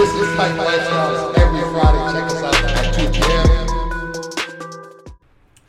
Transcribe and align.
This 0.00 0.14
is 0.14 0.34
Titan 0.34 0.56
Lifestyles 0.56 1.36
every 1.36 1.60
Friday. 1.60 2.12
Check 2.14 2.24
us 2.30 2.42
out 2.42 2.54
at 2.64 2.94
2 2.94 3.10
p.m. 3.10 5.02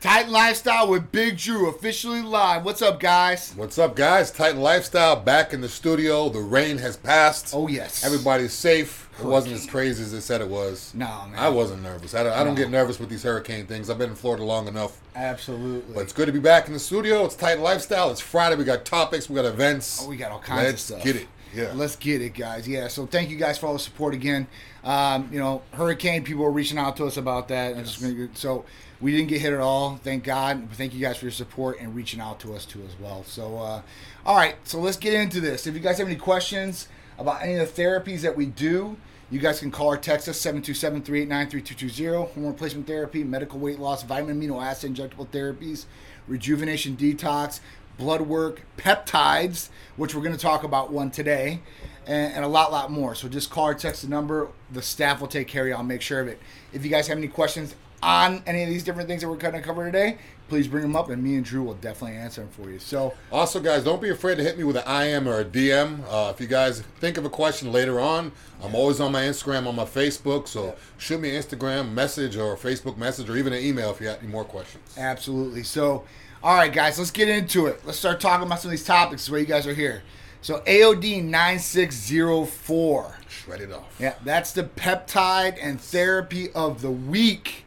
Titan 0.00 0.32
Lifestyle 0.32 0.88
with 0.88 1.12
Big 1.12 1.36
Drew 1.36 1.68
officially 1.68 2.22
live. 2.22 2.64
What's 2.64 2.80
up, 2.80 2.98
guys? 2.98 3.52
What's 3.56 3.76
up, 3.76 3.94
guys? 3.94 4.30
Titan 4.30 4.62
Lifestyle 4.62 5.16
back 5.16 5.52
in 5.52 5.60
the 5.60 5.68
studio. 5.68 6.30
The 6.30 6.40
rain 6.40 6.78
has 6.78 6.96
passed. 6.96 7.52
Oh, 7.52 7.68
yes. 7.68 8.06
Everybody's 8.06 8.54
safe. 8.54 9.10
It 9.20 9.26
wasn't 9.26 9.52
as 9.52 9.66
crazy 9.66 10.02
as 10.02 10.12
they 10.12 10.20
said 10.20 10.40
it 10.40 10.48
was. 10.48 10.94
No, 10.94 11.26
man. 11.30 11.34
I 11.38 11.50
wasn't 11.50 11.82
nervous. 11.82 12.14
I 12.14 12.22
don't, 12.22 12.32
I 12.32 12.42
don't 12.42 12.54
get 12.54 12.70
nervous 12.70 12.98
with 12.98 13.10
these 13.10 13.24
hurricane 13.24 13.66
things. 13.66 13.90
I've 13.90 13.98
been 13.98 14.08
in 14.08 14.16
Florida 14.16 14.44
long 14.44 14.66
enough. 14.66 14.98
Absolutely. 15.14 15.92
But 15.92 16.04
it's 16.04 16.14
good 16.14 16.24
to 16.24 16.32
be 16.32 16.40
back 16.40 16.68
in 16.68 16.72
the 16.72 16.80
studio. 16.80 17.26
It's 17.26 17.34
Titan 17.34 17.62
Lifestyle. 17.62 18.10
It's 18.10 18.22
Friday. 18.22 18.56
We 18.56 18.64
got 18.64 18.86
topics. 18.86 19.28
We 19.28 19.36
got 19.36 19.44
events. 19.44 20.02
Oh, 20.02 20.08
we 20.08 20.16
got 20.16 20.32
all 20.32 20.40
kinds 20.40 20.62
Let's 20.62 20.90
of 20.90 20.96
stuff. 20.96 21.04
get 21.04 21.16
it. 21.16 21.28
Yeah. 21.54 21.72
Let's 21.74 21.96
get 21.96 22.22
it, 22.22 22.34
guys. 22.34 22.66
Yeah. 22.66 22.88
So 22.88 23.06
thank 23.06 23.30
you 23.30 23.36
guys 23.36 23.58
for 23.58 23.66
all 23.66 23.74
the 23.74 23.78
support 23.78 24.14
again. 24.14 24.46
Um, 24.84 25.28
you 25.32 25.38
know, 25.38 25.62
hurricane 25.72 26.24
people 26.24 26.44
were 26.44 26.50
reaching 26.50 26.78
out 26.78 26.96
to 26.96 27.06
us 27.06 27.16
about 27.16 27.48
that. 27.48 27.74
And 27.74 27.86
just 27.86 28.38
so 28.38 28.64
we 29.00 29.12
didn't 29.12 29.28
get 29.28 29.40
hit 29.40 29.52
at 29.52 29.60
all. 29.60 29.96
Thank 29.96 30.24
God. 30.24 30.68
Thank 30.72 30.94
you 30.94 31.00
guys 31.00 31.16
for 31.18 31.26
your 31.26 31.32
support 31.32 31.80
and 31.80 31.94
reaching 31.94 32.20
out 32.20 32.40
to 32.40 32.54
us 32.54 32.64
too 32.64 32.82
as 32.82 32.98
well. 32.98 33.24
So, 33.24 33.58
uh, 33.58 33.82
all 34.24 34.36
right. 34.36 34.56
So 34.64 34.78
let's 34.78 34.96
get 34.96 35.14
into 35.14 35.40
this. 35.40 35.66
If 35.66 35.74
you 35.74 35.80
guys 35.80 35.98
have 35.98 36.06
any 36.06 36.16
questions 36.16 36.88
about 37.18 37.42
any 37.42 37.54
of 37.54 37.74
the 37.74 37.82
therapies 37.82 38.20
that 38.22 38.36
we 38.36 38.46
do, 38.46 38.96
you 39.30 39.40
guys 39.40 39.60
can 39.60 39.70
call 39.70 39.88
or 39.88 39.96
text 39.96 40.28
us 40.28 40.38
727-389-3220. 40.42 42.32
Hormone 42.32 42.52
replacement 42.52 42.86
therapy, 42.86 43.24
medical 43.24 43.58
weight 43.58 43.78
loss, 43.78 44.02
vitamin 44.02 44.38
amino 44.38 44.62
acid 44.62 44.94
injectable 44.94 45.26
therapies, 45.26 45.86
rejuvenation 46.28 46.96
detox, 46.98 47.60
blood 48.02 48.22
work, 48.22 48.62
peptides, 48.76 49.68
which 49.96 50.12
we're 50.12 50.22
going 50.22 50.34
to 50.34 50.40
talk 50.40 50.64
about 50.64 50.92
one 50.92 51.08
today, 51.08 51.60
and, 52.04 52.34
and 52.34 52.44
a 52.44 52.48
lot, 52.48 52.72
lot 52.72 52.90
more. 52.90 53.14
So 53.14 53.28
just 53.28 53.48
call 53.48 53.68
or 53.68 53.74
text 53.74 54.02
the 54.02 54.08
number. 54.08 54.48
The 54.72 54.82
staff 54.82 55.20
will 55.20 55.28
take 55.28 55.46
care 55.46 55.62
of 55.62 55.68
you. 55.68 55.74
I'll 55.74 55.84
make 55.84 56.02
sure 56.02 56.20
of 56.20 56.26
it. 56.26 56.40
If 56.72 56.84
you 56.84 56.90
guys 56.90 57.06
have 57.06 57.16
any 57.16 57.28
questions 57.28 57.76
on 58.02 58.42
any 58.44 58.64
of 58.64 58.68
these 58.68 58.82
different 58.82 59.08
things 59.08 59.22
that 59.22 59.28
we're 59.28 59.36
going 59.36 59.54
to 59.54 59.60
cover 59.60 59.84
today, 59.86 60.18
please 60.48 60.66
bring 60.66 60.82
them 60.82 60.96
up, 60.96 61.10
and 61.10 61.22
me 61.22 61.36
and 61.36 61.44
Drew 61.44 61.62
will 61.62 61.74
definitely 61.74 62.16
answer 62.16 62.40
them 62.40 62.50
for 62.50 62.68
you. 62.68 62.80
So 62.80 63.14
Also, 63.30 63.60
guys, 63.60 63.84
don't 63.84 64.02
be 64.02 64.08
afraid 64.08 64.38
to 64.38 64.42
hit 64.42 64.58
me 64.58 64.64
with 64.64 64.76
an 64.76 65.06
IM 65.06 65.28
or 65.28 65.38
a 65.38 65.44
DM. 65.44 66.00
Uh, 66.10 66.32
if 66.34 66.40
you 66.40 66.48
guys 66.48 66.80
think 66.98 67.16
of 67.16 67.24
a 67.24 67.30
question 67.30 67.70
later 67.70 68.00
on, 68.00 68.32
I'm 68.60 68.74
always 68.74 68.98
on 68.98 69.12
my 69.12 69.22
Instagram, 69.22 69.68
on 69.68 69.76
my 69.76 69.84
Facebook. 69.84 70.48
So 70.48 70.74
shoot 70.98 71.20
me 71.20 71.36
an 71.36 71.40
Instagram 71.40 71.92
message 71.92 72.36
or 72.36 72.54
a 72.54 72.56
Facebook 72.56 72.96
message 72.96 73.30
or 73.30 73.36
even 73.36 73.52
an 73.52 73.62
email 73.62 73.92
if 73.92 74.00
you 74.00 74.08
have 74.08 74.18
any 74.18 74.28
more 74.32 74.44
questions. 74.44 74.96
Absolutely. 74.98 75.62
So, 75.62 76.02
all 76.44 76.56
right, 76.56 76.72
guys, 76.72 76.98
let's 76.98 77.12
get 77.12 77.28
into 77.28 77.66
it. 77.66 77.82
Let's 77.84 77.98
start 77.98 78.18
talking 78.18 78.46
about 78.46 78.60
some 78.60 78.68
of 78.68 78.72
these 78.72 78.84
topics 78.84 79.30
where 79.30 79.38
you 79.38 79.46
guys 79.46 79.64
are 79.66 79.74
here. 79.74 80.02
So, 80.40 80.58
AOD 80.66 81.22
9604. 81.22 83.16
Shred 83.28 83.60
it 83.60 83.72
off. 83.72 83.94
Yeah, 84.00 84.14
that's 84.24 84.52
the 84.52 84.64
peptide 84.64 85.56
and 85.62 85.80
therapy 85.80 86.50
of 86.50 86.82
the 86.82 86.90
week. 86.90 87.64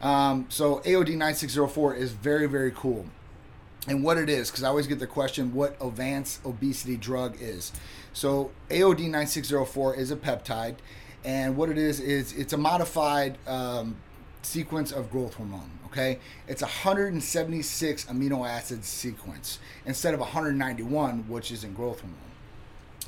Um, 0.00 0.46
so, 0.48 0.76
AOD 0.86 1.18
9604 1.18 1.96
is 1.96 2.12
very, 2.12 2.46
very 2.46 2.70
cool. 2.70 3.04
And 3.86 4.02
what 4.02 4.16
it 4.16 4.30
is, 4.30 4.50
because 4.50 4.64
I 4.64 4.68
always 4.68 4.86
get 4.86 5.00
the 5.00 5.06
question 5.06 5.52
what 5.52 5.76
advanced 5.78 6.46
obesity 6.46 6.96
drug 6.96 7.36
is. 7.42 7.72
So, 8.14 8.52
AOD 8.70 9.10
9604 9.10 9.96
is 9.96 10.10
a 10.10 10.16
peptide. 10.16 10.76
And 11.26 11.58
what 11.58 11.68
it 11.68 11.76
is, 11.76 12.00
is 12.00 12.32
it's 12.32 12.54
a 12.54 12.58
modified 12.58 13.36
um, 13.46 13.96
sequence 14.40 14.92
of 14.92 15.10
growth 15.10 15.34
hormone. 15.34 15.70
Okay, 15.94 16.18
it's 16.48 16.60
a 16.60 16.64
176 16.64 18.04
amino 18.06 18.48
acid 18.48 18.84
sequence 18.84 19.60
instead 19.86 20.12
of 20.12 20.18
191, 20.18 21.28
which 21.28 21.52
is 21.52 21.62
in 21.62 21.72
growth 21.72 22.00
hormone. 22.00 22.18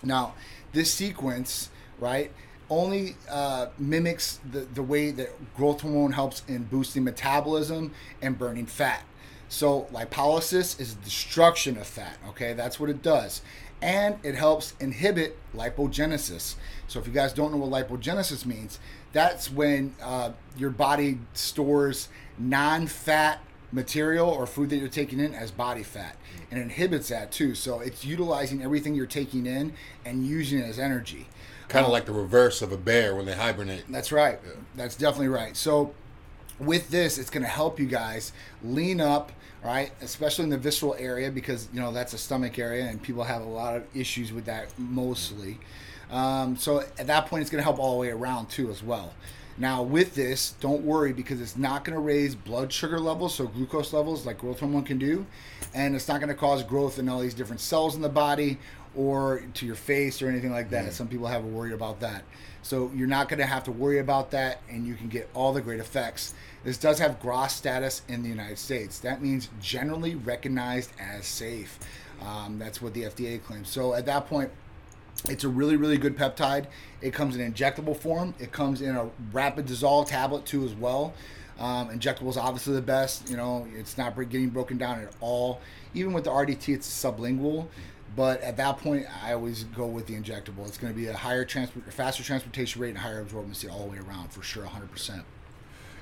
Now, 0.04 0.34
this 0.72 0.94
sequence, 0.94 1.70
right, 1.98 2.30
only 2.70 3.16
uh, 3.28 3.66
mimics 3.76 4.38
the, 4.52 4.60
the 4.60 4.84
way 4.84 5.10
that 5.10 5.30
growth 5.56 5.80
hormone 5.80 6.12
helps 6.12 6.44
in 6.46 6.62
boosting 6.62 7.02
metabolism 7.02 7.92
and 8.22 8.38
burning 8.38 8.66
fat. 8.66 9.02
So, 9.48 9.88
lipolysis 9.92 10.78
is 10.78 10.94
destruction 10.94 11.78
of 11.78 11.88
fat, 11.88 12.18
okay? 12.28 12.52
That's 12.52 12.78
what 12.78 12.88
it 12.88 13.02
does. 13.02 13.42
And 13.82 14.18
it 14.22 14.34
helps 14.34 14.74
inhibit 14.80 15.38
lipogenesis. 15.54 16.54
So, 16.88 16.98
if 16.98 17.06
you 17.06 17.12
guys 17.12 17.32
don't 17.32 17.52
know 17.52 17.58
what 17.58 17.88
lipogenesis 17.88 18.46
means, 18.46 18.78
that's 19.12 19.50
when 19.50 19.94
uh, 20.02 20.32
your 20.56 20.70
body 20.70 21.18
stores 21.34 22.08
non 22.38 22.86
fat 22.86 23.40
material 23.72 24.28
or 24.28 24.46
food 24.46 24.70
that 24.70 24.76
you're 24.76 24.88
taking 24.88 25.20
in 25.20 25.34
as 25.34 25.50
body 25.50 25.82
fat 25.82 26.16
and 26.50 26.60
inhibits 26.60 27.08
that 27.08 27.30
too. 27.30 27.54
So, 27.54 27.80
it's 27.80 28.04
utilizing 28.04 28.62
everything 28.62 28.94
you're 28.94 29.06
taking 29.06 29.44
in 29.44 29.74
and 30.04 30.26
using 30.26 30.58
it 30.60 30.64
as 30.64 30.78
energy. 30.78 31.26
Kind 31.68 31.84
of 31.84 31.92
like 31.92 32.06
the 32.06 32.12
reverse 32.12 32.62
of 32.62 32.72
a 32.72 32.76
bear 32.76 33.14
when 33.16 33.26
they 33.26 33.34
hibernate. 33.34 33.84
That's 33.88 34.12
right. 34.12 34.38
That's 34.76 34.94
definitely 34.94 35.28
right. 35.28 35.56
So 35.56 35.92
with 36.58 36.90
this, 36.90 37.18
it's 37.18 37.30
going 37.30 37.42
to 37.42 37.48
help 37.48 37.80
you 37.80 37.86
guys 37.86 38.32
lean 38.62 39.00
up, 39.00 39.32
right? 39.66 39.90
Especially 40.00 40.44
in 40.44 40.50
the 40.50 40.58
visceral 40.58 40.94
area 40.96 41.30
because 41.30 41.68
you 41.72 41.80
know 41.80 41.92
that's 41.92 42.12
a 42.12 42.18
stomach 42.18 42.58
area 42.58 42.84
and 42.84 43.02
people 43.02 43.24
have 43.24 43.42
a 43.42 43.46
lot 43.46 43.76
of 43.76 43.84
issues 43.96 44.32
with 44.32 44.44
that 44.44 44.66
mostly. 44.78 45.58
Um, 46.10 46.56
so 46.56 46.80
at 46.98 47.08
that 47.08 47.26
point, 47.26 47.42
it's 47.42 47.50
going 47.50 47.58
to 47.58 47.64
help 47.64 47.80
all 47.80 47.92
the 47.94 47.98
way 47.98 48.10
around 48.10 48.46
too 48.46 48.70
as 48.70 48.82
well. 48.82 49.12
Now 49.58 49.82
with 49.82 50.14
this, 50.14 50.54
don't 50.60 50.82
worry 50.82 51.12
because 51.12 51.40
it's 51.40 51.56
not 51.56 51.84
going 51.84 51.94
to 51.94 52.00
raise 52.00 52.34
blood 52.34 52.72
sugar 52.72 53.00
levels, 53.00 53.34
so 53.34 53.46
glucose 53.46 53.92
levels 53.92 54.24
like 54.24 54.38
growth 54.38 54.60
hormone 54.60 54.84
can 54.84 54.98
do, 54.98 55.26
and 55.74 55.96
it's 55.96 56.06
not 56.06 56.20
going 56.20 56.28
to 56.28 56.36
cause 56.36 56.62
growth 56.62 56.98
in 57.00 57.08
all 57.08 57.18
these 57.18 57.34
different 57.34 57.60
cells 57.60 57.96
in 57.96 58.02
the 58.02 58.08
body 58.08 58.58
or 58.94 59.42
to 59.54 59.66
your 59.66 59.74
face 59.74 60.22
or 60.22 60.28
anything 60.28 60.52
like 60.52 60.70
that. 60.70 60.92
Some 60.92 61.08
people 61.08 61.26
have 61.26 61.44
a 61.44 61.48
worry 61.48 61.72
about 61.72 62.00
that. 62.00 62.22
So 62.62 62.90
you're 62.94 63.06
not 63.08 63.28
going 63.28 63.38
to 63.38 63.46
have 63.46 63.64
to 63.64 63.72
worry 63.72 63.98
about 63.98 64.30
that, 64.32 64.60
and 64.68 64.86
you 64.86 64.94
can 64.94 65.08
get 65.08 65.28
all 65.34 65.52
the 65.52 65.60
great 65.60 65.80
effects. 65.80 66.34
This 66.66 66.78
does 66.78 66.98
have 66.98 67.20
GRAS 67.20 67.52
status 67.52 68.02
in 68.08 68.24
the 68.24 68.28
United 68.28 68.58
States. 68.58 68.98
That 68.98 69.22
means 69.22 69.50
generally 69.60 70.16
recognized 70.16 70.90
as 70.98 71.24
safe. 71.24 71.78
Um, 72.20 72.58
that's 72.58 72.82
what 72.82 72.92
the 72.92 73.04
FDA 73.04 73.40
claims. 73.40 73.68
So 73.68 73.94
at 73.94 74.04
that 74.06 74.26
point, 74.26 74.50
it's 75.28 75.44
a 75.44 75.48
really, 75.48 75.76
really 75.76 75.96
good 75.96 76.18
peptide. 76.18 76.66
It 77.00 77.14
comes 77.14 77.36
in 77.36 77.52
injectable 77.52 77.96
form. 77.96 78.34
It 78.40 78.50
comes 78.50 78.82
in 78.82 78.96
a 78.96 79.08
rapid 79.30 79.66
dissolve 79.66 80.08
tablet 80.08 80.44
too, 80.44 80.64
as 80.64 80.74
well. 80.74 81.14
Um, 81.60 81.88
injectable 81.90 82.30
is 82.30 82.36
obviously 82.36 82.74
the 82.74 82.82
best. 82.82 83.30
You 83.30 83.36
know, 83.36 83.68
it's 83.72 83.96
not 83.96 84.16
getting 84.16 84.48
broken 84.48 84.76
down 84.76 84.98
at 84.98 85.14
all. 85.20 85.60
Even 85.94 86.12
with 86.12 86.24
the 86.24 86.30
RDT, 86.30 86.74
it's 86.74 86.88
sublingual. 86.88 87.68
But 88.16 88.40
at 88.40 88.56
that 88.56 88.78
point, 88.78 89.06
I 89.24 89.34
always 89.34 89.62
go 89.62 89.86
with 89.86 90.08
the 90.08 90.14
injectable. 90.14 90.66
It's 90.66 90.78
going 90.78 90.92
to 90.92 90.98
be 90.98 91.06
a 91.06 91.16
higher 91.16 91.44
transport, 91.44 91.92
faster 91.92 92.24
transportation 92.24 92.82
rate, 92.82 92.88
and 92.88 92.98
higher 92.98 93.24
absorbency 93.24 93.70
all 93.70 93.84
the 93.84 93.92
way 93.92 93.98
around 93.98 94.32
for 94.32 94.42
sure, 94.42 94.64
100%. 94.64 95.22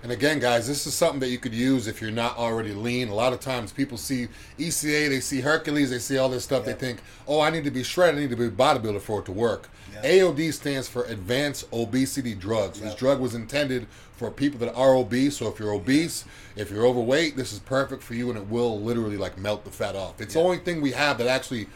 And 0.05 0.13
again, 0.13 0.39
guys, 0.39 0.69
this 0.69 0.87
is 0.87 0.93
something 0.93 1.19
that 1.21 1.31
you 1.31 1.39
could 1.39 1.55
use 1.55 1.87
if 1.87 2.03
you're 2.03 2.11
not 2.11 2.37
already 2.37 2.75
lean. 2.75 3.09
A 3.09 3.15
lot 3.15 3.33
of 3.33 3.41
times 3.41 3.73
people 3.73 3.97
see 3.97 4.29
ECA, 4.59 5.09
they 5.09 5.21
see 5.21 5.41
Hercules, 5.41 5.89
they 5.89 5.99
see 5.99 6.19
all 6.19 6.29
this 6.29 6.45
stuff. 6.45 6.67
Yeah. 6.67 6.75
They 6.75 6.79
think, 6.79 7.01
oh, 7.27 7.41
I 7.41 7.49
need 7.49 7.65
to 7.65 7.71
be 7.71 7.83
shredded, 7.83 8.17
I 8.19 8.21
need 8.21 8.29
to 8.31 8.37
be 8.37 8.45
a 8.45 8.51
bodybuilder 8.51 9.01
for 9.01 9.21
it 9.21 9.25
to 9.25 9.33
work. 9.33 9.71
Yeah. 9.95 10.03
AOD 10.03 10.53
stands 10.53 10.89
for 10.89 11.05
Advanced 11.05 11.67
Obesity 11.73 12.35
Drugs. 12.35 12.81
This 12.81 12.95
drug 12.95 13.19
was 13.19 13.35
intended 13.35 13.87
for 14.15 14.31
people 14.31 14.59
that 14.59 14.75
are 14.75 14.95
obese. 14.95 15.39
So 15.39 15.49
if 15.49 15.59
you're 15.59 15.73
obese, 15.73 16.27
if 16.55 16.71
you're 16.71 16.85
overweight, 16.85 17.39
this 17.39 17.55
is 17.55 17.61
perfect 17.61 18.03
for 18.03 18.13
you 18.13 18.29
and 18.29 18.39
it 18.39 18.47
will 18.51 18.79
literally 18.79 19.17
like 19.17 19.39
melt 19.39 19.65
the 19.65 19.71
fat 19.71 19.97
off. 19.97 20.21
It's 20.21 20.35
the 20.35 20.41
only 20.41 20.59
thing 20.59 20.83
we 20.83 20.93
have 20.93 21.17
that 21.17 21.29
actually 21.29 21.67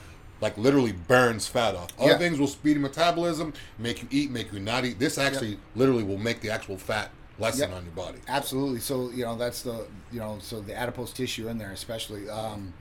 like 0.43 0.59
literally 0.59 0.93
burns 0.93 1.47
fat 1.47 1.75
off. 1.75 1.89
Other 1.99 2.11
Yeah. 2.11 2.19
things 2.19 2.39
will 2.39 2.47
speed 2.47 2.79
metabolism, 2.79 3.55
make 3.79 4.03
you 4.03 4.09
eat, 4.11 4.31
make 4.31 4.53
you 4.53 4.61
not 4.61 4.85
eat. 4.85 4.99
This 4.99 5.17
actually 5.17 5.59
literally 5.75 6.05
will 6.05 6.19
make 6.19 6.43
the 6.43 6.51
actual 6.51 6.77
fat 6.77 7.11
Yep. 7.39 7.73
on 7.73 7.85
your 7.85 7.93
body. 7.93 8.19
Absolutely. 8.29 8.81
So 8.81 9.11
you 9.11 9.25
know 9.25 9.37
that's 9.37 9.63
the 9.63 9.87
you 10.13 10.19
know 10.19 10.39
so 10.41 10.61
the 10.61 10.75
adipose 10.77 11.13
tissue 11.13 11.49
in 11.49 11.59
there, 11.59 11.71
especially 11.71 12.29
um, 12.29 12.73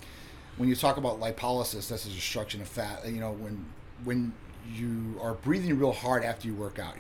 when 0.58 0.68
you 0.70 0.76
talk 0.76 0.98
about 0.98 1.20
lipolysis, 1.20 1.88
that's 1.90 2.06
the 2.06 2.12
destruction 2.12 2.62
of 2.62 2.68
fat. 2.68 3.08
You 3.08 3.20
know 3.20 3.32
when 3.32 3.66
when 4.04 4.34
you 4.74 5.20
are 5.22 5.34
breathing 5.34 5.78
real 5.80 5.94
hard 5.94 6.24
after 6.24 6.48
you 6.48 6.54
work 6.54 6.80
out, 6.80 6.96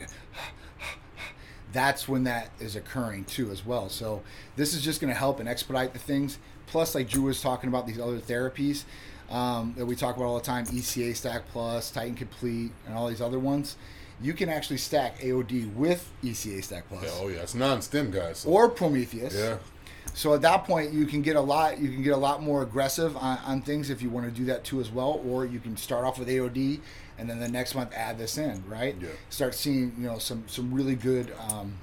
that's 1.74 2.08
when 2.08 2.24
that 2.24 2.50
is 2.60 2.76
occurring 2.76 3.26
too 3.26 3.50
as 3.52 3.66
well. 3.66 3.90
So 3.90 4.22
this 4.56 4.74
is 4.74 4.84
just 4.84 5.02
going 5.02 5.12
to 5.12 5.18
help 5.20 5.40
and 5.40 5.50
expedite 5.50 5.94
the 5.94 6.00
things. 6.00 6.40
Plus, 6.68 6.96
like 6.96 7.10
Drew 7.10 7.24
was 7.24 7.42
talking 7.42 7.70
about 7.70 7.88
these 7.88 8.00
other 8.00 8.20
therapies 8.20 8.84
um, 9.30 9.74
that 9.78 9.86
we 9.86 9.96
talk 9.96 10.16
about 10.16 10.26
all 10.26 10.38
the 10.38 10.44
time, 10.46 10.66
ECA 10.66 11.16
Stack 11.16 11.48
Plus, 11.50 11.92
Titan 11.92 12.16
Complete, 12.16 12.72
and 12.86 12.96
all 12.96 13.08
these 13.08 13.22
other 13.22 13.40
ones. 13.40 13.76
You 14.22 14.34
can 14.34 14.50
actually 14.50 14.78
stack 14.78 15.20
AOD 15.20 15.74
with 15.76 16.10
ECA 16.24 16.64
Stack 16.64 16.88
Plus 16.90 17.04
Yeah, 17.04 17.10
oh 17.22 17.28
yeah, 17.28 17.40
it's 17.42 17.54
non-stim, 17.54 18.12
guys. 18.12 18.40
So, 18.40 18.50
or 18.50 18.68
Prometheus. 18.70 19.36
yeah, 19.36 19.58
So 20.14 20.34
at 20.34 20.42
that 20.42 20.64
point, 20.64 20.92
you 20.92 21.06
can 21.06 21.22
get 21.22 21.36
a 21.36 21.42
lot. 21.42 21.80
You 21.80 21.90
can 21.90 22.02
get 22.02 22.14
a 22.14 22.18
lot 22.18 22.42
more 22.42 22.64
aggressive 22.64 23.16
on, 23.16 23.38
on 23.46 23.62
things 23.62 23.90
if 23.90 24.02
you 24.02 24.10
want 24.10 24.26
to 24.26 24.32
do 24.32 24.46
that 24.46 24.64
too 24.64 24.80
as 24.82 24.90
well. 24.92 25.22
Or 25.28 25.46
you 25.46 25.60
can 25.60 25.78
start 25.78 26.04
off 26.04 26.18
with 26.18 26.28
AOD, 26.28 26.80
and 27.20 27.30
then 27.30 27.40
the 27.40 27.48
next 27.48 27.76
month 27.76 27.94
add 27.94 28.18
this 28.18 28.38
in. 28.40 28.64
Right. 28.68 28.96
Yeah. 29.00 29.10
Start 29.30 29.54
seeing 29.54 29.94
you 30.00 30.08
know 30.08 30.18
some 30.18 30.46
some 30.48 30.74
really 30.74 30.96
good 30.96 31.32
um, 31.52 31.76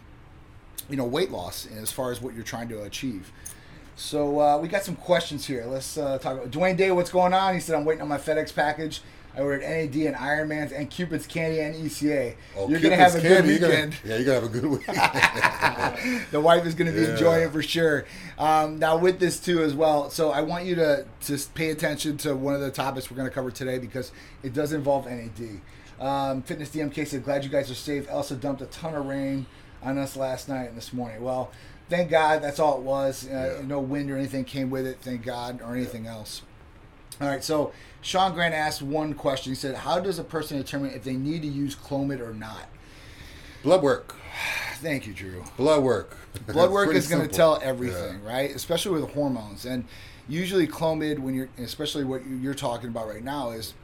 you 0.90 0.96
know 0.96 1.04
weight 1.04 1.30
loss 1.30 1.68
as 1.80 1.92
far 1.92 2.10
as 2.10 2.20
what 2.20 2.34
you're 2.34 2.42
trying 2.42 2.68
to 2.70 2.82
achieve. 2.82 3.30
So 3.96 4.40
uh, 4.40 4.58
we 4.58 4.66
got 4.66 4.82
some 4.82 4.96
questions 4.96 5.46
here. 5.46 5.64
Let's 5.66 5.96
uh, 5.96 6.18
talk 6.18 6.32
about 6.38 6.50
Dwayne 6.50 6.76
Day. 6.76 6.90
What's 6.90 7.10
going 7.10 7.32
on? 7.32 7.54
He 7.54 7.60
said 7.60 7.76
I'm 7.76 7.84
waiting 7.84 8.02
on 8.02 8.08
my 8.08 8.18
FedEx 8.18 8.52
package. 8.52 9.02
I 9.36 9.40
ordered 9.40 9.62
NAD 9.62 9.94
and 9.96 10.14
Ironmans 10.16 10.70
and 10.76 10.88
Cupid's 10.88 11.26
Candy 11.26 11.58
and 11.60 11.74
ECA. 11.74 12.34
Oh, 12.56 12.68
you're 12.68 12.78
gonna 12.80 12.94
have 12.96 13.14
a 13.16 13.20
good 13.20 13.28
Candy, 13.44 13.58
gonna- 13.58 13.72
weekend. 13.74 13.96
yeah, 14.04 14.16
you're 14.16 14.24
gonna 14.24 14.40
have 14.40 14.44
a 14.44 14.48
good 14.60 14.64
weekend. 14.66 14.96
the 16.30 16.40
wife 16.40 16.64
is 16.66 16.74
going 16.74 16.86
to 16.92 16.96
be 16.96 17.04
Yeah. 17.04 17.12
enjoying 17.12 17.42
it 17.42 17.52
for 17.52 17.62
sure. 17.62 18.04
Um, 18.38 18.78
now 18.78 18.96
with 18.96 19.18
this 19.18 19.40
too 19.40 19.62
as 19.62 19.74
well, 19.74 20.08
so 20.10 20.30
I 20.30 20.42
want 20.42 20.64
you 20.66 20.74
to 20.76 21.04
to 21.22 21.38
pay 21.54 21.70
attention 21.70 22.16
to 22.18 22.34
one 22.36 22.54
of 22.54 22.60
the 22.60 22.70
topics 22.70 23.10
we're 23.10 23.16
going 23.16 23.28
to 23.28 23.34
cover 23.34 23.50
today 23.50 23.78
because 23.78 24.12
it 24.42 24.52
does 24.54 24.72
involve 24.72 25.06
NAD. 25.06 25.60
Um, 26.00 26.42
Fitness 26.42 26.70
DMK 26.70 27.04
said, 27.06 27.24
"Glad 27.24 27.44
you 27.44 27.50
guys 27.50 27.70
are 27.70 27.74
safe." 27.74 28.08
Elsa 28.08 28.36
dumped 28.36 28.62
a 28.62 28.66
ton 28.66 28.94
of 28.94 29.06
rain 29.06 29.46
on 29.82 29.98
us 29.98 30.16
last 30.16 30.48
night 30.48 30.68
and 30.68 30.76
this 30.76 30.92
morning. 30.92 31.22
Well, 31.22 31.50
thank 31.90 32.10
God 32.10 32.42
that's 32.42 32.58
all 32.60 32.78
it 32.78 32.82
was. 32.82 33.26
Uh, 33.26 33.58
Yeah. 33.60 33.66
No 33.66 33.80
wind 33.80 34.10
or 34.10 34.16
anything 34.16 34.44
came 34.44 34.70
with 34.70 34.86
it. 34.86 34.98
Thank 35.02 35.22
God, 35.24 35.60
or 35.62 35.74
anything 35.74 36.06
else. 36.06 36.42
All 37.20 37.28
right, 37.28 37.44
so 37.44 37.72
Sean 38.00 38.34
Grant 38.34 38.54
asked 38.54 38.82
one 38.82 39.14
question. 39.14 39.52
He 39.52 39.56
said, 39.56 39.74
"How 39.76 40.00
does 40.00 40.18
a 40.18 40.24
person 40.24 40.56
determine 40.58 40.90
if 40.92 41.04
they 41.04 41.14
need 41.14 41.42
to 41.42 41.48
use 41.48 41.74
Clomid 41.76 42.20
or 42.20 42.34
not?" 42.34 42.66
Blood 43.62 43.82
work. 43.82 44.14
Thank 44.76 45.06
you, 45.06 45.14
Drew. 45.14 45.44
Blood 45.56 45.82
work. 45.82 46.16
blood 46.46 46.70
work 46.70 46.94
is 46.94 47.06
going 47.08 47.26
to 47.26 47.32
tell 47.34 47.58
Yeah. 47.60 47.68
everything, 47.68 48.22
right? 48.24 48.50
Especially 48.54 49.00
with 49.00 49.12
hormones, 49.14 49.64
and 49.64 49.84
usually 50.28 50.66
Clomid, 50.66 51.18
when 51.20 51.34
you're, 51.34 51.48
especially 51.58 52.04
what 52.04 52.26
you- 52.26 52.36
you're 52.36 52.54
talking 52.54 52.88
about 52.88 53.08
right 53.08 53.22
now, 53.24 53.50
is 53.50 53.74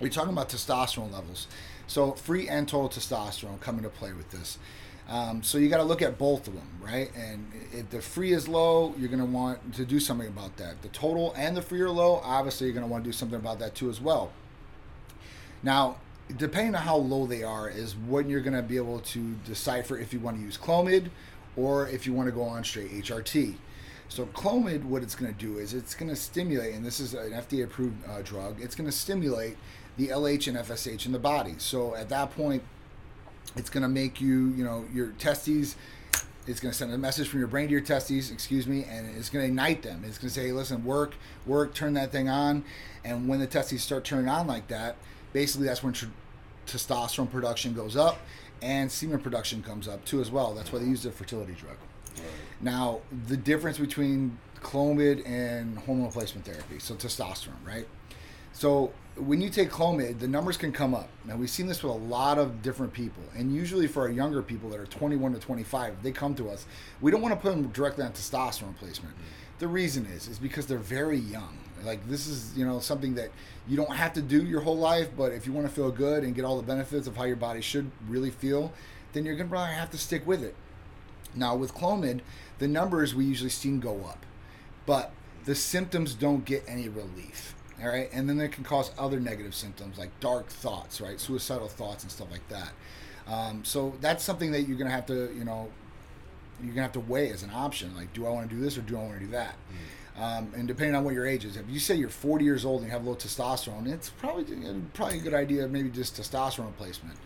we're 0.00 0.08
talking 0.10 0.32
about 0.32 0.48
testosterone 0.48 1.12
levels. 1.12 1.46
So 1.86 2.12
free 2.12 2.48
and 2.48 2.66
total 2.68 2.88
testosterone 2.88 3.60
come 3.60 3.76
into 3.76 3.90
play 3.90 4.12
with 4.12 4.30
this. 4.30 4.58
Um, 5.08 5.42
so 5.42 5.58
you 5.58 5.68
got 5.68 5.76
to 5.76 5.84
look 5.84 6.02
at 6.02 6.18
both 6.18 6.48
of 6.48 6.54
them, 6.54 6.68
right? 6.80 7.10
And 7.14 7.50
if 7.72 7.90
the 7.90 8.02
free 8.02 8.32
is 8.32 8.48
low, 8.48 8.92
you're 8.98 9.08
going 9.08 9.20
to 9.20 9.24
want 9.24 9.74
to 9.74 9.84
do 9.84 10.00
something 10.00 10.26
about 10.26 10.56
that. 10.56 10.82
The 10.82 10.88
total 10.88 11.32
and 11.36 11.56
the 11.56 11.62
free 11.62 11.80
are 11.80 11.90
low, 11.90 12.20
obviously 12.24 12.66
you're 12.66 12.74
going 12.74 12.86
to 12.86 12.90
want 12.90 13.04
to 13.04 13.08
do 13.08 13.12
something 13.12 13.38
about 13.38 13.60
that 13.60 13.74
too 13.74 13.88
as 13.88 14.00
well. 14.00 14.32
Now, 15.62 15.98
depending 16.36 16.74
on 16.74 16.82
how 16.82 16.96
low 16.96 17.26
they 17.26 17.44
are, 17.44 17.68
is 17.68 17.94
when 17.94 18.28
you're 18.28 18.40
going 18.40 18.56
to 18.56 18.62
be 18.62 18.76
able 18.76 18.98
to 19.00 19.34
decipher 19.44 19.96
if 19.96 20.12
you 20.12 20.18
want 20.18 20.38
to 20.38 20.42
use 20.42 20.58
Clomid 20.58 21.10
or 21.56 21.88
if 21.88 22.06
you 22.06 22.12
want 22.12 22.28
to 22.28 22.32
go 22.32 22.42
on 22.42 22.64
straight 22.64 22.90
HRT. 22.90 23.54
So 24.08 24.26
Clomid, 24.26 24.84
what 24.84 25.02
it's 25.02 25.14
going 25.14 25.32
to 25.32 25.38
do 25.38 25.58
is 25.58 25.74
it's 25.74 25.94
going 25.94 26.08
to 26.08 26.16
stimulate, 26.16 26.74
and 26.74 26.84
this 26.84 27.00
is 27.00 27.14
an 27.14 27.32
FDA-approved 27.32 28.08
uh, 28.08 28.22
drug. 28.22 28.60
It's 28.60 28.74
going 28.74 28.88
to 28.88 28.96
stimulate 28.96 29.56
the 29.96 30.08
LH 30.08 30.48
and 30.48 30.56
FSH 30.56 31.06
in 31.06 31.12
the 31.12 31.18
body. 31.18 31.54
So 31.58 31.94
at 31.94 32.08
that 32.10 32.30
point, 32.32 32.62
it's 33.54 33.70
going 33.70 33.82
to 33.82 33.88
make 33.88 34.20
you, 34.20 34.48
you 34.50 34.64
know, 34.64 34.84
your 34.92 35.08
testes. 35.18 35.76
It's 36.46 36.60
going 36.60 36.70
to 36.70 36.78
send 36.78 36.92
a 36.92 36.98
message 36.98 37.28
from 37.28 37.40
your 37.40 37.48
brain 37.48 37.66
to 37.66 37.72
your 37.72 37.80
testes, 37.80 38.30
excuse 38.30 38.68
me, 38.68 38.84
and 38.84 39.08
it's 39.16 39.28
going 39.30 39.42
to 39.42 39.48
ignite 39.48 39.82
them. 39.82 40.04
It's 40.06 40.16
going 40.16 40.28
to 40.28 40.34
say, 40.34 40.52
listen, 40.52 40.84
work, 40.84 41.14
work, 41.44 41.74
turn 41.74 41.94
that 41.94 42.12
thing 42.12 42.28
on. 42.28 42.64
And 43.04 43.28
when 43.28 43.40
the 43.40 43.48
testes 43.48 43.82
start 43.82 44.04
turning 44.04 44.28
on 44.28 44.46
like 44.46 44.68
that, 44.68 44.96
basically 45.32 45.66
that's 45.66 45.82
when 45.82 45.92
tr- 45.92 46.06
testosterone 46.66 47.30
production 47.30 47.74
goes 47.74 47.96
up 47.96 48.18
and 48.62 48.90
semen 48.90 49.20
production 49.20 49.62
comes 49.62 49.88
up 49.88 50.04
too 50.04 50.20
as 50.20 50.30
well. 50.30 50.54
That's 50.54 50.72
why 50.72 50.78
they 50.78 50.86
use 50.86 51.02
the 51.02 51.10
fertility 51.10 51.52
drug. 51.52 51.76
Now, 52.60 53.00
the 53.26 53.36
difference 53.36 53.78
between 53.78 54.38
Clomid 54.62 55.26
and 55.28 55.78
hormone 55.78 56.06
replacement 56.06 56.46
therapy, 56.46 56.78
so 56.78 56.94
testosterone, 56.94 57.64
right? 57.66 57.86
So 58.56 58.90
when 59.16 59.42
you 59.42 59.50
take 59.50 59.68
Clomid, 59.68 60.18
the 60.18 60.26
numbers 60.26 60.56
can 60.56 60.72
come 60.72 60.94
up. 60.94 61.10
Now 61.26 61.36
we've 61.36 61.50
seen 61.50 61.66
this 61.66 61.82
with 61.82 61.92
a 61.92 61.96
lot 61.96 62.38
of 62.38 62.62
different 62.62 62.90
people, 62.90 63.22
and 63.36 63.54
usually 63.54 63.86
for 63.86 64.04
our 64.04 64.10
younger 64.10 64.40
people 64.40 64.70
that 64.70 64.80
are 64.80 64.86
21 64.86 65.34
to 65.34 65.38
25, 65.38 66.02
they 66.02 66.10
come 66.10 66.34
to 66.36 66.48
us. 66.48 66.64
We 67.02 67.10
don't 67.10 67.20
want 67.20 67.34
to 67.34 67.40
put 67.40 67.50
them 67.50 67.68
directly 67.68 68.04
on 68.04 68.12
testosterone 68.12 68.68
replacement. 68.68 69.14
Mm-hmm. 69.14 69.58
The 69.58 69.68
reason 69.68 70.06
is 70.06 70.26
is 70.26 70.38
because 70.38 70.66
they're 70.66 70.78
very 70.78 71.18
young. 71.18 71.58
Like 71.84 72.08
this 72.08 72.26
is 72.26 72.56
you 72.56 72.64
know 72.64 72.80
something 72.80 73.14
that 73.16 73.28
you 73.68 73.76
don't 73.76 73.94
have 73.94 74.14
to 74.14 74.22
do 74.22 74.42
your 74.42 74.62
whole 74.62 74.78
life, 74.78 75.10
but 75.14 75.32
if 75.32 75.46
you 75.46 75.52
want 75.52 75.66
to 75.66 75.72
feel 75.72 75.90
good 75.90 76.24
and 76.24 76.34
get 76.34 76.46
all 76.46 76.56
the 76.56 76.66
benefits 76.66 77.06
of 77.06 77.14
how 77.14 77.24
your 77.24 77.36
body 77.36 77.60
should 77.60 77.90
really 78.08 78.30
feel, 78.30 78.72
then 79.12 79.26
you're 79.26 79.36
gonna 79.36 79.50
probably 79.50 79.74
have 79.74 79.90
to 79.90 79.98
stick 79.98 80.26
with 80.26 80.42
it. 80.42 80.54
Now 81.34 81.54
with 81.54 81.74
Clomid, 81.74 82.20
the 82.58 82.68
numbers 82.68 83.14
we 83.14 83.26
usually 83.26 83.50
seen 83.50 83.80
go 83.80 84.06
up, 84.06 84.24
but 84.86 85.12
the 85.44 85.54
symptoms 85.54 86.14
don't 86.14 86.46
get 86.46 86.64
any 86.66 86.88
relief. 86.88 87.55
All 87.82 87.88
right, 87.88 88.08
and 88.12 88.28
then 88.28 88.38
they 88.38 88.48
can 88.48 88.64
cause 88.64 88.90
other 88.98 89.20
negative 89.20 89.54
symptoms 89.54 89.98
like 89.98 90.18
dark 90.20 90.48
thoughts, 90.48 91.00
right, 91.00 91.20
suicidal 91.20 91.68
thoughts 91.68 92.04
and 92.04 92.10
stuff 92.10 92.30
like 92.30 92.48
that. 92.48 92.72
Um, 93.28 93.64
so 93.64 93.94
that's 94.00 94.24
something 94.24 94.52
that 94.52 94.62
you're 94.62 94.78
gonna 94.78 94.90
have 94.90 95.06
to, 95.06 95.30
you 95.36 95.44
know, 95.44 95.68
you're 96.62 96.72
gonna 96.72 96.82
have 96.82 96.92
to 96.92 97.00
weigh 97.00 97.30
as 97.30 97.42
an 97.42 97.50
option. 97.52 97.94
Like, 97.94 98.12
do 98.14 98.26
I 98.26 98.30
want 98.30 98.48
to 98.48 98.54
do 98.54 98.60
this 98.62 98.78
or 98.78 98.80
do 98.80 98.96
I 98.96 99.00
want 99.00 99.14
to 99.14 99.24
do 99.26 99.30
that? 99.32 99.56
Um, 100.18 100.50
and 100.56 100.66
depending 100.66 100.94
on 100.94 101.04
what 101.04 101.12
your 101.12 101.26
age 101.26 101.44
is, 101.44 101.56
if 101.56 101.68
you 101.68 101.78
say 101.78 101.94
you're 101.94 102.08
40 102.08 102.44
years 102.44 102.64
old 102.64 102.80
and 102.80 102.90
you 102.90 102.92
have 102.92 103.04
low 103.04 103.14
testosterone, 103.14 103.86
it's 103.86 104.08
probably 104.08 104.44
probably 104.94 105.18
a 105.18 105.20
good 105.20 105.34
idea 105.34 105.68
maybe 105.68 105.90
just 105.90 106.16
testosterone 106.16 106.66
replacement. 106.66 107.18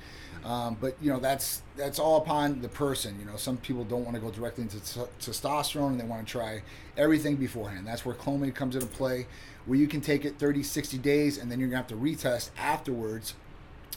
Um, 0.45 0.77
but 0.81 0.97
you 1.03 1.13
know 1.13 1.21
that's 1.21 1.63
that's 1.77 1.99
all 1.99 2.17
upon 2.17 2.63
the 2.63 2.69
person. 2.69 3.19
You 3.21 3.27
know, 3.27 3.37
some 3.37 3.59
people 3.59 3.85
don't 3.85 4.05
want 4.05 4.15
to 4.15 4.21
go 4.21 4.31
directly 4.31 4.63
into 4.63 4.81
t- 4.81 5.01
testosterone 5.21 5.89
and 5.89 6.01
they 6.01 6.05
want 6.05 6.27
to 6.27 6.31
try 6.31 6.63
everything 6.97 7.37
beforehand. 7.37 7.87
That's 7.87 8.07
where 8.07 8.15
Clomid 8.15 8.55
comes 8.55 8.75
into 8.75 8.87
play, 8.87 9.27
where 9.67 9.79
you 9.79 9.87
can 9.87 10.01
take 10.01 10.25
it 10.25 10.39
30, 10.39 10.63
60 10.63 10.99
days, 10.99 11.39
and 11.39 11.51
then 11.51 11.61
you're 11.61 11.69
gonna 11.69 11.79
have 11.79 11.87
to 11.89 11.95
retest 11.97 12.51
afterwards, 12.59 13.35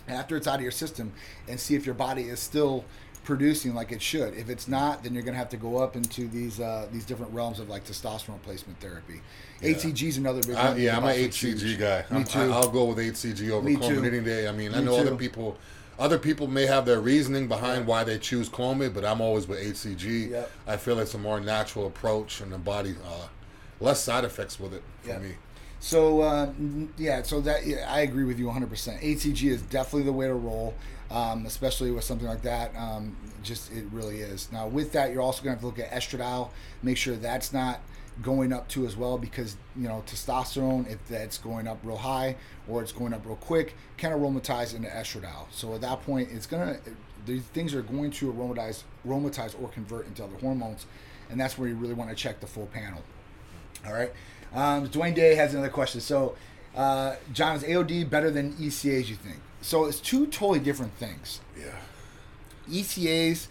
after 0.08 0.36
it's 0.38 0.48
out 0.48 0.56
of 0.56 0.62
your 0.62 0.72
system, 0.72 1.14
and 1.48 1.60
see 1.60 1.76
if 1.76 1.86
your 1.86 1.96
body 1.96 2.24
is 2.24 2.40
still 2.40 2.84
producing 3.24 3.74
like 3.74 3.92
it 3.94 4.02
should. 4.02 4.34
If 4.36 4.50
it's 4.50 4.68
not, 4.68 5.04
then 5.04 5.14
you're 5.14 5.24
gonna 5.24 5.38
have 5.38 5.50
to 5.50 5.58
go 5.58 5.78
up 5.78 5.96
into 5.96 6.28
these 6.28 6.60
uh, 6.60 6.88
these 6.92 7.06
different 7.06 7.32
realms 7.34 7.60
of 7.60 7.70
like 7.70 7.86
testosterone 7.86 8.34
replacement 8.34 8.80
therapy. 8.80 9.22
HCG 9.62 10.04
is 10.10 10.18
another 10.18 10.42
big 10.42 10.56
I, 10.56 10.70
one. 10.72 10.82
yeah, 10.82 10.98
I'm 10.98 11.04
an 11.06 11.16
HCG 11.16 11.60
huge. 11.60 11.80
guy. 11.80 12.04
Me 12.10 12.18
I'm, 12.18 12.24
too. 12.26 12.40
I, 12.40 12.60
will 12.60 12.70
go 12.70 12.86
with 12.86 12.98
HCG 12.98 13.50
over 13.50 13.66
Me 13.66 13.76
Clomid 13.78 14.06
any 14.06 14.20
day. 14.20 14.48
I 14.48 14.52
mean, 14.52 14.74
I 14.74 14.82
know 14.82 14.96
too. 15.02 15.08
other 15.08 15.16
people. 15.16 15.58
Other 16.00 16.18
people 16.18 16.48
may 16.48 16.66
have 16.66 16.86
their 16.88 17.00
reasoning 17.00 17.48
behind 17.48 17.86
why 17.86 18.04
they 18.04 18.18
choose 18.18 18.50
Clomid, 18.50 18.96
but 18.96 19.06
I'm 19.06 19.22
always 19.22 19.48
with 19.48 19.60
HCG. 19.60 20.32
Yep. 20.32 20.52
I 20.66 20.76
feel 20.76 20.98
it's 21.00 21.14
a 21.14 21.20
more 21.20 21.40
natural 21.40 21.86
approach, 21.86 22.42
and 22.42 22.52
the 22.52 22.58
body 22.58 22.96
uh, 23.06 23.28
less 23.80 24.02
side 24.04 24.26
effects 24.26 24.60
with 24.60 24.74
it 24.74 24.82
for 25.04 25.10
Yeah. 25.10 25.20
me. 25.20 25.36
So 25.84 26.22
uh, 26.22 26.54
yeah, 26.98 27.24
so 27.24 27.42
that 27.42 27.66
yeah, 27.66 27.94
I 27.94 28.02
agree 28.02 28.24
with 28.24 28.40
you 28.40 28.46
100%. 28.46 28.70
HCG 29.02 29.52
is 29.52 29.62
definitely 29.64 30.04
the 30.04 30.14
way 30.14 30.28
to 30.28 30.34
roll, 30.34 30.74
um, 31.12 31.46
especially 31.46 31.92
with 31.92 32.06
something 32.06 32.26
like 32.26 32.42
that. 32.44 32.74
Um, 32.78 33.18
just 33.44 33.70
it 33.70 33.84
really 33.92 34.22
is. 34.22 34.50
Now 34.50 34.66
with 34.66 34.94
that, 34.94 35.12
you're 35.12 35.22
also 35.22 35.44
going 35.44 35.58
to 35.58 35.58
have 35.58 35.60
to 35.60 35.66
look 35.66 35.80
at 35.80 35.92
estradiol. 35.92 36.52
Make 36.84 36.96
sure 36.96 37.18
that's 37.18 37.52
not 37.52 37.82
going 38.22 38.54
up 38.54 38.70
too 38.70 38.86
as 38.86 38.96
well 38.96 39.18
because 39.18 39.58
you 39.76 39.90
know 39.90 40.02
testosterone 40.08 40.90
if 40.90 41.06
that's 41.10 41.38
going 41.38 41.68
up 41.68 41.80
real 41.84 41.98
high 41.98 42.38
or 42.70 42.82
it's 42.82 42.94
going 42.94 43.12
up 43.12 43.26
real 43.26 43.36
quick 43.36 43.76
can 43.98 44.14
aromatize 44.14 44.74
into 44.74 44.88
estradiol. 44.88 45.48
So 45.52 45.76
at 45.76 45.82
that 45.82 46.02
point, 46.04 46.30
it's 46.32 46.46
gonna 46.46 46.78
these 47.26 47.44
things 47.48 47.76
are 47.76 47.82
going 47.82 48.12
to 48.12 48.32
aromatize, 48.32 48.86
aromatize 49.06 49.54
or 49.62 49.68
convert 49.68 50.08
into 50.08 50.24
other 50.24 50.38
hormones, 50.38 50.86
and 51.30 51.38
that's 51.38 51.58
where 51.58 51.68
you 51.68 51.76
really 51.76 51.94
want 51.94 52.10
to 52.10 52.16
check 52.16 52.40
the 52.40 52.48
full 52.48 52.68
panel. 52.68 53.02
All 53.86 53.92
right. 53.92 54.14
Um, 54.54 54.88
Dwayne 54.88 55.16
Day 55.16 55.36
has 55.36 55.54
another 55.54 55.70
question. 55.70 56.00
So, 56.02 56.36
uh, 56.76 57.16
John, 57.34 57.56
is 57.56 57.64
AOD 57.64 58.10
better 58.10 58.30
than 58.30 58.54
ECAs, 58.54 59.08
you 59.10 59.16
think? 59.16 59.40
So, 59.62 59.86
it's 59.86 60.00
two 60.00 60.28
totally 60.28 60.60
different 60.60 60.94
things. 60.94 61.42
Yeah. 61.58 61.76
ECAs, 62.70 63.48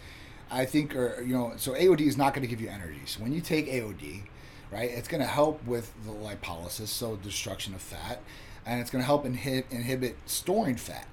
I 0.50 0.64
think, 0.64 0.94
are, 0.94 1.23
you 1.23 1.35
know, 1.35 1.54
so 1.56 1.73
AOD 1.73 2.02
is 2.02 2.16
not 2.16 2.35
going 2.35 2.42
to 2.42 2.49
give 2.49 2.61
you 2.61 2.68
energy. 2.68 3.02
So, 3.06 3.23
when 3.23 3.32
you 3.32 3.40
take 3.40 3.66
AOD, 3.68 4.23
right, 4.71 4.90
it's 4.90 5.09
going 5.09 5.23
to 5.23 5.26
help 5.26 5.64
with 5.66 5.92
the 6.04 6.12
lipolysis, 6.12 6.88
so 6.88 7.16
destruction 7.16 7.75
of 7.75 7.82
fat, 7.82 8.21
and 8.64 8.80
it's 8.80 8.90
going 8.90 9.02
to 9.02 9.06
help 9.06 9.26
inhibit, 9.26 9.66
inhibit 9.71 10.16
storing 10.26 10.76
fat. 10.76 11.06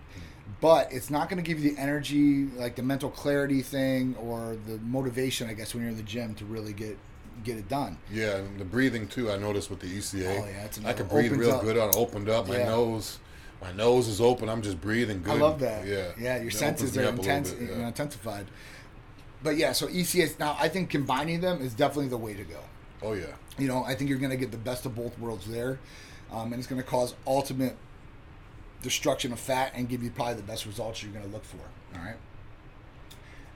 But 0.62 0.91
it's 0.91 1.10
not 1.10 1.29
going 1.29 1.41
to 1.41 1.48
give 1.48 1.63
you 1.63 1.74
the 1.74 1.79
energy, 1.79 2.46
like 2.46 2.75
the 2.75 2.84
mental 2.84 3.10
clarity 3.10 3.62
thing, 3.62 4.15
or 4.19 4.58
the 4.67 4.77
motivation, 4.79 5.50
I 5.50 5.53
guess, 5.53 5.74
when 5.74 5.84
you're 5.84 5.91
in 5.91 5.98
the 5.98 6.03
gym 6.03 6.36
to 6.36 6.46
really 6.46 6.74
get 6.74 6.98
get 7.43 7.58
it 7.58 7.67
done. 7.69 7.98
Yeah, 8.12 8.38
and 8.38 8.60
the 8.60 8.65
breathing 8.65 9.08
too. 9.08 9.31
I 9.31 9.38
noticed 9.38 9.69
with 9.69 9.79
the 9.79 9.88
ECA. 9.88 10.27
Oh, 10.41 10.46
yeah, 10.46 10.65
it's 10.65 10.79
I 10.86 10.93
can 10.93 11.08
breathe 11.08 11.31
real 11.34 11.51
up. 11.51 11.62
good. 11.62 11.77
I 11.77 11.89
opened 11.98 12.29
up 12.29 12.48
my 12.48 12.58
Yeah. 12.58 12.65
nose. 12.69 13.19
My 13.62 13.72
nose 13.74 14.08
is 14.08 14.22
open. 14.22 14.48
I'm 14.48 14.62
just 14.62 14.79
breathing 14.79 15.22
good. 15.22 15.34
I 15.34 15.38
love 15.38 15.60
that. 15.60 15.86
Yeah, 15.86 16.12
yeah. 16.17 16.38
Your 16.38 16.48
It 16.48 16.53
senses 16.53 16.98
are 16.98 17.01
up 17.01 17.08
a 17.08 17.10
little 17.17 17.25
intense, 17.25 17.51
bit, 17.51 17.62
you 17.62 17.67
know, 17.75 17.81
yeah. 17.81 17.88
intensified. 17.88 18.46
But 19.43 19.58
yeah, 19.58 19.74
so 19.74 19.88
ECAs 19.88 20.39
now 20.39 20.55
I 20.60 20.69
think 20.69 20.89
combining 20.89 21.41
them 21.41 21.62
is 21.62 21.74
definitely 21.74 22.08
the 22.10 22.17
way 22.17 22.34
to 22.36 22.43
go. 22.43 22.60
Oh 23.01 23.13
yeah. 23.13 23.25
You 23.58 23.67
know, 23.67 23.84
I 23.84 23.96
think 23.96 24.10
you're 24.10 24.19
going 24.19 24.31
to 24.31 24.38
get 24.38 24.51
the 24.51 24.58
best 24.58 24.86
of 24.86 24.96
both 24.96 25.17
worlds 25.19 25.46
there, 25.46 25.79
um, 26.31 26.53
and 26.53 26.55
it's 26.60 26.67
going 26.67 26.81
to 26.81 26.88
cause 26.88 27.13
ultimate 27.27 27.75
destruction 28.81 29.34
of 29.34 29.39
fat 29.39 29.74
and 29.75 29.89
give 29.89 30.01
you 30.01 30.10
probably 30.12 30.36
the 30.36 30.43
best 30.43 30.65
results 30.65 31.03
you're 31.03 31.12
going 31.12 31.25
to 31.25 31.31
look 31.31 31.43
for. 31.43 31.58
All 31.98 32.05
right. 32.05 32.15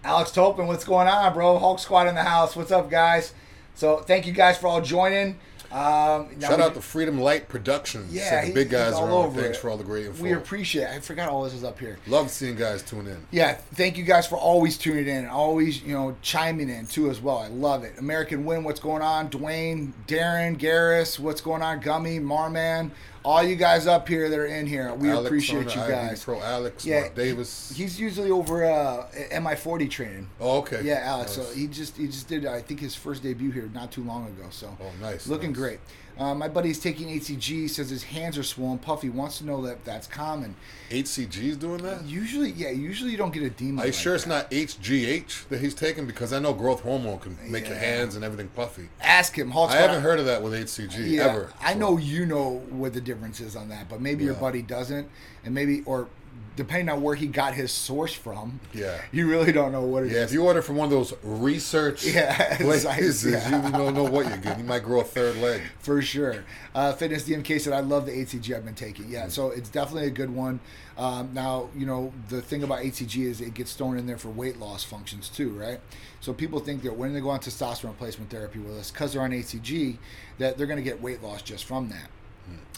Alex 0.04 0.32
Topin, 0.32 0.68
what's 0.68 0.84
going 0.84 1.08
on, 1.08 1.34
bro? 1.34 1.58
Hulk 1.58 1.80
Squad 1.80 2.08
in 2.08 2.16
the 2.16 2.24
house. 2.24 2.56
What's 2.58 2.72
up, 2.72 2.90
guys? 2.90 3.34
So 3.76 3.98
thank 3.98 4.26
you 4.26 4.34
guys 4.34 4.58
for 4.58 4.68
all 4.68 4.82
joining. 4.82 5.40
Um, 5.74 6.40
Shout 6.40 6.60
out 6.60 6.76
to 6.76 6.82
Freedom 6.82 7.20
Light 7.20 7.50
Productions. 7.50 8.14
yeah, 8.14 8.42
the 8.42 8.48
he- 8.48 8.54
big 8.54 8.70
guys 8.70 8.94
are 8.94 9.10
all 9.10 9.20
on. 9.22 9.26
over 9.28 9.42
Thanks 9.42 9.58
it. 9.58 9.62
for 9.62 9.70
all 9.72 9.78
the 9.78 9.84
great 9.84 10.06
info. 10.06 10.22
We 10.24 10.34
appreciate. 10.34 10.84
it. 10.84 10.90
I 10.92 11.00
forgot 11.00 11.30
all 11.30 11.44
this 11.44 11.54
is 11.54 11.64
up 11.64 11.80
here. 11.80 11.98
Love 12.08 12.30
seeing 12.30 12.56
guys 12.56 12.84
tune 12.84 13.08
in. 13.08 13.26
Yeah, 13.32 13.54
thank 13.74 13.98
you 13.98 14.04
guys 14.04 14.28
for 14.28 14.36
always 14.36 14.78
tuning 14.78 15.08
in, 15.08 15.26
always 15.28 15.82
you 15.82 15.94
know 15.94 16.16
chiming 16.22 16.70
in 16.70 16.86
too 16.86 17.10
as 17.10 17.20
well. 17.20 17.40
I 17.40 17.48
love 17.48 17.84
it. 17.84 17.98
American 17.98 18.46
Win, 18.46 18.64
what's 18.64 18.80
going 18.80 19.02
on? 19.02 19.30
Dwayne, 19.30 19.94
Darren, 20.08 20.58
Garris, 20.60 21.18
what's 21.20 21.42
going 21.42 21.62
on? 21.64 21.80
Gummy, 21.80 22.20
Marman, 22.20 22.92
all 23.26 23.42
you 23.42 23.56
guys 23.56 23.88
up 23.88 24.08
here 24.08 24.30
that 24.30 24.38
are 24.38 24.46
in 24.46 24.68
here, 24.68 24.94
we 24.94 25.10
Alex 25.10 25.26
appreciate 25.28 25.74
you 25.74 25.82
guys. 25.82 26.24
Pro 26.24 26.42
Alex, 26.42 26.86
Yeah, 26.86 27.00
Mark 27.02 27.16
Davis. 27.16 27.72
He's 27.76 27.98
usually 28.00 28.30
over 28.32 28.66
uh, 28.66 29.08
MI40 29.32 29.90
training. 29.90 30.28
oh, 30.42 30.58
okay. 30.60 30.82
Yeah, 30.84 31.00
Alex. 31.04 31.38
Nice. 31.38 31.48
So 31.48 31.54
he 31.56 31.68
just 31.68 31.96
he 31.98 32.08
just 32.08 32.28
did 32.28 32.46
I 32.46 32.62
think 32.62 32.80
his 32.82 32.94
first 32.96 33.24
debut 33.24 33.50
here 33.52 33.70
not 33.74 33.92
too 33.92 34.04
long 34.04 34.28
ago. 34.28 34.44
So 34.52 34.76
Oh, 34.82 34.86
nice, 35.02 35.26
looking 35.28 35.50
nice. 35.52 35.58
great. 35.58 35.63
Uh, 36.18 36.36
my 36.36 36.48
buddy's 36.48 36.80
taking 36.80 37.08
HCG. 37.08 37.68
Says 37.70 37.90
his 37.90 38.04
hands 38.04 38.38
are 38.38 38.44
swollen. 38.44 38.78
Puffy 38.78 39.10
wants 39.10 39.40
to 39.40 39.46
know 39.46 39.64
that 39.64 39.84
that's 39.84 40.06
common. 40.06 40.56
HCG's 40.92 41.58
doing 41.58 41.82
that. 41.82 42.06
Usually, 42.06 42.52
yeah. 42.52 42.70
Usually 42.70 43.10
you 43.12 43.18
don't 43.18 43.34
get 43.34 43.42
edema. 43.42 43.82
Are 43.82 43.86
you 43.86 43.92
like 43.92 44.00
sure 44.00 44.14
it's 44.14 44.28
not 44.28 44.50
HGH 44.52 45.48
that 45.50 45.60
he's 45.60 45.74
taking? 45.74 46.06
Because 46.06 46.32
I 46.32 46.38
know 46.40 46.54
growth 46.54 46.82
hormone 46.82 47.18
can 47.20 47.38
make 47.50 47.68
your 47.68 47.78
hands 47.78 48.16
and 48.16 48.24
everything 48.24 48.50
puffy. 48.50 48.90
Ask 49.02 49.36
him. 49.36 49.50
Hulk 49.50 49.72
I 49.72 49.78
haven't 49.78 50.04
heard 50.04 50.20
of 50.20 50.26
that 50.26 50.44
with 50.44 50.54
HCG 50.54 51.10
Yeah, 51.14 51.24
ever. 51.24 51.54
I 51.60 51.74
so- 51.74 51.80
know 51.80 51.98
you 51.98 52.26
know 52.28 52.62
what 52.70 52.94
the 52.94 53.02
difference 53.02 53.40
is 53.40 53.56
on 53.56 53.70
that, 53.70 53.90
but 53.90 54.00
maybe 54.00 54.24
your 54.24 54.36
buddy 54.36 54.62
doesn't, 54.62 55.10
and 55.44 55.56
maybe 55.56 55.82
or 55.86 56.10
depending 56.56 56.90
on 56.90 57.02
where 57.02 57.16
he 57.16 57.26
got 57.26 57.56
his 57.56 57.72
source 57.72 58.14
from. 58.14 58.60
Yeah. 58.74 59.02
You 59.12 59.28
really 59.28 59.52
don't 59.52 59.72
know 59.72 59.82
what 59.82 60.04
it 60.04 60.08
is. 60.08 60.14
Yeah, 60.14 60.24
if 60.24 60.32
you 60.32 60.44
order 60.44 60.62
from 60.62 60.76
one 60.76 60.86
of 60.86 60.92
those 60.92 61.14
research 61.24 62.06
Yeah, 62.14 62.58
places, 62.58 62.84
sites, 63.22 63.26
yeah. 63.26 63.66
you 63.66 63.72
don't 63.72 63.96
know 63.96 64.04
what 64.04 64.28
you're 64.28 64.38
getting. 64.38 64.60
You 64.60 64.66
might 64.66 64.84
grow 64.84 65.02
a 65.02 65.04
third 65.04 65.38
leg. 65.38 65.62
For 65.80 66.00
sure. 66.02 66.46
Uh, 66.76 66.94
Fitness 66.94 67.28
DMK 67.28 67.60
said, 67.60 67.74
I 67.74 67.80
love 67.80 68.06
the 68.06 68.12
HCG 68.12 68.56
I've 68.56 68.66
been 68.66 68.76
taking. 68.76 69.10
Yeah, 69.10 69.30
so 69.30 69.50
it's 69.50 69.70
definitely 69.70 70.08
a 70.08 70.12
good 70.12 70.30
one. 70.30 70.60
Um, 70.96 71.32
now, 71.34 71.70
you 71.76 71.88
know, 71.88 72.14
the 72.30 72.42
thing 72.42 72.62
about 72.62 72.84
HCG 72.84 73.26
is 73.26 73.42
it 73.42 73.56
gets 73.56 73.74
thrown 73.74 73.98
in 73.98 74.06
there 74.06 74.20
for 74.20 74.30
weight 74.30 74.60
loss 74.60 74.84
functions 74.84 75.30
too, 75.30 75.50
right? 75.50 75.80
So 76.22 76.34
people 76.34 76.60
think 76.60 76.84
that 76.84 76.96
when 76.96 77.14
they 77.14 77.20
go 77.20 77.30
on 77.32 77.40
testosterone 77.40 77.90
replacement 77.90 78.30
therapy 78.30 78.60
with 78.60 78.78
us, 78.78 78.92
because 78.92 79.14
they're 79.14 79.24
on 79.24 79.32
HCG, 79.32 79.98
that 80.38 80.58
they're 80.58 80.68
going 80.68 80.78
to 80.78 80.84
get 80.84 81.02
weight 81.02 81.24
loss 81.24 81.42
just 81.42 81.66
from 81.66 81.90
that. 81.90 82.10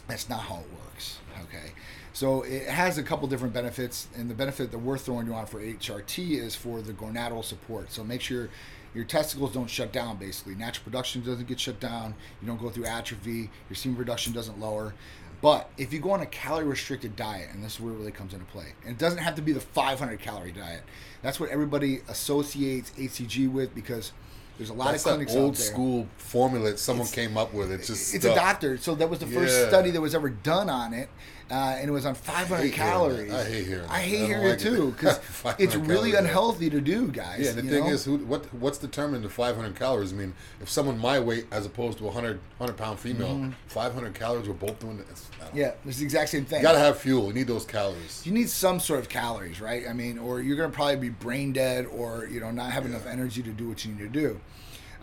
That's 0.07 0.29
not 0.29 0.41
how 0.41 0.55
it 0.57 0.67
works. 0.85 1.17
Okay. 1.45 1.71
So 2.15 2.43
it 2.43 2.69
has 2.69 2.98
a 2.98 3.03
couple 3.03 3.27
different 3.27 3.53
benefits, 3.53 4.07
and 4.15 4.29
the 4.29 4.34
benefit 4.34 4.72
that 4.72 4.77
we're 4.77 4.98
throwing 4.98 5.27
you 5.27 5.34
on 5.34 5.48
for 5.48 5.60
HRT 5.60 6.39
is 6.39 6.55
for 6.55 6.81
the 6.81 6.93
gonadal 6.93 7.43
support. 7.43 7.91
So 7.91 8.05
make 8.05 8.22
sure 8.22 8.48
your 8.93 9.03
testicles 9.03 9.51
don't 9.51 9.69
shut 9.69 9.91
down. 9.91 10.15
Basically, 10.15 10.55
natural 10.55 10.86
production 10.86 11.22
doesn't 11.24 11.45
get 11.45 11.60
shut 11.60 11.81
down. 11.81 12.15
You 12.41 12.48
don't 12.48 12.62
go 12.62 12.69
through 12.69 12.86
atrophy. 12.86 13.50
Your 13.69 13.75
semen 13.75 13.98
production 13.98 14.31
doesn't 14.31 14.57
lower. 14.62 14.93
But 15.41 15.69
if 15.77 15.91
you 15.91 16.00
go 16.00 16.12
on 16.12 16.22
a 16.22 16.25
calorie 16.25 16.63
restricted 16.63 17.17
diet, 17.17 17.50
and 17.51 17.62
this 17.62 17.74
is 17.74 17.79
where 17.81 17.91
it 17.93 17.98
really 17.98 18.13
comes 18.13 18.31
into 18.34 18.45
play, 18.45 18.67
and 18.84 18.91
it 18.91 18.98
doesn't 18.98 19.19
have 19.19 19.36
to 19.36 19.41
be 19.41 19.51
the 19.51 19.60
500 19.60 20.17
calorie 20.22 20.53
diet. 20.53 20.84
That's 21.22 21.38
what 21.38 21.50
everybody 21.50 22.00
associates 22.07 22.93
HCG 22.98 23.51
with 23.51 23.75
because 23.75 24.13
there's 24.57 24.69
a 24.69 24.74
lot 24.74 24.91
That's 24.91 25.05
of 25.05 25.19
that 25.19 25.25
clinics 25.27 25.36
old 25.36 25.57
school 25.57 26.07
formula 26.15 26.69
that 26.72 26.79
someone 26.79 27.07
came 27.10 27.36
up 27.36 27.53
with. 27.53 27.74
It's 27.74 27.88
just 27.88 28.15
It's 28.15 28.24
stuff. 28.24 28.38
a 28.38 28.39
doctor. 28.39 28.77
So 28.77 28.95
that 28.95 29.10
was 29.10 29.19
the 29.19 29.27
first 29.27 29.53
Yeah. 29.53 29.67
study 29.67 29.91
that 29.91 30.00
was 30.00 30.15
ever 30.15 30.29
done 30.29 30.69
on 30.69 30.93
it, 30.93 31.10
uh, 31.51 31.53
and 31.77 31.87
it 31.87 31.91
was 31.91 32.05
on 32.05 32.15
500 32.15 32.63
hate 32.63 32.73
hearing 32.73 32.89
calories. 32.89 33.33
I 33.33 33.43
hate 33.43 33.65
hearing 33.67 33.85
I 33.89 33.99
hate 33.99 34.23
I 34.23 34.25
hearing 34.25 34.43
like 34.49 34.53
it 34.59 34.59
too 34.61 34.91
because 34.97 35.19
it's 35.59 35.75
really 35.75 36.11
calories. 36.11 36.13
unhealthy 36.15 36.69
to 36.71 36.81
do, 36.81 37.07
guys. 37.09 37.39
Yeah, 37.41 37.51
the 37.51 37.61
thing 37.61 37.83
know? 37.85 37.89
is, 37.91 38.05
who 38.05 38.17
what 38.17 38.51
what's 38.53 38.77
determined 38.79 39.23
the 39.23 39.29
500 39.29 39.75
calories? 39.75 40.11
I 40.11 40.15
mean, 40.15 40.33
if 40.59 40.69
someone 40.69 40.97
my 40.97 41.19
weight 41.19 41.45
as 41.51 41.65
opposed 41.65 41.99
to 41.99 42.03
a 42.05 42.07
100 42.07 42.39
100 42.57 42.77
pound 42.77 42.99
female, 42.99 43.51
500 43.67 44.13
calories, 44.15 44.47
we're 44.47 44.55
both 44.55 44.79
doing 44.79 44.99
it. 44.99 45.05
It's, 45.09 45.29
I 45.35 45.37
don't- 45.39 45.45
Mm-hmm. 45.49 45.57
yeah, 45.57 45.71
it's 45.85 45.99
the 45.99 46.03
exact 46.03 46.29
same 46.29 46.43
thing. 46.45 46.57
you 46.59 46.63
gotta 46.63 46.79
have 46.79 46.97
fuel. 46.97 47.27
You 47.27 47.33
need 47.33 47.47
those 47.47 47.65
calories. 47.65 48.23
you 48.25 48.31
need 48.31 48.49
some 48.49 48.79
sort 48.79 48.99
of 48.99 49.09
calories, 49.09 49.61
right? 49.61 49.83
I 49.87 49.93
mean, 49.93 50.17
or 50.17 50.41
you're 50.41 50.57
gonna 50.57 50.69
probably 50.73 50.95
be 50.97 51.09
brain 51.09 51.53
dead, 51.53 51.85
or 51.85 52.25
you 52.31 52.39
know, 52.39 52.49
not 52.51 52.71
have 52.71 52.85
enough 52.87 53.05
energy 53.05 53.43
to 53.43 53.51
do 53.51 53.69
what 53.69 53.85
you 53.85 53.91
need 53.93 53.99
to 53.99 54.09
do. 54.09 54.39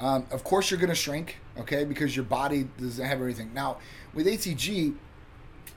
Um, 0.00 0.26
of 0.32 0.42
course, 0.42 0.68
you're 0.70 0.80
gonna 0.80 0.96
shrink, 0.96 1.36
okay, 1.60 1.84
because 1.84 2.16
your 2.16 2.24
body 2.24 2.68
doesn't 2.80 3.04
have 3.06 3.20
everything. 3.20 3.54
Now, 3.54 3.76
with 4.12 4.26
HCG, 4.26 4.94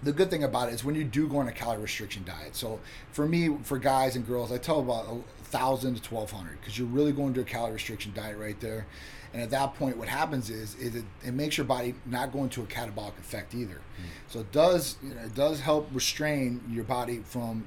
the 0.04 0.12
good 0.12 0.30
thing 0.30 0.44
about 0.44 0.70
it 0.70 0.74
is 0.76 0.84
when 0.84 0.96
you 0.96 1.04
do 1.04 1.28
go 1.28 1.38
on 1.38 1.48
a 1.48 1.52
calorie 1.52 1.82
restriction 1.82 2.24
diet. 2.26 2.56
So 2.56 2.80
for 3.12 3.28
me, 3.28 3.58
for 3.64 3.78
guys 3.78 4.16
and 4.16 4.26
girls, 4.28 4.52
I 4.52 4.58
tell 4.58 4.80
about 4.80 5.06
a 5.08 5.18
thousand 5.46 5.96
to 5.96 6.02
twelve 6.02 6.32
hundred 6.32 6.60
because 6.60 6.78
you're 6.78 6.88
really 6.88 7.12
going 7.12 7.34
to 7.36 7.42
a 7.42 7.46
calorie 7.46 7.74
restriction 7.74 8.12
diet 8.14 8.38
right 8.38 8.60
there. 8.60 8.86
And 9.34 9.42
at 9.42 9.50
that 9.50 9.76
point, 9.76 9.98
what 9.98 10.08
happens 10.08 10.50
is, 10.50 10.76
is 10.76 10.96
it, 10.96 11.04
it 11.26 11.34
makes 11.34 11.58
your 11.58 11.66
body 11.66 11.94
not 12.06 12.32
go 12.32 12.44
into 12.44 12.62
a 12.62 12.66
catabolic 12.66 13.18
effect 13.20 13.54
either. 13.54 13.82
Hmm. 13.98 14.04
So 14.30 14.40
it 14.40 14.52
does 14.52 14.96
you 15.04 15.14
know, 15.14 15.22
it 15.22 15.36
does 15.36 15.60
help 15.60 15.90
restrain 15.92 16.62
your 16.70 16.86
body 16.86 17.22
from 17.26 17.66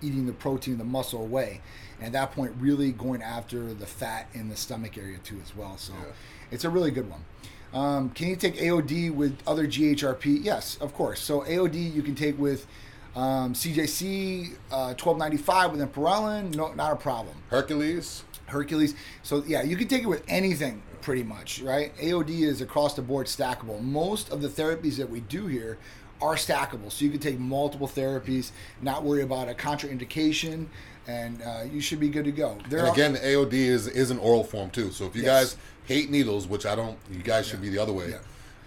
eating 0.00 0.26
the 0.26 0.32
protein, 0.32 0.78
the 0.78 0.84
muscle 0.84 1.20
away. 1.20 1.60
And 1.98 2.06
at 2.06 2.12
that 2.12 2.32
point, 2.32 2.52
really 2.60 2.92
going 2.92 3.20
after 3.20 3.74
the 3.74 3.86
fat 3.86 4.28
in 4.32 4.48
the 4.48 4.54
stomach 4.56 4.96
area 4.96 5.18
too 5.18 5.40
as 5.42 5.56
well. 5.56 5.76
So 5.76 5.92
Yeah. 5.94 6.12
it's 6.52 6.64
a 6.64 6.70
really 6.70 6.92
good 6.92 7.10
one. 7.10 7.24
Um, 7.72 8.10
can 8.10 8.28
you 8.28 8.36
take 8.36 8.56
AOD 8.56 9.14
with 9.14 9.38
other 9.46 9.66
GHRP? 9.66 10.42
Yes, 10.42 10.78
of 10.80 10.94
course. 10.94 11.20
So 11.20 11.40
AOD 11.42 11.94
you 11.94 12.02
can 12.02 12.14
take 12.14 12.38
with 12.38 12.66
um, 13.14 13.52
CJC, 13.52 14.52
uh, 14.70 14.94
1295 14.94 15.72
with 15.72 15.80
ipamorelin, 15.80 16.54
no, 16.54 16.72
not 16.72 16.92
a 16.92 16.96
problem. 16.96 17.36
Hercules. 17.48 18.24
Hercules. 18.46 18.94
So 19.22 19.42
yeah, 19.46 19.62
you 19.62 19.76
can 19.76 19.88
take 19.88 20.02
it 20.02 20.06
with 20.06 20.22
anything 20.28 20.82
pretty 21.02 21.22
much, 21.22 21.60
right? 21.60 21.94
AOD 21.98 22.30
is 22.30 22.60
across 22.60 22.94
the 22.94 23.02
board 23.02 23.26
stackable. 23.26 23.82
Most 23.82 24.30
of 24.30 24.40
the 24.40 24.48
therapies 24.48 24.96
that 24.96 25.08
we 25.08 25.20
do 25.20 25.46
here 25.46 25.78
are 26.20 26.34
stackable, 26.34 26.90
so 26.90 27.04
you 27.04 27.10
can 27.10 27.20
take 27.20 27.38
multiple 27.38 27.86
therapies, 27.86 28.50
not 28.82 29.04
worry 29.04 29.22
about 29.22 29.48
a 29.48 29.54
contraindication, 29.54 30.66
and 31.08 31.42
uh, 31.42 31.64
you 31.72 31.80
should 31.80 31.98
be 31.98 32.08
good 32.08 32.26
to 32.26 32.30
go. 32.32 32.56
There 32.68 32.80
And 32.80 32.88
again, 32.88 33.12
the 33.14 33.18
AOD 33.20 33.54
is 33.54 33.88
is 33.88 34.10
an 34.12 34.18
oral 34.18 34.44
form 34.44 34.70
too. 34.70 34.92
So 34.92 35.06
if 35.06 35.16
you 35.16 35.22
Yes. 35.22 35.54
guys 35.54 35.56
hate 35.86 36.10
needles, 36.10 36.46
which 36.46 36.66
I 36.66 36.74
don't, 36.76 36.98
you 37.10 37.20
guys 37.22 37.46
should 37.48 37.62
be 37.62 37.70
the 37.70 37.78
other 37.78 37.92
way. 37.94 38.10
Yeah. 38.10 38.18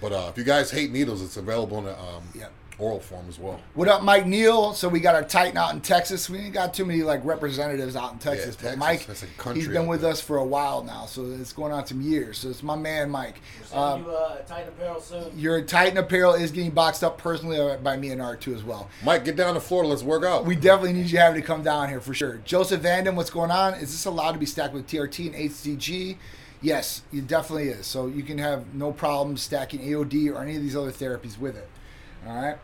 But 0.01 0.11
uh, 0.11 0.27
if 0.29 0.37
you 0.37 0.43
guys 0.43 0.71
hate 0.71 0.91
needles, 0.91 1.21
it's 1.21 1.37
available 1.37 1.77
in 1.77 1.85
a 1.85 1.91
um, 1.91 2.23
Yeah. 2.35 2.47
Oral 2.81 2.99
form 2.99 3.25
as 3.29 3.37
well. 3.37 3.59
What 3.75 3.87
up, 3.87 4.01
Mike 4.01 4.25
Neal? 4.25 4.73
So 4.73 4.89
we 4.89 4.99
got 4.99 5.13
our 5.13 5.23
Titan 5.23 5.55
out 5.57 5.73
in 5.73 5.81
Texas. 5.81 6.27
We 6.29 6.39
ain't 6.39 6.53
got 6.53 6.73
too 6.73 6.83
many 6.83 7.03
like 7.03 7.23
representatives 7.23 7.95
out 7.95 8.13
in 8.13 8.17
Texas, 8.19 8.55
but 8.55 8.61
Texas, 8.63 8.79
Mike, 8.79 9.05
that's 9.05 9.21
a 9.23 9.27
country 9.37 9.61
he's 9.61 9.69
been 9.69 9.85
with 9.85 10.01
there. 10.01 10.11
us 10.11 10.19
for 10.19 10.37
a 10.37 10.43
while 10.43 10.83
now, 10.83 11.05
so 11.05 11.25
it's 11.39 11.53
going 11.53 11.71
on 11.71 11.85
some 11.85 12.01
years. 12.01 12.39
So 12.39 12.49
it's 12.49 12.63
my 12.63 12.75
man, 12.75 13.09
Mike. 13.11 13.35
Send 13.65 13.79
Um, 13.79 14.03
you 14.03 14.09
uh, 14.11 14.37
Titan 14.41 14.69
apparel 14.69 14.99
soon. 14.99 15.37
your 15.37 15.61
Titan 15.61 15.97
apparel 15.99 16.33
is 16.33 16.49
getting 16.51 16.71
boxed 16.71 17.03
up 17.03 17.17
personally 17.19 17.59
uh, 17.59 17.77
by 17.77 17.95
me 17.97 18.09
and 18.09 18.21
Art 18.21 18.41
too 18.41 18.55
as 18.55 18.63
well. 18.63 18.89
Mike, 19.03 19.25
get 19.25 19.35
down 19.35 19.53
to 19.53 19.59
Florida. 19.59 19.87
Let's 19.89 20.03
work 20.03 20.23
out. 20.23 20.45
We 20.45 20.55
definitely 20.55 20.93
need 20.93 21.11
you 21.11 21.19
having 21.19 21.39
to 21.39 21.45
come 21.45 21.61
down 21.61 21.87
here 21.87 22.01
for 22.01 22.15
sure. 22.15 22.41
Joseph 22.45 22.81
Vanden, 22.81 23.15
what's 23.15 23.29
going 23.29 23.51
on? 23.51 23.75
Is 23.75 23.91
this 23.91 24.05
allowed 24.05 24.31
to 24.31 24.39
be 24.39 24.45
stacked 24.47 24.73
with 24.73 24.87
TRT 24.87 25.27
and 25.27 25.35
HCG? 25.35 26.17
Yes, 26.63 27.03
it 27.13 27.27
definitely 27.27 27.69
is. 27.69 27.85
So 27.85 28.07
you 28.07 28.23
can 28.23 28.37
have 28.39 28.73
no 28.73 28.91
problem 28.91 29.37
stacking 29.37 29.81
AOD 29.81 30.33
or 30.33 30.41
any 30.41 30.55
of 30.55 30.61
these 30.63 30.75
other 30.75 30.91
therapies 30.91 31.37
with 31.39 31.55
it. 31.57 31.67
All 32.27 32.35
right. 32.35 32.57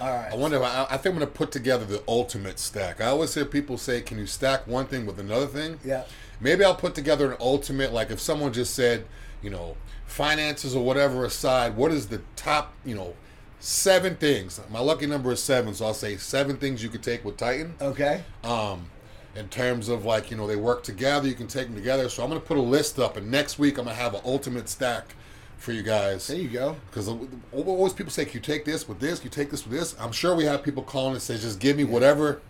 All 0.00 0.10
right. 0.10 0.32
I 0.32 0.36
wonder. 0.36 0.62
I, 0.62 0.86
I 0.90 0.96
think 0.96 1.14
I'm 1.14 1.20
gonna 1.20 1.26
put 1.26 1.52
together 1.52 1.84
the 1.84 2.02
ultimate 2.08 2.58
stack. 2.58 3.00
I 3.00 3.06
always 3.06 3.34
hear 3.34 3.44
people 3.44 3.78
say, 3.78 4.00
"Can 4.00 4.18
you 4.18 4.26
stack 4.26 4.66
one 4.66 4.86
thing 4.86 5.06
with 5.06 5.18
another 5.18 5.46
thing?" 5.46 5.78
Yeah. 5.84 6.04
Maybe 6.40 6.64
I'll 6.64 6.74
put 6.74 6.94
together 6.94 7.30
an 7.30 7.36
ultimate. 7.40 7.92
Like 7.92 8.10
if 8.10 8.20
someone 8.20 8.52
just 8.52 8.74
said, 8.74 9.04
you 9.42 9.50
know, 9.50 9.76
finances 10.06 10.74
or 10.74 10.84
whatever 10.84 11.24
aside, 11.24 11.76
what 11.76 11.92
is 11.92 12.08
the 12.08 12.20
top, 12.36 12.74
you 12.84 12.94
know, 12.94 13.14
seven 13.60 14.16
things? 14.16 14.60
My 14.70 14.80
lucky 14.80 15.06
number 15.06 15.32
is 15.32 15.42
seven, 15.42 15.74
so 15.74 15.86
I'll 15.86 15.94
say 15.94 16.16
seven 16.16 16.56
things 16.56 16.82
you 16.82 16.88
could 16.88 17.02
take 17.02 17.24
with 17.24 17.36
Titan. 17.36 17.74
Okay. 17.80 18.22
Um, 18.42 18.90
in 19.34 19.48
terms 19.48 19.88
of 19.88 20.04
like 20.04 20.30
you 20.30 20.36
know 20.36 20.46
they 20.46 20.56
work 20.56 20.82
together, 20.82 21.26
you 21.28 21.34
can 21.34 21.46
take 21.46 21.66
them 21.66 21.76
together. 21.76 22.08
So 22.08 22.22
I'm 22.22 22.28
gonna 22.28 22.40
put 22.40 22.58
a 22.58 22.62
list 22.62 22.98
up, 22.98 23.16
and 23.16 23.30
next 23.30 23.58
week 23.58 23.78
I'm 23.78 23.84
gonna 23.84 23.96
have 23.96 24.14
an 24.14 24.20
ultimate 24.24 24.68
stack 24.68 25.14
for 25.62 25.72
you 25.72 25.82
guys. 25.82 26.26
There 26.26 26.36
you 26.36 26.48
go. 26.48 26.76
Because 26.90 27.08
always 27.52 27.92
people 27.92 28.10
say, 28.12 28.24
"Can 28.24 28.34
you 28.34 28.40
take 28.40 28.64
this 28.64 28.88
with 28.88 28.98
this? 28.98 29.20
Can 29.20 29.26
you 29.26 29.30
take 29.30 29.50
this 29.50 29.64
with 29.64 29.78
this?" 29.78 29.94
I'm 29.98 30.12
sure 30.12 30.34
we 30.34 30.44
have 30.44 30.62
people 30.62 30.82
calling 30.82 31.14
and 31.14 31.22
say, 31.22 31.38
"Just 31.38 31.60
give 31.60 31.76
me 31.76 31.84
whatever. 31.84 32.40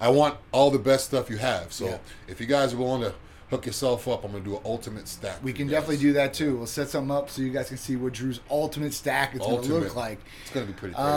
I 0.00 0.08
want 0.08 0.36
all 0.52 0.70
the 0.70 0.78
best 0.78 1.06
stuff 1.06 1.28
you 1.28 1.38
have." 1.38 1.72
So 1.72 1.86
Yeah. 1.86 1.98
if 2.28 2.40
you 2.40 2.46
guys 2.46 2.72
are 2.72 2.76
willing 2.76 3.02
to 3.02 3.14
hook 3.50 3.66
yourself 3.66 4.06
up, 4.06 4.24
I'm 4.24 4.32
gonna 4.32 4.44
do 4.44 4.56
an 4.56 4.62
ultimate 4.64 5.08
stack. 5.08 5.42
We 5.42 5.52
can 5.52 5.66
definitely 5.66 5.98
do 5.98 6.12
that 6.14 6.32
too. 6.32 6.56
We'll 6.56 6.66
set 6.66 6.88
something 6.88 7.14
up 7.14 7.28
so 7.28 7.42
you 7.42 7.50
guys 7.50 7.68
can 7.68 7.76
see 7.76 7.96
what 7.96 8.12
Drew's 8.12 8.40
ultimate 8.48 8.94
stack 8.94 9.34
is 9.34 9.40
going 9.40 9.62
to 9.62 9.74
look 9.74 9.96
like. 9.96 10.20
It's 10.42 10.52
gonna 10.52 10.66
be 10.66 10.72
pretty 10.72 10.94
crazy. 10.94 11.08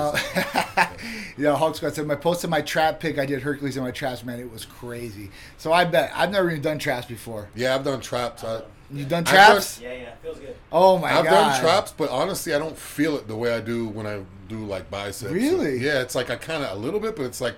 Uh, 0.75 0.87
yeah, 1.37 1.55
Hulk 1.55 1.75
Squad 1.75 1.93
said, 1.93 2.09
I 2.09 2.15
posted 2.15 2.49
my 2.49 2.61
trap 2.61 2.99
pick. 2.99 3.19
I 3.19 3.25
did 3.25 3.43
Hercules 3.43 3.77
in 3.77 3.83
my 3.83 3.91
traps, 3.91 4.23
man. 4.23 4.39
It 4.39 4.51
was 4.51 4.65
crazy. 4.65 5.29
So 5.57 5.71
I 5.71 5.85
bet. 5.85 6.11
I've 6.15 6.31
never 6.31 6.49
even 6.49 6.61
done 6.61 6.79
traps 6.79 7.07
before. 7.07 7.49
yeah, 7.55 7.75
I've 7.75 7.83
done 7.83 8.01
traps. 8.01 8.43
I, 8.43 8.63
You've 8.91 9.09
done 9.09 9.23
I've 9.25 9.33
traps? 9.33 9.79
Yeah, 9.81 9.93
yeah, 9.93 10.15
feels 10.21 10.39
good. 10.39 10.55
oh 10.71 10.97
my 10.97 11.09
god. 11.09 11.25
I've 11.25 11.31
done 11.31 11.61
traps, 11.61 11.93
but 11.95 12.09
honestly, 12.09 12.53
I 12.53 12.59
don't 12.59 12.77
feel 12.77 13.15
it 13.15 13.27
the 13.27 13.35
way 13.35 13.53
I 13.53 13.59
do 13.59 13.87
when 13.87 14.05
I 14.05 14.23
do 14.47 14.65
like 14.65 14.89
biceps. 14.91 15.31
Really? 15.31 15.77
Yeah, 15.77 16.01
it's 16.01 16.15
like 16.15 16.29
I 16.29 16.35
kind 16.35 16.63
of 16.63 16.77
a 16.77 16.79
little 16.79 16.99
bit, 16.99 17.15
but 17.15 17.23
it's 17.23 17.41
like 17.41 17.55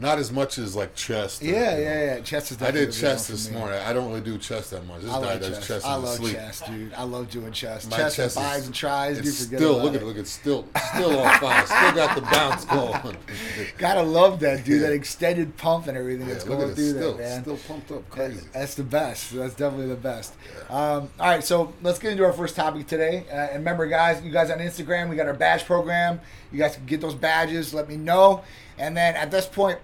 Not 0.00 0.18
as 0.18 0.32
much 0.32 0.56
as 0.58 0.74
like 0.74 0.94
chest. 0.94 1.42
Yeah, 1.42 1.50
you 1.52 1.60
know. 1.60 1.90
yeah, 1.90 2.04
yeah. 2.16 2.20
Chest 2.20 2.52
is 2.52 2.62
I 2.62 2.70
did 2.70 2.92
chest 2.92 3.28
this 3.28 3.50
morning. 3.50 3.78
I 3.78 3.92
don't 3.92 4.08
really 4.08 4.20
do 4.22 4.38
chest 4.38 4.70
that 4.70 4.86
much. 4.86 5.02
This 5.02 5.10
I 5.10 5.20
guy 5.20 5.26
like 5.26 5.40
does 5.40 5.56
chest. 5.56 5.68
chest 5.68 5.86
I 5.86 5.94
love 5.96 6.16
sleep. 6.16 6.34
chest, 6.34 6.66
dude. 6.66 6.94
I 6.94 7.02
love 7.02 7.30
doing 7.30 7.52
chest. 7.52 7.90
My 7.90 8.00
and 8.00 8.18
is- 8.18 8.34
buys 8.34 8.66
and 8.66 8.74
tries. 8.74 9.16
Dude, 9.16 9.24
forget 9.34 9.58
still 9.60 9.78
look 9.78 9.94
at 9.94 10.02
it, 10.02 10.06
look 10.06 10.16
it's 10.16 10.30
still 10.30 10.66
still 10.94 11.20
on 11.20 11.38
fire. 11.38 11.66
Still 11.66 11.92
got 11.92 12.14
the 12.16 12.22
bounce 12.22 12.64
going. 12.64 13.16
Gotta 13.78 14.02
love 14.02 14.40
that, 14.40 14.64
dude. 14.64 14.80
Yeah. 14.80 14.88
That 14.88 14.94
extended 14.94 15.56
pump 15.56 15.86
and 15.86 15.96
everything 15.98 16.26
Yeah, 16.26 16.34
that's 16.34 16.44
going 16.44 16.70
at 16.70 16.74
through 16.76 16.90
still 16.90 17.14
there, 17.14 17.28
man. 17.28 17.42
still 17.42 17.58
pumped 17.68 17.90
up, 17.90 18.08
That- 18.10 18.10
crazy. 18.10 18.40
That's 18.52 18.74
the 18.74 18.82
best. 18.84 19.32
That's 19.34 19.54
definitely 19.54 19.88
the 19.88 19.96
best. 19.96 20.34
Um, 20.70 21.10
all 21.18 21.26
right, 21.28 21.44
so 21.44 21.72
let's 21.82 21.98
get 21.98 22.12
into 22.12 22.24
our 22.24 22.32
first 22.32 22.56
topic 22.56 22.86
today. 22.86 23.24
Uh, 23.30 23.34
and 23.34 23.56
remember, 23.58 23.86
guys, 23.86 24.22
you 24.22 24.30
guys 24.30 24.50
on 24.50 24.58
Instagram, 24.60 25.10
we 25.10 25.16
got 25.16 25.26
our 25.26 25.34
badge 25.34 25.64
program. 25.64 26.20
You 26.52 26.58
guys 26.58 26.74
can 26.76 26.86
get 26.86 27.00
those 27.00 27.14
badges. 27.14 27.74
Let 27.74 27.88
me 27.88 27.96
know. 27.96 28.42
And 28.78 28.96
then 28.96 29.14
at 29.14 29.30
this 29.30 29.46
point, 29.46 29.78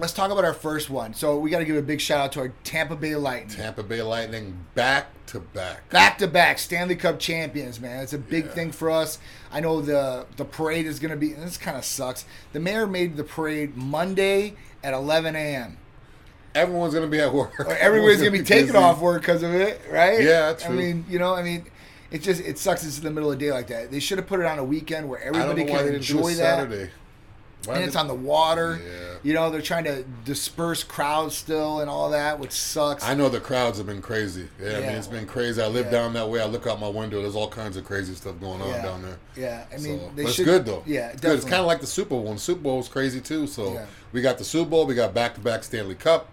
let's 0.00 0.12
talk 0.12 0.30
about 0.30 0.44
our 0.44 0.54
first 0.54 0.90
one. 0.90 1.14
So 1.14 1.38
we 1.38 1.50
got 1.50 1.58
to 1.60 1.64
give 1.64 1.76
a 1.76 1.82
big 1.82 2.00
shout 2.00 2.20
out 2.20 2.32
to 2.32 2.40
our 2.40 2.48
Tampa 2.64 2.96
Bay 2.96 3.14
Lightning. 3.14 3.56
Tampa 3.56 3.82
Bay 3.82 4.02
Lightning 4.02 4.64
back 4.74 5.06
to 5.26 5.40
back. 5.40 5.88
Back 5.90 6.18
to 6.18 6.26
back 6.26 6.58
Stanley 6.58 6.96
Cup 6.96 7.18
champions, 7.20 7.78
man. 7.80 8.02
It's 8.02 8.12
a 8.12 8.18
big 8.18 8.46
Yeah. 8.46 8.50
thing 8.52 8.72
for 8.72 8.90
us. 8.90 9.18
I 9.52 9.60
know 9.60 9.80
the 9.80 10.26
the 10.36 10.44
parade 10.44 10.86
is 10.86 10.98
going 10.98 11.10
to 11.12 11.16
be. 11.16 11.32
And 11.32 11.42
this 11.42 11.56
kind 11.58 11.76
of 11.76 11.84
sucks. 11.84 12.24
The 12.52 12.60
mayor 12.60 12.86
made 12.86 13.16
the 13.16 13.24
parade 13.24 13.76
Monday 13.76 14.54
at 14.82 14.94
11 14.94 15.36
a.m. 15.36 15.76
Everyone's 16.52 16.94
gonna 16.94 17.06
be 17.06 17.20
at 17.20 17.32
work. 17.32 17.52
Everybody's 17.78 18.18
gonna 18.22 18.32
be 18.32 18.42
taking 18.42 18.66
busy. 18.72 18.78
off 18.78 18.98
work 19.00 19.22
because 19.22 19.44
of 19.44 19.54
it, 19.54 19.80
right? 19.88 20.20
Yeah, 20.20 20.54
I 20.58 20.60
true. 20.66 20.74
mean, 20.74 21.04
you 21.08 21.20
know, 21.20 21.32
I 21.32 21.44
mean, 21.44 21.66
it 22.10 22.22
just 22.22 22.40
it 22.40 22.58
sucks. 22.58 22.84
It's 22.84 22.98
in 22.98 23.04
the 23.04 23.10
middle 23.12 23.30
of 23.30 23.38
the 23.38 23.44
day 23.46 23.52
like 23.52 23.68
that. 23.68 23.92
They 23.92 24.00
should 24.00 24.18
have 24.18 24.26
put 24.26 24.40
it 24.40 24.46
on 24.46 24.58
a 24.58 24.64
weekend 24.64 25.08
where 25.08 25.22
everybody 25.22 25.64
can 25.64 25.76
they 25.76 25.92
didn't 25.92 26.06
do 26.06 26.16
enjoy 26.18 26.30
that. 26.30 26.36
Saturday. 26.58 26.90
Why 27.66 27.76
And 27.76 27.84
it's 27.84 27.96
on 27.96 28.08
the 28.08 28.14
water. 28.14 28.80
Yeah. 28.82 29.18
You 29.22 29.34
know, 29.34 29.50
they're 29.50 29.60
trying 29.60 29.84
to 29.84 30.02
disperse 30.24 30.82
crowds 30.82 31.36
still 31.36 31.80
and 31.80 31.90
all 31.90 32.10
that, 32.10 32.38
which 32.38 32.52
sucks. 32.52 33.04
I 33.04 33.14
know 33.14 33.28
the 33.28 33.40
crowds 33.40 33.76
have 33.76 33.86
been 33.86 34.00
crazy. 34.00 34.48
Yeah, 34.58 34.78
I 34.78 34.80
mean 34.80 34.90
it's 34.90 35.06
been 35.06 35.26
crazy. 35.26 35.60
I 35.60 35.66
live 35.66 35.86
Yeah. 35.86 35.92
down 35.92 36.14
that 36.14 36.28
way. 36.28 36.40
I 36.40 36.46
look 36.46 36.66
out 36.66 36.80
my 36.80 36.88
window. 36.88 37.20
There's 37.20 37.36
all 37.36 37.50
kinds 37.50 37.76
of 37.76 37.84
crazy 37.84 38.14
stuff 38.14 38.40
going 38.40 38.62
on 38.62 38.68
yeah. 38.68 38.82
down 38.82 39.02
there. 39.02 39.18
Yeah, 39.36 39.64
I 39.72 39.76
mean, 39.78 40.00
so, 40.00 40.10
it's 40.16 40.38
good 40.38 40.64
though. 40.64 40.82
Yeah, 40.86 41.08
It's 41.08 41.20
good. 41.20 41.36
It's 41.36 41.44
kind 41.44 41.60
of 41.60 41.66
like 41.66 41.80
the 41.80 41.86
Super 41.86 42.10
Bowl. 42.10 42.28
And 42.28 42.36
the 42.36 42.40
Super 42.40 42.62
Bowl 42.62 42.78
was 42.78 42.88
crazy 42.88 43.20
too. 43.20 43.46
So 43.46 43.74
Yeah. 43.74 43.86
we 44.12 44.22
got 44.22 44.38
the 44.38 44.44
Super 44.44 44.70
Bowl. 44.70 44.86
We 44.86 44.94
got 44.94 45.12
back 45.12 45.34
to 45.34 45.40
back 45.40 45.64
Stanley 45.64 45.96
Cup. 45.96 46.28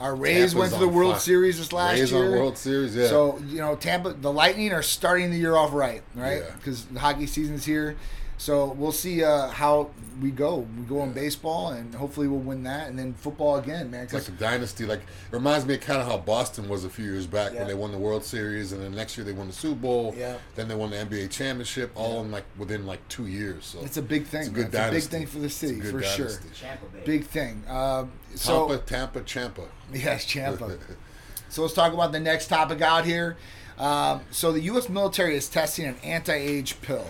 Our 0.00 0.16
Rays 0.16 0.36
Tampa's 0.36 0.54
went 0.54 0.72
to 0.72 0.78
the 0.78 0.88
World 0.88 1.12
fire. 1.12 1.20
Series 1.20 1.58
this 1.58 1.72
last 1.72 1.98
Rays 2.00 2.10
year. 2.10 2.24
on 2.24 2.32
World 2.32 2.58
Series. 2.58 2.96
Yeah. 2.96 3.06
So 3.08 3.38
you 3.46 3.58
know, 3.58 3.76
Tampa, 3.76 4.12
the 4.14 4.32
Lightning 4.32 4.72
are 4.72 4.82
starting 4.82 5.30
the 5.30 5.36
year 5.38 5.54
off 5.56 5.72
right, 5.72 6.02
right? 6.14 6.42
Because 6.56 6.86
the 6.86 6.98
hockey 6.98 7.26
season's 7.26 7.64
here. 7.66 7.96
So 8.36 8.72
we'll 8.72 8.92
see 8.92 9.22
uh, 9.22 9.48
how 9.48 9.90
we 10.20 10.30
go. 10.30 10.66
We 10.76 10.84
go 10.84 11.02
in 11.04 11.12
baseball, 11.12 11.70
and 11.70 11.94
hopefully 11.94 12.26
we'll 12.26 12.40
win 12.40 12.64
that, 12.64 12.88
and 12.88 12.98
then 12.98 13.14
football 13.14 13.56
again, 13.56 13.90
man. 13.90 14.04
It's 14.04 14.12
like 14.12 14.22
'cause- 14.24 14.28
a 14.28 14.32
dynasty. 14.32 14.84
Like 14.86 15.00
it 15.00 15.06
reminds 15.30 15.64
me 15.66 15.74
of 15.74 15.80
kind 15.80 16.00
of 16.00 16.06
how 16.08 16.18
Boston 16.18 16.68
was 16.68 16.84
a 16.84 16.90
few 16.90 17.04
years 17.04 17.26
back 17.26 17.52
Yeah. 17.52 17.60
when 17.60 17.68
they 17.68 17.74
won 17.74 17.92
the 17.92 17.98
World 17.98 18.24
Series, 18.24 18.72
and 18.72 18.82
then 18.82 18.92
next 18.94 19.16
year 19.16 19.24
they 19.24 19.32
won 19.32 19.46
the 19.46 19.52
Super 19.52 19.80
Bowl. 19.80 20.14
Yeah. 20.16 20.36
Then 20.56 20.66
they 20.68 20.74
won 20.74 20.90
the 20.90 20.96
NBA 20.98 21.28
championship, 21.28 21.92
all 21.94 22.20
in 22.22 22.32
like 22.32 22.44
within 22.58 22.86
like 22.86 23.06
two 23.08 23.26
years. 23.28 23.64
So 23.66 23.78
it's 23.84 23.96
a 23.96 24.02
big 24.02 24.26
thing. 24.26 24.40
It's 24.40 24.48
a 24.48 24.52
man. 24.52 24.70
good 24.70 24.74
It's 24.74 25.06
a 25.06 25.10
big 25.10 25.18
thing 25.20 25.26
for 25.26 25.38
the 25.38 25.46
It's 25.46 25.54
a 25.62 25.66
city 25.68 25.80
good 25.80 25.90
for 25.92 26.02
sure. 26.02 26.26
dynasty. 26.26 26.48
Tampa 26.60 26.86
Bay. 26.86 27.02
Big 27.06 27.26
thing. 27.26 27.62
Um, 27.68 28.12
so 28.34 28.66
Tampa, 28.68 28.84
Tampa, 28.84 29.20
Champa. 29.22 29.62
Yes, 29.92 30.24
Champa. 30.24 30.76
so 31.48 31.62
let's 31.62 31.74
talk 31.74 31.92
about 31.92 32.10
the 32.12 32.20
next 32.20 32.48
topic 32.48 32.82
out 32.82 33.04
here. 33.04 33.36
Um, 33.78 34.20
so 34.30 34.52
the 34.52 34.60
U.S. 34.62 34.88
military 34.88 35.36
is 35.36 35.48
testing 35.48 35.84
an 35.86 35.96
anti-age 36.04 36.80
pill 36.80 37.06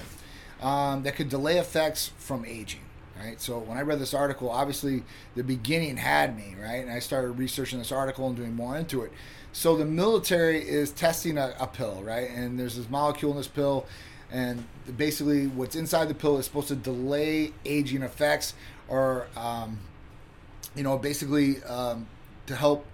um, 0.64 1.02
that 1.02 1.14
could 1.14 1.28
delay 1.28 1.58
effects 1.58 2.10
from 2.16 2.44
aging. 2.44 2.80
Right. 3.16 3.40
So 3.40 3.60
when 3.60 3.78
I 3.78 3.82
read 3.82 4.00
this 4.00 4.12
article, 4.12 4.50
obviously 4.50 5.04
the 5.36 5.44
beginning 5.44 5.98
had 5.98 6.36
me 6.36 6.56
right, 6.60 6.82
and 6.82 6.90
I 6.90 6.98
started 6.98 7.32
researching 7.32 7.78
this 7.78 7.92
article 7.92 8.26
and 8.26 8.34
doing 8.34 8.56
more 8.56 8.76
into 8.76 9.02
it. 9.02 9.12
So 9.52 9.76
the 9.76 9.84
military 9.84 10.68
is 10.68 10.90
testing 10.90 11.38
a, 11.38 11.54
a 11.60 11.68
pill, 11.68 12.02
right? 12.02 12.28
And 12.28 12.58
there's 12.58 12.76
this 12.76 12.90
molecule 12.90 13.30
in 13.30 13.36
this 13.36 13.46
pill, 13.46 13.86
and 14.32 14.64
basically 14.96 15.46
what's 15.46 15.76
inside 15.76 16.08
the 16.08 16.14
pill 16.14 16.38
is 16.38 16.46
supposed 16.46 16.68
to 16.68 16.74
delay 16.74 17.52
aging 17.64 18.02
effects, 18.02 18.54
or 18.88 19.28
um, 19.36 19.78
you 20.74 20.82
know, 20.82 20.98
basically 20.98 21.62
um, 21.64 22.08
to 22.46 22.56
help 22.56 22.84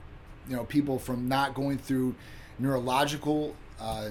you 0.50 0.55
know 0.55 0.65
people 0.65 0.99
from 0.99 1.29
not 1.29 1.55
going 1.55 1.79
through 1.79 2.15
neurological 2.59 3.57
uh, 3.81 4.11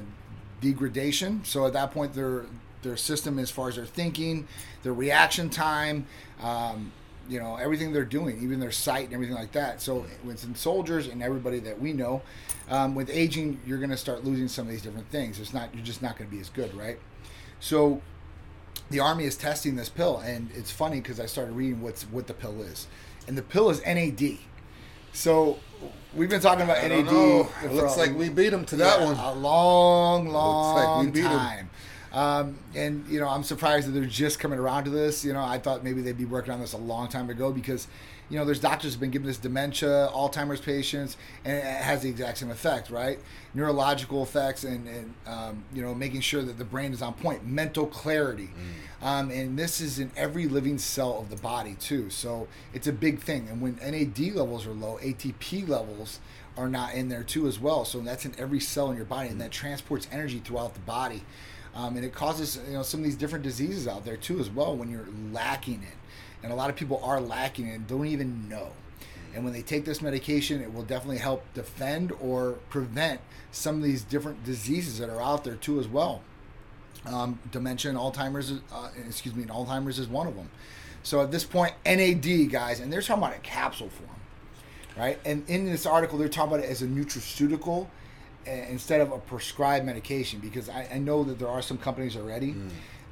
degradation. 0.59 1.45
So 1.45 1.67
at 1.67 1.73
that 1.73 1.91
point, 1.91 2.13
their 2.13 2.45
their 2.81 2.97
system, 2.97 3.39
as 3.39 3.49
far 3.51 3.69
as 3.69 3.75
their 3.75 3.85
thinking, 3.85 4.47
their 4.83 4.93
reaction 4.93 5.49
time, 5.49 6.05
um, 6.41 6.91
you 7.27 7.39
know, 7.39 7.57
everything 7.57 7.93
they're 7.93 8.05
doing, 8.05 8.41
even 8.41 8.59
their 8.59 8.71
sight 8.71 9.05
and 9.05 9.13
everything 9.13 9.35
like 9.35 9.51
that. 9.51 9.81
So 9.81 10.05
with 10.23 10.55
soldiers 10.57 11.07
and 11.07 11.21
everybody 11.21 11.59
that 11.59 11.79
we 11.79 11.93
know, 11.93 12.21
um, 12.69 12.95
with 12.95 13.09
aging, 13.09 13.59
you're 13.67 13.77
going 13.77 13.89
to 13.91 13.97
start 13.97 14.23
losing 14.23 14.47
some 14.47 14.65
of 14.65 14.71
these 14.71 14.81
different 14.81 15.09
things. 15.11 15.39
It's 15.39 15.53
not 15.53 15.73
you're 15.75 15.83
just 15.85 16.01
not 16.01 16.17
going 16.17 16.29
to 16.29 16.35
be 16.35 16.41
as 16.41 16.49
good, 16.49 16.73
right? 16.75 16.97
So 17.59 18.01
the 18.89 18.99
army 18.99 19.25
is 19.25 19.35
testing 19.37 19.75
this 19.75 19.89
pill, 19.89 20.17
and 20.19 20.49
it's 20.55 20.71
funny 20.71 21.01
because 21.01 21.19
I 21.19 21.25
started 21.27 21.53
reading 21.53 21.81
what's 21.81 22.03
what 22.03 22.25
the 22.27 22.33
pill 22.33 22.61
is, 22.63 22.87
and 23.27 23.37
the 23.37 23.41
pill 23.43 23.69
is 23.69 23.81
NAD. 23.85 24.37
So 25.13 25.59
we've 26.15 26.29
been 26.29 26.41
talking 26.41 26.63
about 26.63 26.77
I 26.77 26.87
NAD. 26.87 27.05
don't 27.05 27.13
know. 27.13 27.43
for 27.43 27.67
It 27.67 27.73
looks 27.73 27.95
a- 27.95 27.99
like 27.99 28.15
we 28.17 28.29
beat 28.29 28.49
them 28.49 28.65
to 28.65 28.75
that 28.77 28.99
yeah, 28.99 29.05
one. 29.05 29.17
a 29.17 29.33
long, 29.33 30.27
long 30.29 30.75
like 30.75 31.05
we 31.05 31.11
beat 31.11 31.25
'em. 31.25 31.37
time. 31.37 31.69
Um, 32.11 32.57
and 32.75 33.05
you 33.07 33.19
know, 33.19 33.27
I'm 33.27 33.43
surprised 33.43 33.87
that 33.87 33.91
they're 33.91 34.05
just 34.05 34.39
coming 34.39 34.59
around 34.59 34.85
to 34.85 34.89
this. 34.89 35.23
You 35.23 35.33
know, 35.33 35.43
I 35.43 35.59
thought 35.59 35.83
maybe 35.83 36.01
they'd 36.01 36.17
be 36.17 36.25
working 36.25 36.53
on 36.53 36.59
this 36.59 36.73
a 36.73 36.77
long 36.77 37.07
time 37.07 37.29
ago 37.29 37.51
because, 37.51 37.87
you 38.29 38.37
know, 38.37 38.45
there's 38.45 38.59
doctors 38.59 38.93
who've 38.93 38.99
been 38.99 39.11
giving 39.11 39.27
this 39.27 39.37
dementia, 39.37 40.09
Alzheimer's 40.11 40.59
patients, 40.59 41.17
and 41.45 41.57
it 41.57 41.63
has 41.63 42.01
the 42.01 42.09
exact 42.09 42.39
same 42.39 42.49
effect, 42.49 42.89
right? 42.89 43.19
Neurological 43.53 44.23
effects, 44.23 44.63
and, 44.63 44.87
and 44.87 45.13
um, 45.27 45.63
you 45.73 45.81
know, 45.83 45.93
making 45.93 46.21
sure 46.21 46.41
that 46.41 46.57
the 46.57 46.65
brain 46.65 46.93
is 46.93 47.01
on 47.01 47.13
point, 47.13 47.45
mental 47.45 47.85
clarity, 47.85 48.49
um, 49.01 49.29
and 49.31 49.57
this 49.57 49.79
is 49.79 49.99
in 49.99 50.11
every 50.17 50.47
living 50.47 50.77
cell 50.79 51.19
of 51.19 51.29
the 51.29 51.35
body 51.37 51.75
too. 51.79 52.09
So 52.09 52.47
it's 52.73 52.87
a 52.87 52.93
big 52.93 53.19
thing. 53.19 53.47
And 53.49 53.61
when 53.61 53.75
NAD 53.75 54.35
levels 54.35 54.65
are 54.65 54.73
low, 54.73 54.97
ATP 55.01 55.67
levels 55.67 56.19
are 56.57 56.67
not 56.67 56.93
in 56.93 57.07
there 57.09 57.23
too 57.23 57.47
as 57.47 57.59
well. 57.59 57.85
So 57.85 57.99
that's 58.01 58.25
in 58.25 58.33
every 58.37 58.59
cell 58.59 58.89
in 58.89 58.97
your 58.97 59.05
body, 59.05 59.29
and 59.29 59.39
that 59.41 59.51
transports 59.51 60.07
energy 60.11 60.39
throughout 60.39 60.73
the 60.73 60.81
body, 60.81 61.23
um, 61.75 61.95
and 61.95 62.05
it 62.05 62.13
causes 62.13 62.59
you 62.67 62.73
know 62.73 62.83
some 62.83 62.99
of 63.01 63.03
these 63.03 63.15
different 63.15 63.43
diseases 63.43 63.87
out 63.87 64.05
there 64.05 64.17
too 64.17 64.39
as 64.39 64.49
well 64.49 64.75
when 64.75 64.89
you're 64.89 65.07
lacking 65.31 65.83
it. 65.83 65.95
And 66.41 66.51
a 66.53 66.55
lot 66.55 66.69
of 66.69 66.75
people 66.75 67.01
are 67.03 67.19
lacking 67.19 67.67
it 67.67 67.75
and 67.75 67.87
don't 67.87 68.07
even 68.07 68.47
know. 68.47 68.69
And 69.35 69.43
when 69.43 69.53
they 69.53 69.61
take 69.61 69.85
this 69.85 70.01
medication, 70.01 70.61
it 70.61 70.73
will 70.73 70.83
definitely 70.83 71.17
help 71.17 71.43
defend 71.53 72.13
or 72.21 72.53
prevent 72.69 73.21
some 73.51 73.75
of 73.75 73.83
these 73.83 74.03
different 74.03 74.43
diseases 74.43 74.99
that 74.99 75.09
are 75.09 75.21
out 75.21 75.43
there 75.43 75.55
too 75.55 75.79
as 75.79 75.87
well. 75.87 76.21
Um, 77.05 77.39
dementia 77.51 77.91
and 77.91 77.99
Alzheimer's, 77.99 78.53
uh, 78.73 78.89
excuse 79.07 79.35
me, 79.35 79.43
and 79.43 79.51
Alzheimer's 79.51 79.99
is 79.99 80.07
one 80.07 80.27
of 80.27 80.35
them. 80.35 80.49
So 81.03 81.21
at 81.21 81.31
this 81.31 81.43
point, 81.43 81.73
NAD 81.85 82.49
guys, 82.49 82.79
and 82.79 82.91
they're 82.91 83.01
talking 83.01 83.23
about 83.23 83.35
a 83.35 83.39
capsule 83.39 83.89
form 83.89 84.09
right? 84.99 85.17
And 85.25 85.49
in 85.49 85.65
this 85.65 85.85
article, 85.85 86.17
they're 86.19 86.27
talking 86.27 86.53
about 86.53 86.65
it 86.65 86.69
as 86.69 86.81
a 86.81 86.87
nutraceutical 86.87 87.87
instead 88.45 89.01
of 89.01 89.11
a 89.11 89.17
prescribed 89.19 89.85
medication 89.85 90.39
because 90.39 90.69
I, 90.69 90.87
I 90.93 90.97
know 90.97 91.23
that 91.23 91.39
there 91.39 91.47
are 91.49 91.61
some 91.61 91.77
companies 91.77 92.15
already 92.15 92.55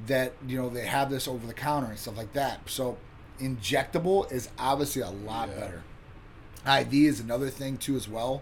that 0.08 0.34
you 0.48 0.58
know 0.62 0.70
they 0.70 0.86
have 0.86 1.10
this 1.10 1.28
over 1.28 1.46
the 1.48 1.54
counter 1.54 1.90
and 1.90 1.98
stuff 2.00 2.18
like 2.18 2.34
that. 2.34 2.62
So 2.70 2.98
injectable 3.40 4.32
is 4.32 4.50
obviously 4.60 5.02
a 5.02 5.10
lot 5.10 5.50
Yeah. 5.50 5.60
better. 5.60 5.84
IV 6.84 6.94
is 6.94 7.20
another 7.20 7.50
thing 7.50 7.78
too 7.78 7.96
as 7.96 8.08
well. 8.08 8.42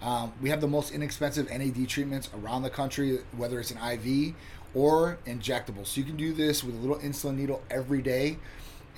Um, 0.00 0.32
we 0.40 0.50
have 0.50 0.60
the 0.60 0.68
most 0.68 0.92
inexpensive 0.92 1.48
NAD 1.48 1.88
treatments 1.88 2.28
around 2.34 2.62
the 2.62 2.70
country, 2.70 3.20
whether 3.36 3.60
it's 3.60 3.70
an 3.70 3.78
IV 3.78 4.34
or 4.74 5.18
injectable. 5.26 5.86
So 5.86 6.00
you 6.00 6.04
can 6.06 6.16
do 6.16 6.32
this 6.32 6.64
with 6.64 6.74
a 6.74 6.78
little 6.78 6.96
insulin 6.98 7.36
needle 7.36 7.62
every 7.70 8.02
day. 8.02 8.38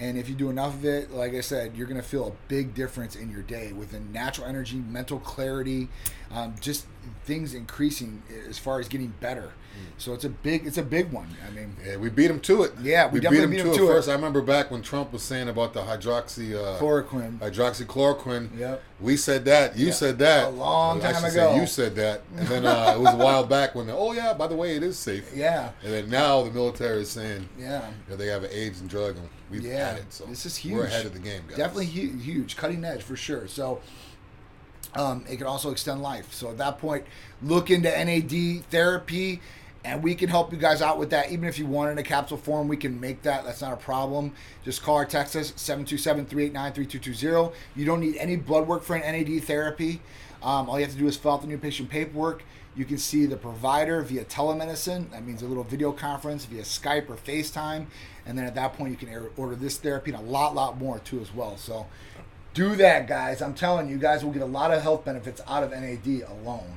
And 0.00 0.18
if 0.18 0.28
you 0.28 0.34
do 0.34 0.50
enough 0.50 0.74
of 0.74 0.84
it, 0.86 1.12
like 1.12 1.34
I 1.34 1.40
said, 1.40 1.76
you're 1.76 1.86
going 1.86 2.00
to 2.00 2.06
feel 2.06 2.26
a 2.26 2.32
big 2.48 2.74
difference 2.74 3.14
in 3.14 3.30
your 3.30 3.42
day 3.42 3.72
with 3.72 3.92
the 3.92 4.00
natural 4.00 4.46
energy, 4.46 4.76
mental 4.78 5.20
clarity, 5.20 5.88
um, 6.32 6.54
just 6.60 6.86
things 7.24 7.54
increasing 7.54 8.22
as 8.48 8.58
far 8.58 8.80
as 8.80 8.88
getting 8.88 9.14
better. 9.20 9.52
So 9.98 10.12
it's 10.14 10.24
a 10.24 10.28
big, 10.28 10.66
it's 10.68 10.78
a 10.78 10.84
big 10.84 11.10
one. 11.10 11.26
I 11.46 11.50
mean, 11.50 11.74
Yeah, 11.84 11.96
we 11.96 12.08
beat 12.08 12.28
them 12.28 12.38
to 12.40 12.62
it. 12.62 12.72
Yeah, 12.80 13.06
we 13.08 13.14
we, 13.14 13.20
definitely 13.20 13.48
beat 13.48 13.56
them 13.58 13.66
'em 13.68 13.72
to, 13.72 13.78
to 13.80 13.84
it 13.86 13.90
it. 13.90 13.94
first. 13.94 14.08
I 14.08 14.12
remember 14.12 14.40
back 14.40 14.70
when 14.70 14.82
Trump 14.82 15.12
was 15.12 15.22
saying 15.24 15.48
about 15.48 15.72
the 15.74 15.80
hydroxy 15.82 16.54
uh, 16.54 16.78
chloroquine. 16.78 17.38
hydroxychloroquine. 17.40 18.56
Yep. 18.58 18.82
We 19.00 19.16
said 19.16 19.44
that. 19.46 19.76
You 19.76 19.90
said 19.92 20.18
that. 20.20 20.46
A 20.46 20.50
long 20.50 21.00
time 21.00 21.14
should 21.14 21.32
say 21.32 21.40
ago. 21.40 21.56
you 21.56 21.66
said 21.66 21.96
that. 21.96 22.22
And 22.36 22.46
then 22.46 22.66
uh, 22.66 22.92
it 22.96 23.00
was 23.00 23.14
a 23.14 23.16
while 23.16 23.44
back 23.44 23.74
when, 23.74 23.90
oh 23.90 24.12
yeah, 24.12 24.32
by 24.32 24.46
the 24.46 24.54
way, 24.54 24.76
it 24.76 24.82
is 24.84 24.98
safe. 24.98 25.30
Yeah, 25.34 25.70
And 25.82 25.92
then 25.92 26.08
now 26.08 26.42
the 26.42 26.50
military 26.52 27.02
is 27.02 27.10
saying 27.10 27.48
yeah. 27.58 27.90
that 28.08 28.16
they 28.18 28.26
have 28.28 28.44
an 28.44 28.50
AIDS 28.52 28.80
and 28.80 28.88
drug, 28.88 29.16
and 29.16 29.28
we've 29.50 29.64
Yeah, 29.64 29.88
had 29.90 29.98
it. 29.98 30.12
So 30.12 30.24
this 30.26 30.46
is 30.46 30.56
huge. 30.56 30.74
We're 30.76 30.84
ahead 30.86 31.06
of 31.06 31.12
the 31.12 31.18
game, 31.18 31.42
guys. 31.48 31.56
Definitely 31.58 31.86
hu- 31.86 32.16
huge, 32.18 32.56
cutting 32.56 32.84
edge 32.84 33.02
for 33.02 33.16
sure. 33.16 33.48
So 33.48 33.80
um, 34.96 35.24
it 35.28 35.36
can 35.36 35.46
also 35.46 35.70
extend 35.70 36.02
life. 36.02 36.32
So 36.32 36.50
at 36.50 36.58
that 36.58 36.78
point, 36.78 37.04
look 37.42 37.70
into 37.70 37.90
NAD 37.90 38.64
therapy. 38.70 39.40
and 39.84 40.02
we 40.02 40.14
can 40.14 40.30
help 40.30 40.50
you 40.50 40.58
guys 40.58 40.80
out 40.80 40.98
with 40.98 41.10
that. 41.10 41.30
Even 41.30 41.46
if 41.46 41.58
you 41.58 41.66
want 41.66 41.90
it 41.90 41.92
in 41.92 41.98
a 41.98 42.02
capsule 42.02 42.38
form, 42.38 42.68
we 42.68 42.76
can 42.76 42.98
make 42.98 43.20
that. 43.22 43.44
That's 43.44 43.60
not 43.60 43.74
a 43.74 43.76
problem. 43.76 44.32
Just 44.64 44.82
call 44.82 44.96
or 44.96 45.04
text 45.04 45.36
us 45.36 45.52
727-389-3220. 45.52 47.52
You 47.76 47.84
don't 47.84 48.00
need 48.00 48.16
any 48.16 48.36
blood 48.36 48.66
work 48.66 48.82
for 48.82 48.96
an 48.96 49.02
NAD 49.02 49.44
therapy. 49.44 50.00
Um, 50.42 50.70
all 50.70 50.78
you 50.78 50.86
have 50.86 50.94
to 50.94 50.98
do 50.98 51.06
is 51.06 51.18
fill 51.18 51.32
out 51.32 51.42
the 51.42 51.48
new 51.48 51.58
patient 51.58 51.90
paperwork. 51.90 52.44
You 52.76 52.84
can 52.84 52.98
see 52.98 53.26
the 53.26 53.36
provider 53.36 54.02
via 54.02 54.24
telemedicine. 54.24 55.10
That 55.10 55.24
means 55.24 55.42
a 55.42 55.46
little 55.46 55.64
video 55.64 55.92
conference 55.92 56.44
via 56.44 56.62
Skype 56.62 57.08
or 57.08 57.16
FaceTime. 57.16 57.86
And 58.26 58.36
then 58.36 58.46
at 58.46 58.54
that 58.56 58.74
point, 58.74 58.90
you 58.90 58.96
can 58.96 59.28
order 59.36 59.54
this 59.54 59.76
therapy 59.76 60.12
and 60.12 60.20
a 60.20 60.24
lot, 60.24 60.54
lot 60.54 60.78
more 60.78 60.98
too 60.98 61.20
as 61.20 61.32
well. 61.32 61.56
So 61.56 61.86
do 62.54 62.76
that, 62.76 63.06
guys. 63.06 63.42
I'm 63.42 63.54
telling 63.54 63.88
you, 63.88 63.96
you 63.96 64.00
guys 64.00 64.24
will 64.24 64.32
get 64.32 64.42
a 64.42 64.46
lot 64.46 64.72
of 64.72 64.80
health 64.80 65.04
benefits 65.04 65.40
out 65.46 65.62
of 65.62 65.70
NAD 65.72 66.22
alone. 66.28 66.76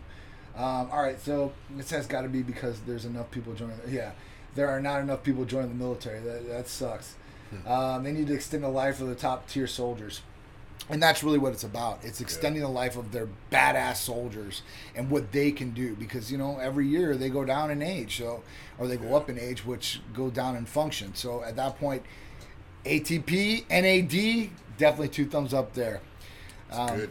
Um, 0.55 0.89
all 0.91 1.03
right, 1.03 1.19
so 1.21 1.53
this 1.69 1.91
has 1.91 2.07
got 2.07 2.21
to 2.21 2.29
be 2.29 2.41
because 2.41 2.79
there's 2.81 3.05
enough 3.05 3.29
people 3.29 3.53
joining. 3.53 3.77
Yeah, 3.87 4.11
there 4.55 4.67
are 4.69 4.81
not 4.81 5.01
enough 5.01 5.23
people 5.23 5.45
joining 5.45 5.69
the 5.69 5.75
military. 5.75 6.19
That, 6.19 6.47
that 6.49 6.67
sucks. 6.67 7.15
Um, 7.65 8.03
they 8.03 8.11
need 8.11 8.27
to 8.27 8.33
extend 8.33 8.63
the 8.63 8.69
life 8.69 8.99
of 8.99 9.07
the 9.07 9.15
top 9.15 9.47
tier 9.47 9.67
soldiers. 9.67 10.21
And 10.89 11.03
that's 11.03 11.23
really 11.23 11.37
what 11.37 11.53
it's 11.53 11.63
about. 11.63 11.99
It's 12.03 12.21
extending 12.21 12.61
the 12.61 12.69
life 12.69 12.97
of 12.97 13.11
their 13.11 13.27
badass 13.51 13.97
soldiers 13.97 14.61
and 14.95 15.09
what 15.09 15.31
they 15.31 15.51
can 15.51 15.71
do 15.71 15.95
because 15.95 16.31
you 16.31 16.37
know 16.37 16.59
every 16.59 16.87
year 16.87 17.17
they 17.17 17.29
go 17.29 17.43
down 17.43 17.71
in 17.71 17.81
age, 17.81 18.17
so 18.17 18.41
or 18.77 18.87
they 18.87 18.95
go 18.95 19.15
up 19.15 19.29
in 19.29 19.37
age, 19.37 19.65
which 19.65 20.01
go 20.13 20.29
down 20.29 20.55
in 20.55 20.65
function. 20.65 21.13
So 21.13 21.43
at 21.43 21.55
that 21.57 21.77
point, 21.77 22.03
ATP, 22.87 23.69
NAD, 23.69 24.49
definitely 24.77 25.09
two 25.09 25.25
thumbs 25.27 25.53
up 25.53 25.73
there. 25.73 26.01
Um, 26.71 26.95
Good. 26.97 27.09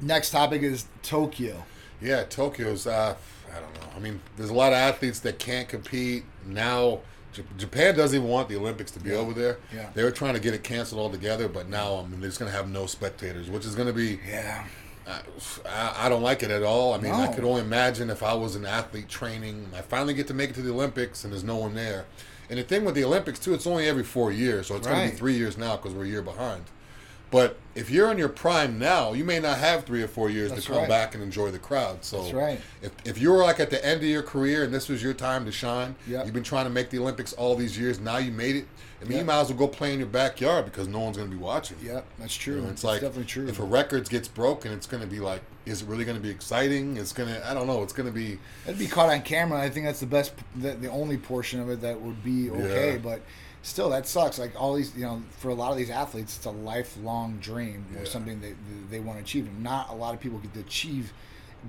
Next 0.00 0.30
topic 0.30 0.62
is 0.62 0.86
Tokyo. 1.02 1.64
Yeah, 2.00 2.24
Tokyo's. 2.24 2.86
Uh, 2.86 3.14
I 3.54 3.60
don't 3.60 3.74
know. 3.74 3.88
I 3.96 4.00
mean, 4.00 4.20
there's 4.36 4.50
a 4.50 4.54
lot 4.54 4.72
of 4.72 4.78
athletes 4.78 5.20
that 5.20 5.38
can't 5.38 5.68
compete 5.68 6.24
now. 6.46 7.00
J- 7.32 7.44
Japan 7.56 7.96
doesn't 7.96 8.16
even 8.16 8.28
want 8.28 8.48
the 8.48 8.56
Olympics 8.56 8.90
to 8.92 9.00
be 9.00 9.12
over 9.12 9.32
there. 9.32 9.58
Yeah. 9.72 9.90
They 9.94 10.02
were 10.02 10.10
trying 10.10 10.34
to 10.34 10.40
get 10.40 10.54
it 10.54 10.62
canceled 10.64 11.00
altogether, 11.00 11.48
but 11.48 11.68
now 11.68 11.96
I 11.96 12.02
mean, 12.02 12.20
they're 12.20 12.28
just 12.28 12.38
going 12.38 12.50
to 12.50 12.56
have 12.56 12.68
no 12.68 12.86
spectators, 12.86 13.48
which 13.50 13.64
is 13.64 13.74
going 13.74 13.88
to 13.88 13.94
be. 13.94 14.18
Yeah. 14.28 14.64
I, 15.06 16.06
I 16.06 16.08
don't 16.08 16.22
like 16.22 16.42
it 16.42 16.50
at 16.50 16.62
all. 16.62 16.94
I 16.94 16.98
mean, 16.98 17.12
I 17.12 17.26
could 17.26 17.44
only 17.44 17.60
imagine 17.60 18.08
if 18.08 18.22
I 18.22 18.32
was 18.34 18.56
an 18.56 18.64
athlete 18.64 19.08
training. 19.08 19.64
And 19.66 19.76
I 19.76 19.82
finally 19.82 20.14
get 20.14 20.26
to 20.28 20.34
make 20.34 20.50
it 20.50 20.54
to 20.54 20.62
the 20.62 20.72
Olympics, 20.72 21.24
and 21.24 21.32
there's 21.32 21.44
no 21.44 21.56
one 21.56 21.74
there. 21.74 22.06
And 22.50 22.58
the 22.58 22.62
thing 22.62 22.84
with 22.84 22.94
the 22.94 23.04
Olympics 23.04 23.38
too, 23.38 23.54
it's 23.54 23.66
only 23.66 23.88
every 23.88 24.04
four 24.04 24.32
years, 24.32 24.66
so 24.68 24.76
it's 24.76 24.86
going 24.86 25.06
to 25.06 25.12
be 25.12 25.18
three 25.18 25.34
years 25.34 25.56
now 25.56 25.76
because 25.76 25.94
we're 25.94 26.04
a 26.04 26.08
year 26.08 26.22
behind. 26.22 26.62
But 27.34 27.56
if 27.74 27.90
you're 27.90 28.12
in 28.12 28.16
your 28.18 28.28
prime 28.28 28.78
now, 28.78 29.12
you 29.12 29.24
may 29.24 29.40
not 29.40 29.58
have 29.58 29.82
three 29.82 30.04
or 30.04 30.06
four 30.06 30.30
years 30.30 30.52
That's 30.52 30.66
to 30.66 30.70
come 30.70 30.80
right. 30.82 30.88
back 30.88 31.14
and 31.16 31.22
enjoy 31.24 31.50
the 31.50 31.58
crowd. 31.58 32.04
So 32.04 32.22
That's 32.22 32.32
right. 32.32 32.60
if, 32.80 32.92
if 33.04 33.18
you 33.20 33.32
were 33.32 33.42
like 33.42 33.58
at 33.58 33.70
the 33.70 33.84
end 33.84 34.02
of 34.02 34.06
your 34.08 34.22
career 34.22 34.62
and 34.62 34.72
this 34.72 34.88
was 34.88 35.02
your 35.02 35.14
time 35.14 35.44
to 35.46 35.50
shine, 35.50 35.96
Yep. 36.06 36.26
you've 36.26 36.34
been 36.34 36.44
trying 36.44 36.62
to 36.66 36.70
make 36.70 36.90
the 36.90 37.00
Olympics 37.00 37.32
all 37.32 37.56
these 37.56 37.76
years. 37.76 37.98
Now 37.98 38.18
you 38.18 38.30
made 38.30 38.54
it. 38.54 38.68
I 39.02 39.06
mean, 39.06 39.18
you 39.18 39.24
might 39.24 39.40
as 39.40 39.48
well 39.48 39.58
go 39.58 39.66
play 39.66 39.92
in 39.92 39.98
your 39.98 40.06
backyard 40.06 40.64
because 40.66 40.86
no 40.86 41.00
one's 41.00 41.16
going 41.16 41.28
to 41.28 41.36
be 41.36 41.42
watching. 41.42 41.76
Yep, 41.82 42.06
that's 42.20 42.36
You 42.46 42.52
true. 42.52 42.62
know, 42.62 42.68
it's 42.68 42.74
it's 42.74 42.84
like 42.84 43.00
definitely 43.00 43.24
true. 43.24 43.48
if 43.48 43.58
a 43.58 43.64
record 43.64 44.08
gets 44.08 44.28
broken, 44.28 44.70
it's 44.72 44.86
going 44.86 45.02
to 45.02 45.08
be 45.08 45.18
like, 45.18 45.42
is 45.66 45.82
it 45.82 45.88
really 45.88 46.04
going 46.04 46.16
to 46.16 46.22
be 46.22 46.30
exciting? 46.30 46.96
It's 46.96 47.12
going 47.12 47.28
to, 47.30 47.50
I 47.50 47.52
don't 47.52 47.66
know. 47.66 47.82
It's 47.82 47.92
going 47.92 48.06
to 48.06 48.14
be, 48.14 48.38
It'd 48.64 48.78
be 48.78 48.86
caught 48.86 49.10
on 49.10 49.22
camera. 49.22 49.60
I 49.60 49.70
think 49.70 49.86
that's 49.86 49.98
the 49.98 50.06
best, 50.06 50.34
the, 50.54 50.74
the 50.74 50.88
only 50.88 51.16
portion 51.18 51.58
of 51.60 51.68
it 51.68 51.80
that 51.80 52.00
would 52.00 52.22
be 52.22 52.48
okay. 52.50 52.92
Yeah. 52.92 52.98
But 52.98 53.22
still, 53.64 53.90
that 53.90 54.06
sucks. 54.06 54.38
Like 54.38 54.52
all 54.60 54.74
these, 54.74 54.94
you 54.96 55.02
know, 55.02 55.22
for 55.38 55.48
a 55.48 55.54
lot 55.54 55.72
of 55.72 55.76
these 55.76 55.90
athletes, 55.90 56.36
it's 56.36 56.46
a 56.46 56.50
lifelong 56.50 57.38
dream 57.40 57.84
or 57.96 58.02
Yeah. 58.04 58.08
something 58.08 58.40
they 58.40 58.54
they 58.90 59.00
want 59.00 59.18
to 59.18 59.24
achieve. 59.24 59.46
And 59.46 59.62
not 59.62 59.90
a 59.90 59.94
lot 59.94 60.14
of 60.14 60.20
people 60.20 60.38
get 60.38 60.54
to 60.54 60.60
achieve 60.60 61.12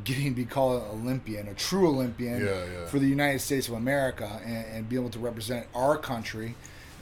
getting 0.03 0.25
to 0.25 0.35
be 0.35 0.45
called 0.45 0.83
an 0.83 0.89
Olympian, 0.89 1.47
a 1.47 1.53
true 1.53 1.87
Olympian 1.87 2.45
Yeah, 2.45 2.65
yeah. 2.65 2.85
for 2.87 2.99
the 2.99 3.07
United 3.07 3.39
States 3.39 3.67
of 3.69 3.75
America, 3.75 4.41
and, 4.45 4.65
and 4.67 4.89
be 4.89 4.95
able 4.97 5.09
to 5.11 5.19
represent 5.19 5.65
our 5.73 5.97
country. 5.97 6.53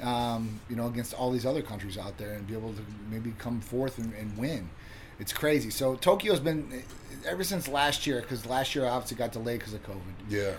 Um, 0.02 0.60
you 0.70 0.76
know, 0.76 0.88
against 0.88 1.14
all 1.14 1.32
these 1.32 1.46
other 1.46 1.62
countries 1.62 1.98
out 1.98 2.18
there, 2.18 2.34
and 2.34 2.46
be 2.46 2.54
able 2.54 2.74
to 2.74 2.82
maybe 3.10 3.34
come 3.38 3.62
forth 3.62 3.98
and, 4.00 4.14
and 4.16 4.38
win. 4.38 4.70
It's 5.18 5.32
crazy. 5.32 5.70
So 5.70 5.96
Tokyo's 5.96 6.42
been 6.42 6.84
ever 7.26 7.44
since 7.44 7.70
last 7.70 8.06
year, 8.06 8.20
because 8.20 8.46
last 8.46 8.76
year 8.76 8.86
obviously 8.86 9.16
got 9.18 9.32
delayed 9.32 9.60
because 9.60 9.74
of 9.74 9.82
COVID. 9.84 10.02
yeah. 10.30 10.54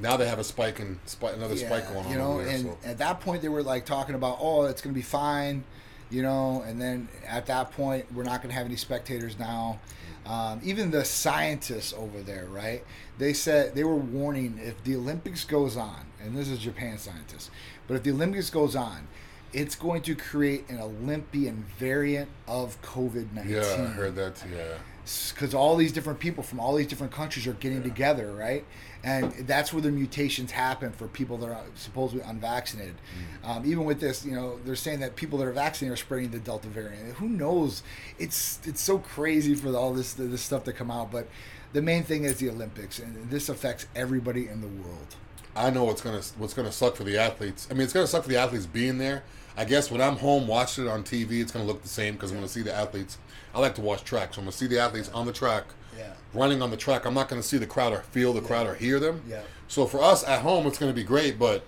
Now 0.00 0.16
they 0.16 0.28
have 0.28 0.38
a 0.38 0.44
spike 0.44 0.80
in, 0.80 0.98
spike, 1.06 1.34
another 1.34 1.56
spike 1.56 1.88
going 1.88 2.06
on. 2.06 2.12
You 2.12 2.18
know, 2.18 2.38
there, 2.38 2.48
and 2.48 2.64
so. 2.64 2.78
at 2.84 2.98
that 2.98 3.20
point 3.20 3.42
they 3.42 3.48
were 3.48 3.62
like 3.62 3.84
talking 3.84 4.14
about, 4.14 4.38
oh, 4.40 4.64
it's 4.64 4.80
going 4.80 4.94
to 4.94 4.98
be 4.98 5.02
fine, 5.02 5.64
you 6.10 6.22
know, 6.22 6.62
and 6.66 6.80
then 6.80 7.08
at 7.26 7.46
that 7.46 7.72
point 7.72 8.06
we're 8.12 8.24
not 8.24 8.42
going 8.42 8.50
to 8.50 8.54
have 8.56 8.66
any 8.66 8.76
spectators 8.76 9.38
now. 9.38 9.80
Um, 10.26 10.60
even 10.62 10.90
the 10.90 11.04
scientists 11.06 11.94
over 11.94 12.20
there, 12.20 12.46
right? 12.50 12.84
They 13.16 13.32
said 13.32 13.74
they 13.74 13.84
were 13.84 13.96
warning 13.96 14.60
if 14.62 14.82
the 14.84 14.94
Olympics 14.94 15.44
goes 15.44 15.76
on, 15.76 16.04
and 16.22 16.36
this 16.36 16.48
is 16.48 16.58
Japan 16.58 16.98
scientists, 16.98 17.50
but 17.86 17.94
if 17.94 18.02
the 18.02 18.10
Olympics 18.10 18.50
goes 18.50 18.76
on, 18.76 19.08
it's 19.54 19.74
going 19.74 20.02
to 20.02 20.14
create 20.14 20.68
an 20.68 20.80
Olympian 20.80 21.64
variant 21.78 22.28
of 22.46 22.80
COVID 22.82 23.32
nineteen 23.32 23.54
Yeah, 23.54 23.88
I 23.88 23.92
heard 23.92 24.16
that. 24.16 24.36
too, 24.36 24.50
Yeah. 24.50 24.74
Because 25.32 25.54
all 25.54 25.76
these 25.76 25.92
different 25.92 26.18
people 26.18 26.42
from 26.42 26.60
all 26.60 26.74
these 26.74 26.86
different 26.86 27.12
countries 27.12 27.46
are 27.46 27.54
getting 27.54 27.82
together, 27.82 28.32
right? 28.32 28.64
And 29.02 29.32
that's 29.46 29.72
where 29.72 29.80
the 29.80 29.90
mutations 29.90 30.50
happen 30.50 30.92
for 30.92 31.06
people 31.08 31.38
that 31.38 31.48
are 31.48 31.62
supposedly 31.74 32.22
unvaccinated. 32.24 32.96
Mm. 33.44 33.48
Um, 33.48 33.66
even 33.66 33.84
with 33.84 34.00
this, 34.00 34.24
you 34.24 34.32
know, 34.32 34.58
they're 34.64 34.76
saying 34.76 35.00
that 35.00 35.16
people 35.16 35.38
that 35.38 35.46
are 35.46 35.52
vaccinated 35.52 35.94
are 35.94 35.96
spreading 35.96 36.30
the 36.30 36.38
Delta 36.38 36.68
variant. 36.68 37.14
Who 37.14 37.28
knows? 37.28 37.82
It's 38.18 38.58
it's 38.64 38.80
so 38.80 38.98
crazy 38.98 39.54
for 39.54 39.74
all 39.74 39.94
this 39.94 40.14
this 40.14 40.42
stuff 40.42 40.64
to 40.64 40.72
come 40.72 40.90
out. 40.90 41.10
But 41.10 41.28
the 41.72 41.82
main 41.82 42.02
thing 42.02 42.24
is 42.24 42.38
the 42.38 42.50
Olympics, 42.50 42.98
and 42.98 43.30
this 43.30 43.48
affects 43.48 43.86
everybody 43.94 44.48
in 44.48 44.60
the 44.60 44.68
world. 44.68 45.16
I 45.54 45.70
know 45.70 45.84
what's 45.84 46.02
gonna 46.02 46.22
what's 46.36 46.54
gonna 46.54 46.72
suck 46.72 46.96
for 46.96 47.04
the 47.04 47.18
athletes. 47.18 47.66
I 47.70 47.74
mean, 47.74 47.82
it's 47.82 47.92
gonna 47.92 48.06
suck 48.06 48.24
for 48.24 48.28
the 48.28 48.36
athletes 48.36 48.66
being 48.66 48.98
there. 48.98 49.22
I 49.56 49.64
guess 49.64 49.90
when 49.90 50.00
I'm 50.00 50.16
home 50.16 50.46
watching 50.46 50.86
it 50.86 50.88
on 50.88 51.02
TV, 51.02 51.40
it's 51.40 51.50
gonna 51.50 51.64
look 51.64 51.82
the 51.82 51.88
same 51.88 52.14
because 52.14 52.30
I'm 52.30 52.36
gonna 52.36 52.48
see 52.48 52.62
the 52.62 52.74
athletes. 52.74 53.18
I 53.54 53.60
like 53.60 53.74
to 53.76 53.80
watch 53.80 54.04
track, 54.04 54.34
so 54.34 54.40
I'm 54.40 54.44
gonna 54.44 54.52
see 54.52 54.66
the 54.66 54.78
athletes 54.78 55.08
on 55.14 55.26
the 55.26 55.32
track, 55.32 55.64
Yeah. 55.96 56.12
running 56.34 56.62
on 56.62 56.70
the 56.70 56.76
track. 56.76 57.04
I'm 57.06 57.14
not 57.14 57.28
gonna 57.28 57.42
see 57.42 57.58
the 57.58 57.66
crowd 57.66 57.92
or 57.92 58.02
feel 58.02 58.32
the 58.32 58.40
crowd 58.40 58.66
or 58.66 58.74
hear 58.74 58.98
them. 59.00 59.22
Yeah. 59.28 59.40
So 59.68 59.86
for 59.86 60.02
us 60.02 60.22
at 60.24 60.40
home, 60.42 60.66
it's 60.66 60.78
gonna 60.78 60.92
be 60.92 61.04
great, 61.04 61.38
but 61.38 61.64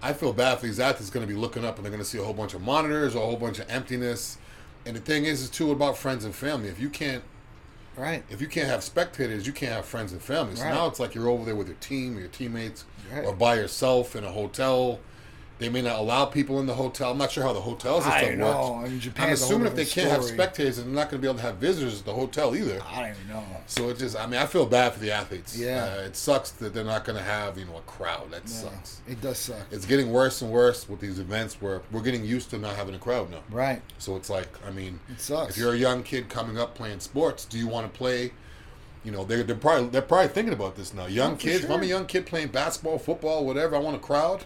I 0.00 0.12
feel 0.12 0.32
bad 0.32 0.58
for 0.60 0.66
these 0.66 0.78
athletes. 0.78 1.10
Going 1.10 1.26
to 1.26 1.32
be 1.32 1.36
looking 1.38 1.64
up 1.64 1.74
and 1.74 1.84
they're 1.84 1.90
going 1.90 2.00
to 2.02 2.08
see 2.08 2.18
a 2.18 2.22
whole 2.22 2.32
bunch 2.32 2.54
of 2.54 2.60
monitors, 2.60 3.16
or 3.16 3.22
a 3.24 3.26
whole 3.26 3.36
bunch 3.36 3.58
of 3.58 3.68
emptiness. 3.68 4.38
And 4.86 4.94
the 4.94 5.00
thing 5.00 5.24
is, 5.24 5.42
is 5.42 5.50
too 5.50 5.72
about 5.72 5.98
friends 5.98 6.24
and 6.24 6.32
family. 6.32 6.68
If 6.68 6.78
you 6.78 6.88
can't 6.88 7.24
Right. 7.96 8.22
if 8.30 8.40
you 8.40 8.46
can't 8.46 8.68
have 8.68 8.84
spectators, 8.84 9.44
you 9.44 9.52
can't 9.52 9.72
have 9.72 9.84
friends 9.86 10.12
and 10.12 10.22
family. 10.22 10.54
So 10.54 10.62
Right. 10.62 10.72
now 10.72 10.86
it's 10.86 11.00
like 11.00 11.16
you're 11.16 11.28
over 11.28 11.44
there 11.44 11.56
with 11.56 11.66
your 11.66 11.76
team 11.80 12.16
or 12.16 12.20
your 12.20 12.28
teammates 12.28 12.84
Right. 13.12 13.24
or 13.24 13.32
by 13.32 13.56
yourself 13.56 14.14
in 14.14 14.22
a 14.22 14.30
hotel. 14.30 15.00
They 15.58 15.68
may 15.68 15.82
not 15.82 15.98
allow 15.98 16.24
people 16.24 16.60
in 16.60 16.66
the 16.66 16.74
hotel. 16.74 17.10
I'm 17.10 17.18
not 17.18 17.32
sure 17.32 17.42
how 17.42 17.52
the 17.52 17.60
hotels 17.60 18.04
and 18.04 18.14
I 18.14 18.22
stuff 18.22 18.34
know. 18.36 18.46
works. 18.46 18.56
I 18.56 18.88
mean, 18.92 19.00
I'm 19.16 19.22
a 19.22 19.24
whole 19.24 19.32
assuming 19.32 19.66
if 19.66 19.74
they 19.74 19.84
can't 19.84 20.08
have 20.08 20.22
story. 20.22 20.36
spectators, 20.38 20.76
they're 20.76 20.86
not 20.86 21.10
going 21.10 21.18
to 21.20 21.26
be 21.26 21.26
able 21.26 21.38
to 21.38 21.42
have 21.42 21.56
visitors 21.56 21.98
at 21.98 22.06
the 22.06 22.14
hotel 22.14 22.54
either. 22.54 22.80
I 22.86 23.00
don't 23.00 23.10
even 23.16 23.28
know. 23.28 23.44
So 23.66 23.88
it 23.88 23.98
just, 23.98 24.16
I 24.16 24.26
mean, 24.26 24.38
I 24.40 24.46
feel 24.46 24.66
bad 24.66 24.92
for 24.92 25.00
the 25.00 25.10
athletes. 25.10 25.58
Yeah. 25.58 25.84
Uh, 25.98 26.02
it 26.02 26.14
sucks 26.14 26.52
that 26.52 26.74
they're 26.74 26.84
not 26.84 27.04
going 27.04 27.18
to 27.18 27.24
have, 27.24 27.58
you 27.58 27.64
know, 27.64 27.76
a 27.76 27.80
crowd. 27.82 28.30
That 28.30 28.42
Yeah, 28.46 28.52
sucks. 28.70 29.00
It 29.08 29.20
does 29.20 29.38
suck. 29.38 29.66
It's 29.72 29.84
getting 29.84 30.12
worse 30.12 30.42
and 30.42 30.52
worse 30.52 30.88
with 30.88 31.00
these 31.00 31.18
events 31.18 31.60
where 31.60 31.82
we're 31.90 32.02
getting 32.02 32.24
used 32.24 32.50
to 32.50 32.58
not 32.58 32.76
having 32.76 32.94
a 32.94 32.98
crowd 32.98 33.28
now. 33.28 33.40
Right. 33.50 33.82
So 33.98 34.14
it's 34.14 34.30
like, 34.30 34.48
I 34.64 34.70
mean, 34.70 35.00
It 35.10 35.20
sucks. 35.20 35.50
if 35.50 35.58
you're 35.58 35.74
a 35.74 35.76
young 35.78 36.04
kid 36.04 36.28
coming 36.28 36.56
up 36.56 36.76
playing 36.76 37.00
sports, 37.00 37.44
do 37.44 37.58
you 37.58 37.66
want 37.66 37.92
to 37.92 37.98
play? 37.98 38.30
You 39.04 39.10
know, 39.10 39.24
they're, 39.24 39.42
they're 39.42 39.56
probably 39.56 39.88
they're 39.88 40.02
probably 40.02 40.28
thinking 40.28 40.52
about 40.52 40.76
this 40.76 40.92
now. 40.94 41.06
Young 41.06 41.32
Oh, 41.32 41.36
kids, 41.36 41.64
if 41.64 41.70
I'm 41.70 41.82
a 41.82 41.86
young 41.86 42.06
kid 42.06 42.26
playing 42.26 42.48
basketball, 42.48 42.98
football, 42.98 43.44
whatever, 43.46 43.74
I 43.74 43.78
want 43.80 43.96
a 43.96 44.00
crowd. 44.00 44.44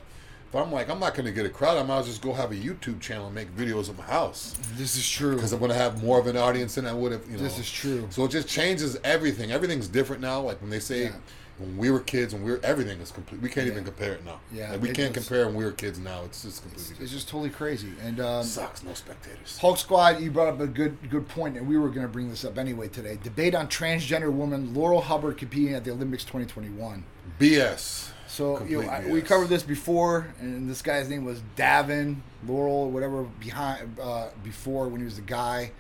If 0.52 0.56
I'm 0.56 0.70
like, 0.70 0.90
I'm 0.90 1.00
not 1.00 1.14
going 1.14 1.24
to 1.24 1.32
get 1.32 1.46
a 1.46 1.48
crowd, 1.48 1.78
I 1.78 1.82
might 1.82 1.94
as 2.00 2.04
well 2.04 2.04
just 2.04 2.20
go 2.22 2.32
have 2.34 2.52
a 2.52 2.54
YouTube 2.54 3.00
channel 3.00 3.24
and 3.24 3.34
make 3.34 3.56
videos 3.56 3.88
of 3.88 3.96
my 3.96 4.04
house 4.04 4.54
This 4.76 4.96
is 4.96 5.08
true. 5.08 5.34
because 5.36 5.54
I'm 5.54 5.60
going 5.60 5.70
to 5.70 5.74
have 5.76 6.02
more 6.02 6.18
of 6.18 6.26
an 6.26 6.36
audience 6.36 6.74
than 6.74 6.84
I 6.86 6.92
would 6.92 7.10
have. 7.12 7.24
You 7.26 7.38
know, 7.38 7.42
This 7.42 7.58
is 7.58 7.70
true. 7.70 8.06
So 8.10 8.24
it 8.26 8.30
just 8.32 8.48
changes 8.48 8.98
everything. 9.02 9.50
Everything's 9.50 9.88
different 9.88 10.20
now. 10.20 10.40
Like 10.42 10.60
when 10.60 10.68
they 10.70 10.80
say. 10.80 11.04
Yeah. 11.04 11.12
When 11.58 11.76
we 11.76 11.90
were 11.90 12.00
kids, 12.00 12.32
when 12.34 12.42
we 12.42 12.50
were 12.50 12.60
everything 12.64 12.98
is 13.00 13.10
complete. 13.12 13.40
We 13.42 13.48
can't 13.50 13.66
Yeah. 13.66 13.72
even 13.72 13.84
compare 13.84 14.12
it 14.14 14.24
now. 14.24 14.40
Yeah, 14.52 14.72
like, 14.72 14.80
we 14.82 14.88
can't 14.90 15.12
compare 15.12 15.44
when 15.46 15.54
we 15.54 15.64
were 15.64 15.70
kids 15.70 15.98
now. 15.98 16.22
It's 16.24 16.42
just 16.42 16.64
It's, 16.64 16.74
completely 16.74 17.04
it's 17.04 17.12
just 17.12 17.28
totally 17.28 17.50
crazy. 17.50 17.92
And 18.02 18.18
um, 18.20 18.42
sucks. 18.42 18.82
No 18.82 18.94
spectators. 18.94 19.58
Hulk 19.58 19.76
Squad, 19.76 20.20
you 20.20 20.30
brought 20.30 20.48
up 20.48 20.60
a 20.60 20.66
good 20.66 20.96
good 21.10 21.28
point, 21.28 21.58
and 21.58 21.68
we 21.68 21.76
were 21.76 21.88
going 21.90 22.02
to 22.06 22.08
bring 22.12 22.30
this 22.30 22.44
up 22.44 22.56
anyway 22.58 22.88
today. 22.88 23.18
Debate 23.22 23.54
on 23.54 23.68
transgender 23.68 24.32
woman 24.32 24.72
Laurel 24.74 25.02
Hubbard 25.02 25.36
competing 25.36 25.74
at 25.74 25.84
the 25.84 25.90
Olympics 25.92 26.24
2021. 26.24 27.04
BS. 27.38 28.08
So 28.32 28.64
you 28.64 28.80
know, 28.80 28.88
I, 28.88 29.06
we 29.06 29.20
covered 29.20 29.50
this 29.50 29.62
before, 29.62 30.26
and 30.40 30.68
this 30.68 30.80
guy's 30.80 31.06
name 31.10 31.26
was 31.26 31.42
Davin 31.54 32.16
Laurel, 32.46 32.90
whatever 32.90 33.24
behind 33.24 34.00
uh, 34.00 34.28
before 34.42 34.88
when 34.88 35.02
he 35.02 35.04
was 35.04 35.18
a 35.18 35.22
guy, 35.22 35.70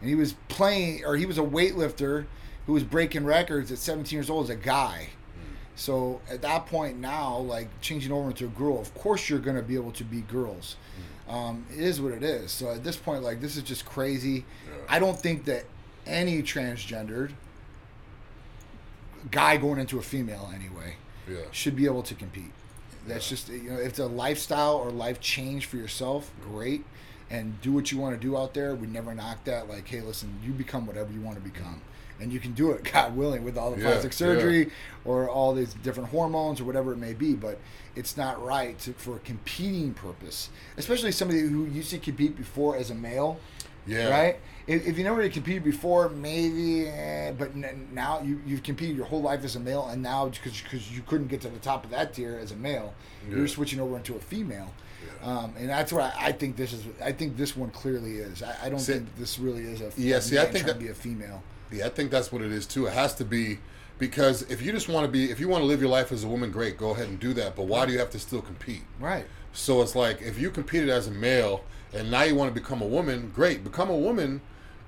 and 0.00 0.08
he 0.08 0.14
was 0.14 0.34
playing 0.46 1.04
or 1.04 1.16
he 1.16 1.26
was 1.26 1.36
a 1.36 1.42
weightlifter 1.42 2.26
who 2.66 2.74
was 2.74 2.84
breaking 2.84 3.24
records 3.24 3.72
at 3.72 3.78
17 3.78 4.16
years 4.16 4.30
old 4.30 4.44
as 4.44 4.50
a 4.50 4.54
guy. 4.54 5.08
So 5.74 6.20
at 6.30 6.42
that 6.42 6.66
point 6.66 6.96
now, 6.96 7.38
like 7.38 7.68
changing 7.80 8.12
over 8.12 8.28
into 8.28 8.44
a 8.44 8.48
girl, 8.50 8.80
of 8.80 8.94
course 8.94 9.28
you're 9.28 9.40
going 9.40 9.56
to 9.56 9.62
be 9.62 9.74
able 9.74 9.92
to 9.92 10.04
be 10.04 10.20
girls. 10.20 10.76
Um, 11.28 11.66
it 11.72 11.82
is 11.82 12.00
what 12.00 12.12
it 12.12 12.22
is. 12.22 12.52
So 12.52 12.70
at 12.70 12.84
this 12.84 12.96
point, 12.96 13.24
like 13.24 13.40
this 13.40 13.56
is 13.56 13.64
just 13.64 13.84
crazy. 13.84 14.44
I 14.88 15.00
don't 15.00 15.18
think 15.18 15.44
that 15.46 15.64
any 16.06 16.40
transgendered 16.44 17.32
guy 19.32 19.56
going 19.56 19.80
into 19.80 19.98
a 19.98 20.02
female 20.02 20.52
anyway 20.54 20.94
Yeah. 21.28 21.38
should 21.50 21.76
be 21.76 21.86
able 21.86 22.02
to 22.02 22.14
compete. 22.14 22.52
That's 23.06 23.28
just 23.28 23.48
you 23.48 23.70
know, 23.70 23.78
if 23.78 23.90
it's 23.90 23.98
a 23.98 24.06
lifestyle 24.06 24.76
or 24.76 24.90
life 24.90 25.20
change 25.20 25.66
for 25.66 25.76
yourself, 25.76 26.30
great. 26.42 26.84
And 27.28 27.60
do 27.60 27.72
what 27.72 27.90
you 27.90 27.98
want 27.98 28.20
to 28.20 28.24
do 28.24 28.36
out 28.36 28.54
there. 28.54 28.76
We 28.76 28.86
never 28.86 29.12
knock 29.12 29.44
that. 29.44 29.68
Like, 29.68 29.88
hey, 29.88 30.00
listen, 30.00 30.38
you 30.44 30.52
become 30.52 30.86
whatever 30.86 31.12
you 31.12 31.20
want 31.20 31.36
to 31.36 31.42
become, 31.42 31.66
mm-hmm. 31.66 32.22
and 32.22 32.32
you 32.32 32.38
can 32.38 32.52
do 32.52 32.70
it, 32.70 32.84
God 32.92 33.16
willing, 33.16 33.42
with 33.42 33.58
all 33.58 33.72
the 33.72 33.78
Yeah, 33.80 33.90
plastic 33.90 34.12
surgery 34.12 34.70
or 35.04 35.28
all 35.28 35.52
these 35.52 35.74
different 35.74 36.10
hormones 36.10 36.60
or 36.60 36.64
whatever 36.64 36.92
it 36.92 36.98
may 36.98 37.14
be. 37.14 37.34
But 37.34 37.58
it's 37.96 38.16
not 38.16 38.42
right 38.44 38.78
to, 38.80 38.92
for 38.92 39.16
a 39.16 39.20
competing 39.20 39.94
purpose, 39.94 40.50
especially 40.76 41.10
somebody 41.10 41.40
who 41.40 41.66
used 41.66 41.90
to 41.90 41.98
compete 41.98 42.36
before 42.36 42.76
as 42.76 42.90
a 42.90 42.94
male. 42.94 43.40
Yeah. 43.86 44.08
Right. 44.08 44.36
If, 44.66 44.84
if 44.86 44.98
you 44.98 45.04
never 45.04 45.28
competed 45.28 45.62
before, 45.62 46.08
maybe, 46.08 46.88
eh, 46.88 47.32
but 47.38 47.50
n- 47.54 47.88
now 47.92 48.20
you 48.22 48.40
you've 48.44 48.62
competed 48.64 48.96
your 48.96 49.06
whole 49.06 49.22
life 49.22 49.44
as 49.44 49.54
a 49.54 49.60
male, 49.60 49.86
and 49.88 50.02
now 50.02 50.28
because 50.28 50.60
because 50.60 50.90
you 50.92 51.02
couldn't 51.06 51.28
get 51.28 51.40
to 51.42 51.48
the 51.48 51.58
top 51.60 51.84
of 51.84 51.90
that 51.90 52.14
tier 52.14 52.38
as 52.42 52.50
a 52.50 52.56
male, 52.56 52.92
Yeah. 53.28 53.36
you're 53.36 53.48
switching 53.48 53.78
over 53.80 53.96
into 53.96 54.16
a 54.16 54.20
female. 54.20 54.72
Um, 55.22 55.54
and 55.56 55.68
that's 55.68 55.92
what 55.92 56.02
I, 56.02 56.26
I 56.28 56.32
think 56.32 56.56
this 56.56 56.72
is. 56.72 56.84
I 57.02 57.12
think 57.12 57.36
this 57.36 57.56
one 57.56 57.70
clearly 57.70 58.16
is. 58.16 58.42
I, 58.42 58.56
I 58.64 58.68
don't 58.68 58.80
See- 58.80 58.94
think 58.94 59.16
this 59.16 59.38
really 59.38 59.62
is 59.62 59.80
a 59.80 59.92
Yeah, 59.96 60.16
a 60.16 60.20
see, 60.20 60.38
I 60.38 60.46
think 60.46 60.66
that- 60.66 60.74
to 60.74 60.78
be 60.78 60.88
a 60.88 60.94
female. 60.94 61.42
Yeah, 61.70 61.86
I 61.86 61.88
think 61.88 62.10
that's 62.10 62.30
what 62.32 62.42
it 62.42 62.50
is 62.52 62.66
too. 62.66 62.86
It 62.86 62.92
has 62.92 63.14
to 63.16 63.24
be 63.24 63.58
because 63.98 64.42
if 64.50 64.62
you 64.62 64.72
just 64.72 64.88
want 64.88 65.04
to 65.06 65.10
be, 65.10 65.30
if 65.30 65.38
you 65.40 65.48
want 65.48 65.62
to 65.62 65.66
live 65.66 65.80
your 65.80 65.90
life 65.90 66.10
as 66.12 66.22
a 66.24 66.28
woman, 66.28 66.50
great, 66.50 66.76
go 66.76 66.90
ahead 66.90 67.08
and 67.08 67.18
do 67.20 67.32
that. 67.34 67.54
But 67.56 67.64
why 67.66 67.86
do 67.86 67.92
you 67.92 67.98
have 68.00 68.10
to 68.10 68.18
still 68.18 68.42
compete? 68.42 68.82
Right. 69.00 69.26
So 69.52 69.80
it's 69.82 69.94
like 69.96 70.20
if 70.22 70.38
you 70.40 70.50
competed 70.50 70.88
as 70.90 71.06
a 71.06 71.10
male 71.12 71.64
and 71.94 72.10
now 72.10 72.22
you 72.24 72.34
want 72.34 72.52
to 72.54 72.60
become 72.60 72.82
a 72.82 72.86
woman, 72.86 73.30
great, 73.34 73.64
become 73.64 73.90
a 73.90 73.96
woman, 73.96 74.42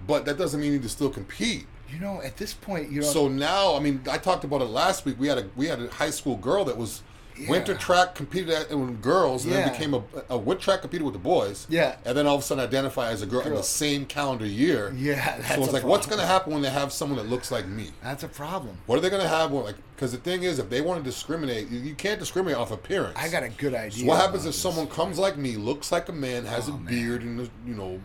but 0.07 0.25
that 0.25 0.39
doesn't 0.39 0.61
mean 0.61 0.73
you 0.73 0.79
need 0.79 0.83
to 0.83 0.89
still 0.89 1.11
compete. 1.11 1.67
You 1.93 2.01
know, 2.01 2.21
at 2.23 2.37
this 2.37 2.53
point, 2.53 2.91
you 2.91 3.01
know. 3.01 3.07
So 3.07 3.29
now, 3.29 3.75
I 3.75 3.81
mean, 3.81 4.03
I 4.11 4.19
talked 4.19 4.45
about 4.45 4.61
it 4.61 4.67
last 4.67 5.07
week. 5.07 5.19
We 5.19 5.27
had 5.27 5.39
a 5.39 5.49
we 5.57 5.67
had 5.67 5.81
a 5.81 5.89
high 5.89 6.11
school 6.11 6.37
girl 6.37 6.65
that 6.67 6.77
was 6.77 7.03
winter 7.49 7.73
Yeah. 7.73 7.79
track 7.79 8.15
competed 8.15 8.51
at, 8.51 8.71
with 8.71 9.01
girls, 9.03 9.45
and 9.45 9.55
Yeah. 9.55 9.61
then 9.65 9.73
became 9.73 9.95
a, 9.95 10.03
a 10.31 10.39
winter 10.39 10.63
track 10.63 10.81
competed 10.81 11.05
with 11.05 11.15
the 11.15 11.21
boys. 11.21 11.67
Yeah. 11.69 11.97
and 12.05 12.17
then 12.17 12.27
all 12.27 12.37
of 12.37 12.41
a 12.41 12.45
sudden 12.45 12.65
identify 12.65 13.11
as 13.11 13.23
a 13.23 13.27
girl, 13.27 13.41
in 13.43 13.55
the 13.55 13.63
same 13.63 14.07
calendar 14.07 14.47
year. 14.47 14.93
Yeah, 14.97 15.43
so 15.55 15.63
it's 15.63 15.73
like, 15.73 15.85
what's 15.85 16.07
going 16.07 16.21
to 16.21 16.27
happen 16.27 16.53
when 16.53 16.63
they 16.63 16.71
have 16.71 16.93
someone 16.93 17.19
that 17.19 17.29
looks 17.29 17.51
like 17.51 17.67
me? 17.67 17.91
that's 18.03 18.23
a 18.23 18.29
problem. 18.29 18.77
What 18.87 18.99
are 18.99 19.01
they 19.01 19.11
going 19.11 19.23
to 19.23 19.29
have? 19.29 19.51
When, 19.51 19.65
like, 19.65 19.77
because 19.95 20.13
the 20.13 20.19
thing 20.19 20.45
is, 20.45 20.59
if 20.59 20.71
they 20.71 20.81
want 20.81 21.03
to 21.03 21.11
discriminate, 21.11 21.69
you, 21.69 21.81
you 21.81 21.95
can't 21.95 22.19
discriminate 22.21 22.57
off 22.57 22.71
appearance. 22.71 23.17
I 23.19 23.29
got 23.29 23.43
a 23.43 23.49
good 23.49 23.75
idea. 23.75 24.01
So 24.01 24.07
what 24.07 24.21
happens 24.21 24.47
if 24.47 24.55
someone 24.55 24.87
comes 24.87 25.19
like 25.19 25.37
me, 25.37 25.57
looks 25.57 25.91
like 25.91 26.09
a 26.09 26.13
man, 26.13 26.45
has 26.45 26.69
Oh, 26.69 26.75
a 26.75 26.77
man. 26.79 26.87
beard 26.87 27.23
and 27.23 27.39
the, 27.41 27.51
you 27.67 27.75
know 27.75 28.01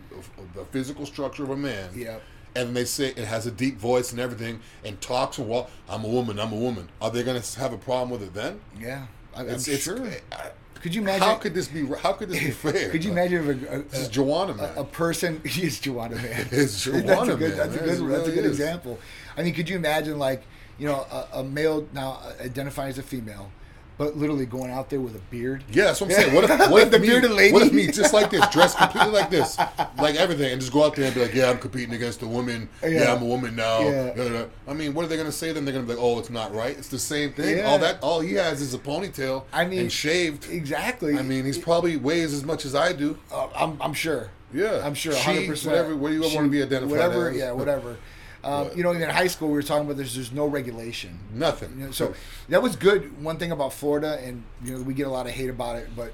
a, 0.56 0.60
a 0.60 0.64
physical 0.66 1.06
structure 1.06 1.44
of 1.44 1.50
a 1.50 1.56
man? 1.56 1.90
Yep. 1.94 2.22
And 2.56 2.76
they 2.76 2.84
say 2.84 3.08
it 3.08 3.18
has 3.18 3.46
a 3.46 3.50
deep 3.50 3.78
voice 3.78 4.12
and 4.12 4.20
everything, 4.20 4.60
and 4.84 5.00
talks 5.00 5.38
and 5.38 5.48
well, 5.48 5.68
I'm 5.88 6.04
a 6.04 6.08
woman, 6.08 6.38
I'm 6.38 6.52
a 6.52 6.56
woman. 6.56 6.88
Are 7.00 7.10
they 7.10 7.22
going 7.24 7.40
to 7.40 7.60
have 7.60 7.72
a 7.72 7.76
problem 7.78 8.10
with 8.10 8.22
it 8.22 8.32
then? 8.34 8.60
Yeah, 8.78 9.06
I, 9.36 9.40
I'm 9.40 9.48
It's, 9.50 9.68
it's, 9.68 9.84
sure. 9.84 9.98
I- 10.32 10.50
Could 10.80 10.94
you 10.94 11.00
imagine? 11.02 11.22
how 11.26 11.36
could 11.36 11.54
this 11.54 11.68
be? 11.68 11.86
How 11.86 12.12
could 12.12 12.28
this 12.28 12.40
be 12.42 12.50
fair? 12.50 12.90
Could 12.90 13.04
you 13.04 13.10
imagine 13.12 13.48
if 13.48 13.70
a, 13.70 13.74
a, 13.76 13.82
This 13.82 14.00
is 14.00 14.08
a- 14.08 14.10
Joanna, 14.10 14.54
man. 14.54 14.70
a, 14.76 14.80
a 14.82 14.84
person 14.84 15.40
he's 15.46 15.80
Joanna 15.80 16.16
man. 16.16 16.46
It's 16.52 16.84
that's 16.84 16.86
a 16.86 16.92
Joanna, 17.02 17.36
good. 17.36 17.56
man. 17.56 17.56
That's 17.58 17.76
a 17.76 17.78
good. 17.78 17.98
really 18.00 18.16
That's 18.16 18.28
a 18.28 18.32
good 18.32 18.44
is. 18.44 18.50
example. 18.60 18.98
I 19.36 19.42
mean, 19.42 19.54
could 19.54 19.68
you 19.68 19.76
imagine 19.76 20.18
like 20.18 20.42
you 20.78 20.86
know 20.86 21.06
a, 21.10 21.38
a 21.40 21.44
male 21.44 21.86
now 21.92 22.20
identifying 22.40 22.90
as 22.90 22.98
a 22.98 23.02
female, 23.02 23.50
but 23.96 24.16
literally 24.16 24.46
going 24.46 24.70
out 24.70 24.90
there 24.90 25.00
with 25.00 25.14
a 25.14 25.20
beard? 25.30 25.62
Yeah, 25.70 25.84
that's 25.84 26.00
what 26.00 26.10
I'm 26.10 26.16
saying. 26.16 26.34
What 26.34 26.44
if, 26.44 26.50
what 26.70 26.82
if 26.82 26.90
The 26.90 26.98
me, 26.98 27.06
bearded 27.08 27.30
lady? 27.30 27.52
What 27.52 27.62
if 27.62 27.72
me, 27.72 27.86
just 27.86 28.12
like 28.12 28.30
this, 28.30 28.46
dressed 28.48 28.76
completely 28.78 29.12
like 29.12 29.30
this, 29.30 29.56
like 29.98 30.16
everything, 30.16 30.52
and 30.52 30.60
just 30.60 30.72
go 30.72 30.84
out 30.84 30.96
there 30.96 31.06
and 31.06 31.14
be 31.14 31.20
like, 31.22 31.34
"Yeah, 31.34 31.50
I'm 31.50 31.58
competing 31.58 31.94
against 31.94 32.22
a 32.22 32.26
woman. 32.26 32.68
Yeah, 32.82 32.88
Yeah. 32.88 33.14
I'm 33.14 33.22
a 33.22 33.26
woman 33.26 33.54
now." 33.56 33.80
Yeah. 33.80 34.44
I 34.66 34.72
mean, 34.74 34.94
what 34.94 35.04
are 35.04 35.08
they 35.08 35.16
going 35.16 35.28
to 35.28 35.32
say 35.32 35.52
then? 35.52 35.64
They're 35.64 35.74
going 35.74 35.86
to 35.86 35.92
be 35.92 35.96
like, 35.98 36.04
"Oh, 36.04 36.18
it's 36.18 36.30
not 36.30 36.54
right. 36.54 36.76
It's 36.76 36.88
the 36.88 36.98
same 36.98 37.32
thing. 37.32 37.58
Yeah. 37.58 37.64
All 37.70 37.78
that, 37.78 38.02
all 38.02 38.20
he 38.20 38.34
has 38.34 38.60
is 38.60 38.74
a 38.74 38.78
ponytail. 38.78 39.44
I 39.52 39.64
mean, 39.64 39.80
and 39.80 39.92
shaved. 39.92 40.50
Exactly. 40.50 41.18
I 41.18 41.22
mean, 41.22 41.44
he's 41.44 41.58
probably 41.58 41.96
weighs 41.96 42.32
as 42.32 42.44
much 42.44 42.64
as 42.64 42.74
I 42.74 42.92
do. 42.92 43.18
Uh, 43.32 43.48
I'm, 43.54 43.80
I'm 43.80 43.94
sure. 43.94 44.30
Yeah. 44.52 44.82
I'm 44.84 44.94
sure. 44.94 45.12
100. 45.12 45.46
percent 45.48 45.72
whatever- 45.72 45.96
what 45.96 46.08
do 46.10 46.14
you 46.14 46.34
wanna 46.34 46.48
be 46.48 46.62
identified 46.62 46.90
Whatever. 46.90 47.30
as? 47.30 47.36
Yeah. 47.36 47.52
Whatever. 47.52 47.96
Um, 48.44 48.70
you 48.76 48.82
know, 48.82 48.90
even 48.90 49.02
in 49.02 49.10
high 49.10 49.26
school, 49.26 49.48
we 49.48 49.54
were 49.54 49.62
talking 49.62 49.86
about 49.86 49.96
there's 49.96 50.14
there's 50.14 50.32
no 50.32 50.46
regulation. 50.46 51.18
Nothing. 51.32 51.78
You 51.78 51.86
know, 51.86 51.90
so 51.92 52.14
that 52.48 52.62
was 52.62 52.76
good. 52.76 53.22
One 53.22 53.38
thing 53.38 53.52
about 53.52 53.72
Florida, 53.72 54.20
and 54.22 54.44
you 54.64 54.76
know, 54.76 54.82
we 54.82 54.94
get 54.94 55.06
a 55.06 55.10
lot 55.10 55.26
of 55.26 55.32
hate 55.32 55.50
about 55.50 55.76
it, 55.76 55.88
but 55.96 56.12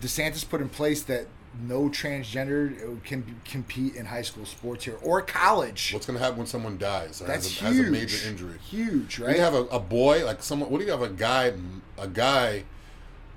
DeSantis 0.00 0.48
put 0.48 0.60
in 0.60 0.68
place 0.68 1.02
that 1.04 1.26
no 1.62 1.88
transgender 1.88 3.02
can 3.04 3.40
compete 3.44 3.94
in 3.94 4.06
high 4.06 4.22
school 4.22 4.44
sports 4.44 4.84
here 4.84 4.98
or 5.02 5.22
college. 5.22 5.92
What's 5.92 6.06
going 6.06 6.18
to 6.18 6.22
happen 6.22 6.38
when 6.38 6.46
someone 6.46 6.78
dies 6.78 7.22
or 7.22 7.26
That's 7.26 7.58
has, 7.60 7.70
a, 7.70 7.74
huge. 7.74 7.78
has 7.78 7.88
a 7.88 7.90
major 7.90 8.28
injury? 8.28 8.58
Huge, 8.68 9.18
right? 9.18 9.36
You 9.36 9.42
have 9.42 9.54
a, 9.54 9.64
a 9.66 9.80
boy 9.80 10.24
like 10.24 10.42
someone. 10.42 10.70
What 10.70 10.78
do 10.78 10.84
you 10.84 10.90
have 10.90 11.02
a 11.02 11.08
guy? 11.08 11.52
A 11.96 12.08
guy 12.08 12.64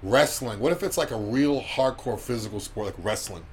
wrestling. 0.03 0.59
What 0.59 0.71
if 0.71 0.83
it's 0.83 0.97
like 0.97 1.11
a 1.11 1.17
real 1.17 1.61
hardcore 1.61 2.19
physical 2.19 2.59
sport 2.59 2.87
like 2.87 2.95
wrestling 2.97 3.45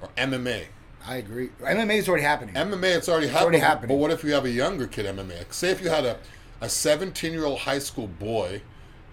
or 0.00 0.08
MMA? 0.16 0.66
I 1.06 1.16
agree. 1.16 1.50
MMA 1.60 1.96
is 1.96 2.08
already 2.08 2.24
happening. 2.24 2.54
MMA, 2.54 2.96
it's 2.96 3.08
already 3.08 3.26
happening. 3.26 3.42
already 3.42 3.58
happening. 3.58 3.88
But 3.88 3.96
what 3.96 4.10
if 4.10 4.22
you 4.22 4.32
have 4.32 4.44
a 4.44 4.50
younger 4.50 4.86
kid 4.86 5.06
MMA? 5.06 5.52
Say 5.52 5.70
if 5.70 5.82
you 5.82 5.88
had 5.88 6.04
a 6.04 6.18
a 6.62 6.68
17 6.68 7.32
year 7.32 7.44
old 7.44 7.58
high 7.58 7.80
school 7.80 8.06
boy, 8.06 8.62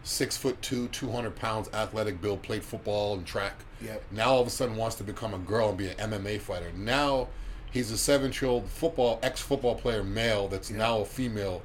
six 0.03 0.37
foot 0.37 0.61
two, 0.61 0.87
200 0.89 1.35
pounds, 1.35 1.67
athletic 1.73 2.21
build, 2.21 2.43
played 2.43 2.63
football 2.63 3.15
and 3.15 3.25
track. 3.25 3.55
Yep. 3.81 4.03
Now 4.11 4.29
all 4.29 4.41
of 4.41 4.47
a 4.47 4.51
sudden 4.51 4.75
wants 4.77 4.95
to 4.97 5.03
become 5.03 5.33
a 5.33 5.39
girl 5.39 5.69
and 5.69 5.77
be 5.77 5.89
an 5.89 6.11
MMA 6.11 6.39
fighter. 6.41 6.71
Now 6.75 7.27
he's 7.71 7.91
a 7.91 7.97
seven 7.97 8.31
year 8.31 8.51
old 8.51 8.69
football 8.69 9.19
ex 9.23 9.41
football 9.41 9.75
player 9.75 10.03
male 10.03 10.47
that's 10.47 10.69
now 10.69 10.99
a 10.99 11.05
female 11.05 11.63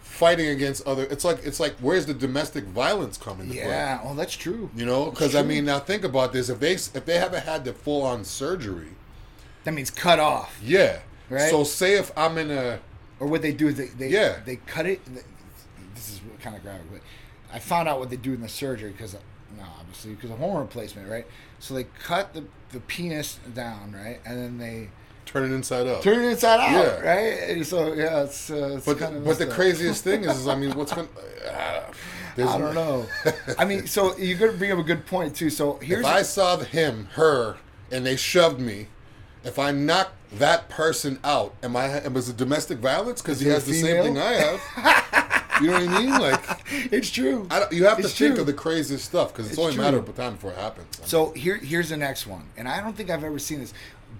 fighting 0.00 0.48
against 0.48 0.86
other. 0.86 1.02
It's 1.04 1.24
like 1.24 1.40
it's 1.44 1.58
like 1.58 1.74
where's 1.80 2.06
the 2.06 2.14
domestic 2.14 2.64
violence 2.64 3.18
coming? 3.18 3.48
into 3.48 3.60
play? 3.60 3.70
yeah, 3.70 4.02
well, 4.04 4.14
that's 4.14 4.36
true. 4.36 4.70
You 4.76 4.86
know, 4.86 5.10
because 5.10 5.34
I 5.34 5.42
mean, 5.42 5.64
now 5.64 5.80
think 5.80 6.04
about 6.04 6.32
this: 6.32 6.48
if 6.48 6.60
they 6.60 6.74
if 6.74 7.04
they 7.04 7.18
haven't 7.18 7.42
had 7.42 7.64
the 7.64 7.72
full 7.72 8.02
on 8.02 8.24
surgery, 8.24 8.94
That 9.64 9.74
means 9.74 9.90
cut 9.90 10.18
off. 10.18 10.58
yeah. 10.62 11.00
Right. 11.30 11.50
So 11.50 11.62
say 11.64 11.98
if 11.98 12.10
I'm 12.16 12.38
in 12.38 12.50
a 12.50 12.80
Or 13.20 13.26
what 13.26 13.42
they 13.42 13.52
do 13.52 13.68
is 13.68 13.74
they 13.74 13.86
they, 13.86 14.08
Yeah. 14.08 14.38
they 14.46 14.56
cut 14.56 14.86
it. 14.86 15.00
This 15.94 16.08
is 16.10 16.20
kind 16.42 16.56
of 16.56 16.62
graphic, 16.62 16.90
but 16.90 17.00
I 17.52 17.58
found 17.58 17.88
out 17.88 17.98
what 17.98 18.08
they 18.10 18.16
do 18.16 18.32
in 18.32 18.40
the 18.40 18.48
surgery 18.48 18.90
because 18.92 19.14
no, 19.56 19.64
obviously 19.80 20.14
because 20.14 20.30
of 20.30 20.38
hormone 20.38 20.60
replacement, 20.62 21.08
right? 21.10 21.26
So 21.58 21.74
they 21.74 21.84
cut 22.02 22.32
the 22.34 22.44
the 22.72 22.80
penis 22.80 23.38
down, 23.54 23.92
right, 23.92 24.20
and 24.24 24.38
then 24.38 24.58
they 24.58 24.88
turn 25.26 25.50
it 25.50 25.54
inside 25.54 25.86
out. 25.86 26.02
turn 26.02 26.22
it 26.22 26.28
inside 26.30 26.60
out, 26.60 26.70
Yeah. 26.72 27.00
right? 27.00 27.50
And 27.50 27.66
so 27.66 27.92
yeah, 27.94 28.22
it's, 28.24 28.50
uh, 28.50 28.76
it's 28.76 28.86
but 28.86 28.98
kind 28.98 29.16
of 29.16 29.24
but 29.24 29.38
the 29.38 29.46
craziest 29.46 30.04
thing 30.04 30.24
is, 30.24 30.38
is 30.38 30.48
I 30.48 30.54
mean, 30.54 30.74
what's 30.76 30.92
going? 30.94 31.08
Uh, 31.46 31.80
I 32.38 32.56
don't 32.56 32.74
know. 32.74 33.06
I 33.58 33.64
mean, 33.64 33.86
so 33.86 34.16
you're 34.16 34.38
gonna 34.38 34.52
bring 34.52 34.70
up 34.70 34.78
a 34.78 34.82
good 34.84 35.04
point 35.06 35.34
too. 35.34 35.50
So 35.50 35.78
here's 35.82 36.00
If 36.00 36.06
I 36.06 36.22
saw 36.22 36.56
the- 36.56 36.64
him, 36.64 37.08
her, 37.14 37.56
and 37.90 38.06
they 38.06 38.14
shoved 38.16 38.60
me, 38.60 38.86
if 39.44 39.58
I 39.58 39.70
knock 39.70 40.12
that 40.34 40.68
person 40.68 41.18
out, 41.24 41.54
am 41.62 41.76
I? 41.76 42.06
Was 42.08 42.28
it 42.28 42.36
domestic 42.36 42.78
violence? 42.78 43.22
Because 43.22 43.40
he 43.40 43.48
has 43.48 43.64
the 43.64 43.74
same 43.74 44.02
thing 44.02 44.18
I 44.18 44.32
have. 44.32 45.40
you 45.62 45.68
know 45.68 45.72
what 45.72 45.88
I 45.88 46.00
mean? 46.00 46.10
Like, 46.10 46.40
it's 46.92 47.10
true. 47.10 47.46
I 47.50 47.66
you 47.70 47.84
have 47.84 47.98
to 47.98 48.04
It's 48.04 48.18
think 48.18 48.38
of 48.38 48.46
the 48.46 48.52
craziest 48.52 49.04
stuff 49.04 49.32
because 49.32 49.46
it's, 49.46 49.54
It's 49.54 49.62
only 49.62 49.76
a 49.76 49.78
matter 49.78 49.98
of 49.98 50.16
time 50.16 50.34
before 50.34 50.52
it 50.52 50.58
happens. 50.58 51.00
So 51.04 51.32
here, 51.32 51.56
here's 51.56 51.88
the 51.88 51.96
next 51.96 52.26
one, 52.26 52.46
and 52.56 52.68
I 52.68 52.80
don't 52.80 52.96
think 52.96 53.10
I've 53.10 53.24
ever 53.24 53.38
seen 53.38 53.60
this. 53.60 53.72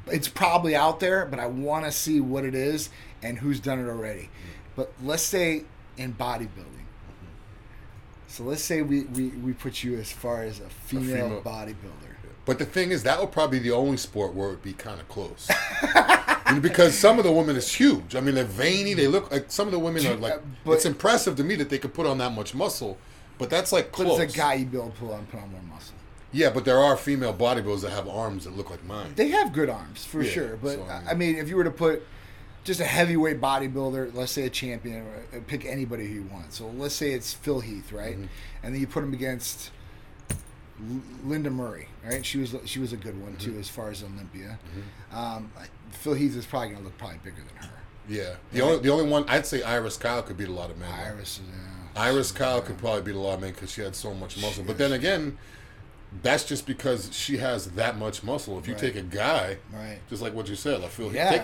It's 0.06 0.28
probably 0.28 0.74
out 0.74 1.00
there, 1.00 1.26
but 1.26 1.38
I 1.38 1.46
want 1.46 1.84
to 1.84 1.92
see 1.92 2.20
what 2.20 2.44
it 2.44 2.54
is 2.54 2.88
and 3.22 3.38
who's 3.38 3.60
done 3.60 3.78
it 3.78 3.88
already. 3.88 4.22
Mm-hmm. 4.22 4.50
But 4.76 4.92
let's 5.02 5.22
say 5.22 5.64
in 5.96 6.14
bodybuilding. 6.14 6.48
Mm-hmm. 6.48 7.26
So 8.28 8.44
let's 8.44 8.62
say 8.62 8.82
we, 8.82 9.02
we, 9.02 9.28
we 9.28 9.52
put 9.52 9.82
you 9.82 9.98
as 9.98 10.10
far 10.10 10.42
as 10.42 10.60
a 10.60 10.68
female, 10.68 11.40
female. 11.40 11.42
bodybuilder. 11.42 12.07
But 12.48 12.58
the 12.58 12.64
thing 12.64 12.92
is, 12.92 13.02
that 13.02 13.20
would 13.20 13.30
probably 13.30 13.58
be 13.58 13.68
the 13.68 13.74
only 13.74 13.98
sport 13.98 14.32
where 14.32 14.48
it 14.48 14.52
would 14.52 14.62
be 14.62 14.72
kind 14.72 14.98
of 14.98 15.06
close. 15.08 15.48
Because 16.62 16.96
some 16.96 17.18
of 17.18 17.26
the 17.26 17.30
women 17.30 17.56
is 17.56 17.70
huge. 17.74 18.16
I 18.16 18.20
mean, 18.20 18.34
they're 18.34 18.42
veiny. 18.44 18.94
They 18.94 19.06
look 19.06 19.30
like 19.30 19.50
some 19.52 19.68
of 19.68 19.72
the 19.72 19.78
women 19.78 20.06
are 20.06 20.14
like. 20.14 20.32
Uh, 20.32 20.38
but- 20.64 20.72
it's 20.72 20.86
impressive 20.86 21.36
to 21.36 21.44
me 21.44 21.56
that 21.56 21.68
they 21.68 21.76
could 21.76 21.92
put 21.92 22.06
on 22.06 22.16
that 22.18 22.32
much 22.32 22.54
muscle, 22.54 22.96
but 23.36 23.50
that's 23.50 23.70
like 23.70 23.92
close. 23.92 24.16
But 24.16 24.22
it's 24.24 24.34
a 24.34 24.38
guy 24.38 24.54
you 24.54 24.64
build, 24.64 24.94
pull 24.94 25.12
on, 25.12 25.26
put 25.26 25.40
on 25.40 25.50
more 25.52 25.60
muscle. 25.68 25.94
Yeah, 26.32 26.48
but 26.48 26.64
there 26.64 26.78
are 26.78 26.96
female 26.96 27.34
bodybuilders 27.34 27.82
that 27.82 27.90
have 27.90 28.08
arms 28.08 28.44
that 28.44 28.56
look 28.56 28.70
like 28.70 28.82
mine. 28.86 29.12
They 29.14 29.28
have 29.28 29.52
good 29.52 29.68
arms 29.68 30.06
for 30.06 30.22
Yeah, 30.22 30.30
sure, 30.30 30.56
but 30.56 30.76
so, 30.76 30.84
I 30.84 31.00
mean- 31.00 31.08
I 31.10 31.14
mean, 31.14 31.36
if 31.36 31.50
you 31.50 31.56
were 31.56 31.64
to 31.64 31.70
put 31.70 32.02
just 32.64 32.80
a 32.80 32.84
heavyweight 32.86 33.42
bodybuilder, 33.42 34.14
let's 34.14 34.32
say 34.32 34.44
a 34.46 34.50
champion, 34.50 35.02
or 35.06 35.36
uh, 35.36 35.40
pick 35.46 35.66
anybody 35.66 36.06
who 36.08 36.14
you 36.14 36.28
want. 36.32 36.54
So 36.54 36.68
let's 36.68 36.94
say 36.94 37.12
it's 37.12 37.34
Phil 37.34 37.60
Heath, 37.60 37.92
right? 37.92 38.14
Mm-hmm. 38.14 38.26
And 38.62 38.74
then 38.74 38.80
you 38.80 38.86
put 38.86 39.04
him 39.04 39.12
against 39.12 39.70
Lenda 41.26 41.50
Murray, 41.52 41.88
right? 42.04 42.24
She 42.24 42.38
was 42.38 42.54
she 42.64 42.78
was 42.78 42.92
a 42.92 42.96
good 42.96 43.20
one 43.20 43.32
Mm-hmm. 43.32 43.52
too 43.52 43.58
as 43.58 43.68
far 43.68 43.90
as 43.90 44.02
Olympia. 44.02 44.58
Um, 45.12 45.50
Phil 45.90 46.14
Heath 46.14 46.36
is 46.36 46.46
probably 46.46 46.68
going 46.68 46.78
to 46.80 46.84
look 46.84 46.98
probably 46.98 47.18
bigger 47.24 47.36
than 47.38 47.68
her. 47.68 47.74
Yeah, 48.08 48.34
the 48.52 48.60
only 48.62 48.78
the 48.78 48.88
only 48.90 49.08
one 49.08 49.24
I'd 49.28 49.46
say 49.46 49.62
Iris 49.62 49.96
Kyle 49.96 50.22
could 50.22 50.36
beat 50.36 50.48
a 50.48 50.52
lot 50.52 50.70
of 50.70 50.78
men. 50.78 50.90
Iris, 50.92 51.40
uh, 51.40 51.98
Iris 51.98 52.32
Kyle 52.32 52.60
could 52.62 52.78
probably 52.78 53.02
beat 53.02 53.14
a 53.16 53.18
lot 53.20 53.34
of 53.34 53.40
men 53.40 53.52
because 53.52 53.70
she 53.72 53.80
had 53.82 53.94
so 53.96 54.14
much 54.14 54.40
muscle. 54.40 54.64
But 54.64 54.78
then 54.78 54.92
again, 54.92 55.36
that's 56.22 56.44
just 56.44 56.66
because 56.66 57.10
she 57.12 57.36
has 57.38 57.72
that 57.72 57.98
much 57.98 58.22
muscle. 58.22 58.58
If 58.58 58.66
you 58.66 58.74
Right. 58.74 58.80
take 58.80 58.96
a 58.96 59.02
guy, 59.02 59.58
right? 59.72 59.98
just 60.08 60.22
like 60.22 60.32
what 60.32 60.48
you 60.48 60.54
said, 60.56 60.82
I 60.82 60.88
feel 60.88 61.12
Yeah. 61.12 61.30
take, 61.30 61.42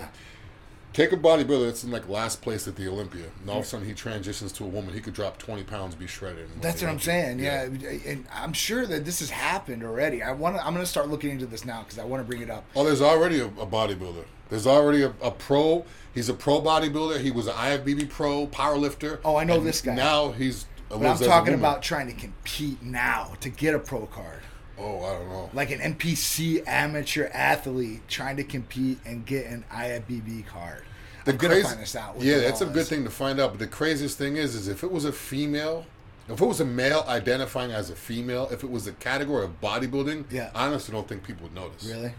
Take 0.95 1.11
a 1.11 1.17
bodybuilder 1.17 1.65
that's 1.65 1.83
in 1.83 1.91
like 1.91 2.07
last 2.07 2.41
place 2.41 2.69
at 2.69 2.77
the 2.77 2.87
Olympia, 2.87 3.25
and 3.41 3.49
all 3.49 3.57
of 3.57 3.65
a 3.65 3.67
sudden 3.67 3.85
he 3.85 3.93
transitions 3.93 4.53
to 4.53 4.63
a 4.63 4.67
woman. 4.67 4.93
He 4.93 5.01
could 5.01 5.13
drop 5.13 5.37
twenty 5.37 5.63
pounds, 5.63 5.93
be 5.93 6.07
shredded. 6.07 6.47
That's 6.61 6.81
what 6.81 6.89
I'm 6.89 7.01
saying. 7.01 7.39
Yeah. 7.39 7.63
and 7.63 8.25
I'm 8.33 8.53
sure 8.53 8.85
that 8.85 9.03
this 9.03 9.19
has 9.19 9.29
happened 9.29 9.83
already. 9.83 10.23
I 10.23 10.31
want 10.31 10.55
to. 10.55 10.65
I'm 10.65 10.73
going 10.73 10.85
to 10.85 10.89
start 10.89 11.09
looking 11.09 11.31
into 11.31 11.47
this 11.47 11.65
now 11.65 11.81
because 11.83 11.99
I 11.99 12.05
want 12.05 12.23
to 12.23 12.25
bring 12.25 12.41
it 12.41 12.49
up. 12.49 12.63
Oh, 12.77 12.85
there's 12.85 13.01
already 13.01 13.41
a, 13.41 13.47
a 13.47 13.67
bodybuilder. 13.67 14.23
There's 14.47 14.65
already 14.65 15.01
a, 15.01 15.13
a 15.21 15.31
pro. 15.31 15.83
He's 16.13 16.29
a 16.29 16.33
pro 16.33 16.61
bodybuilder. 16.61 17.19
He 17.19 17.29
was 17.29 17.47
an 17.47 17.55
IFBB 17.55 18.09
pro 18.09 18.47
powerlifter. 18.47 19.19
Oh, 19.25 19.35
I 19.35 19.43
know 19.43 19.59
this 19.59 19.81
guy. 19.81 19.95
Now 19.95 20.31
he's. 20.31 20.65
I'm 20.89 21.17
talking 21.17 21.55
about 21.55 21.83
trying 21.83 22.07
to 22.07 22.13
compete 22.13 22.81
now 22.81 23.33
to 23.41 23.49
get 23.49 23.75
a 23.75 23.79
pro 23.79 24.05
card. 24.05 24.39
Oh, 24.77 25.03
I 25.05 25.13
don't 25.13 25.29
know. 25.29 25.49
Like 25.53 25.71
an 25.71 25.79
NPC 25.79 26.63
amateur 26.67 27.29
athlete 27.33 28.01
trying 28.07 28.37
to 28.37 28.43
compete 28.43 28.99
and 29.05 29.25
get 29.25 29.45
an 29.47 29.63
IFBB 29.71 30.45
card. 30.47 30.83
I'm 31.27 31.37
gonna 31.37 31.53
crazy- 31.55 31.67
find 31.67 31.79
this 31.81 31.95
out. 31.95 32.15
Yeah, 32.19 32.35
the 32.35 32.41
that's 32.41 32.61
a 32.61 32.65
good 32.67 32.85
thing 32.87 33.03
to 33.03 33.09
find 33.09 33.39
out. 33.39 33.51
But 33.51 33.59
the 33.59 33.67
craziest 33.67 34.17
thing 34.17 34.37
is, 34.37 34.53
is 34.53 34.67
if 34.67 34.83
it 34.83 34.91
was 34.91 35.05
a 35.05 35.11
female, 35.11 35.85
if 36.29 36.39
it 36.41 36.45
was 36.45 36.59
a 36.59 36.65
male 36.65 37.03
identifying 37.07 37.71
as 37.71 37.89
a 37.89 37.95
female, 37.95 38.47
if 38.51 38.63
it 38.63 38.69
was 38.69 38.85
a 38.85 38.91
category 38.93 39.45
of 39.45 39.59
bodybuilding, 39.61 40.25
Yeah. 40.31 40.51
I 40.53 40.67
honestly 40.67 40.91
don't 40.91 41.07
think 41.07 41.23
people 41.23 41.43
would 41.43 41.55
notice. 41.55 41.85
Really? 41.85 42.13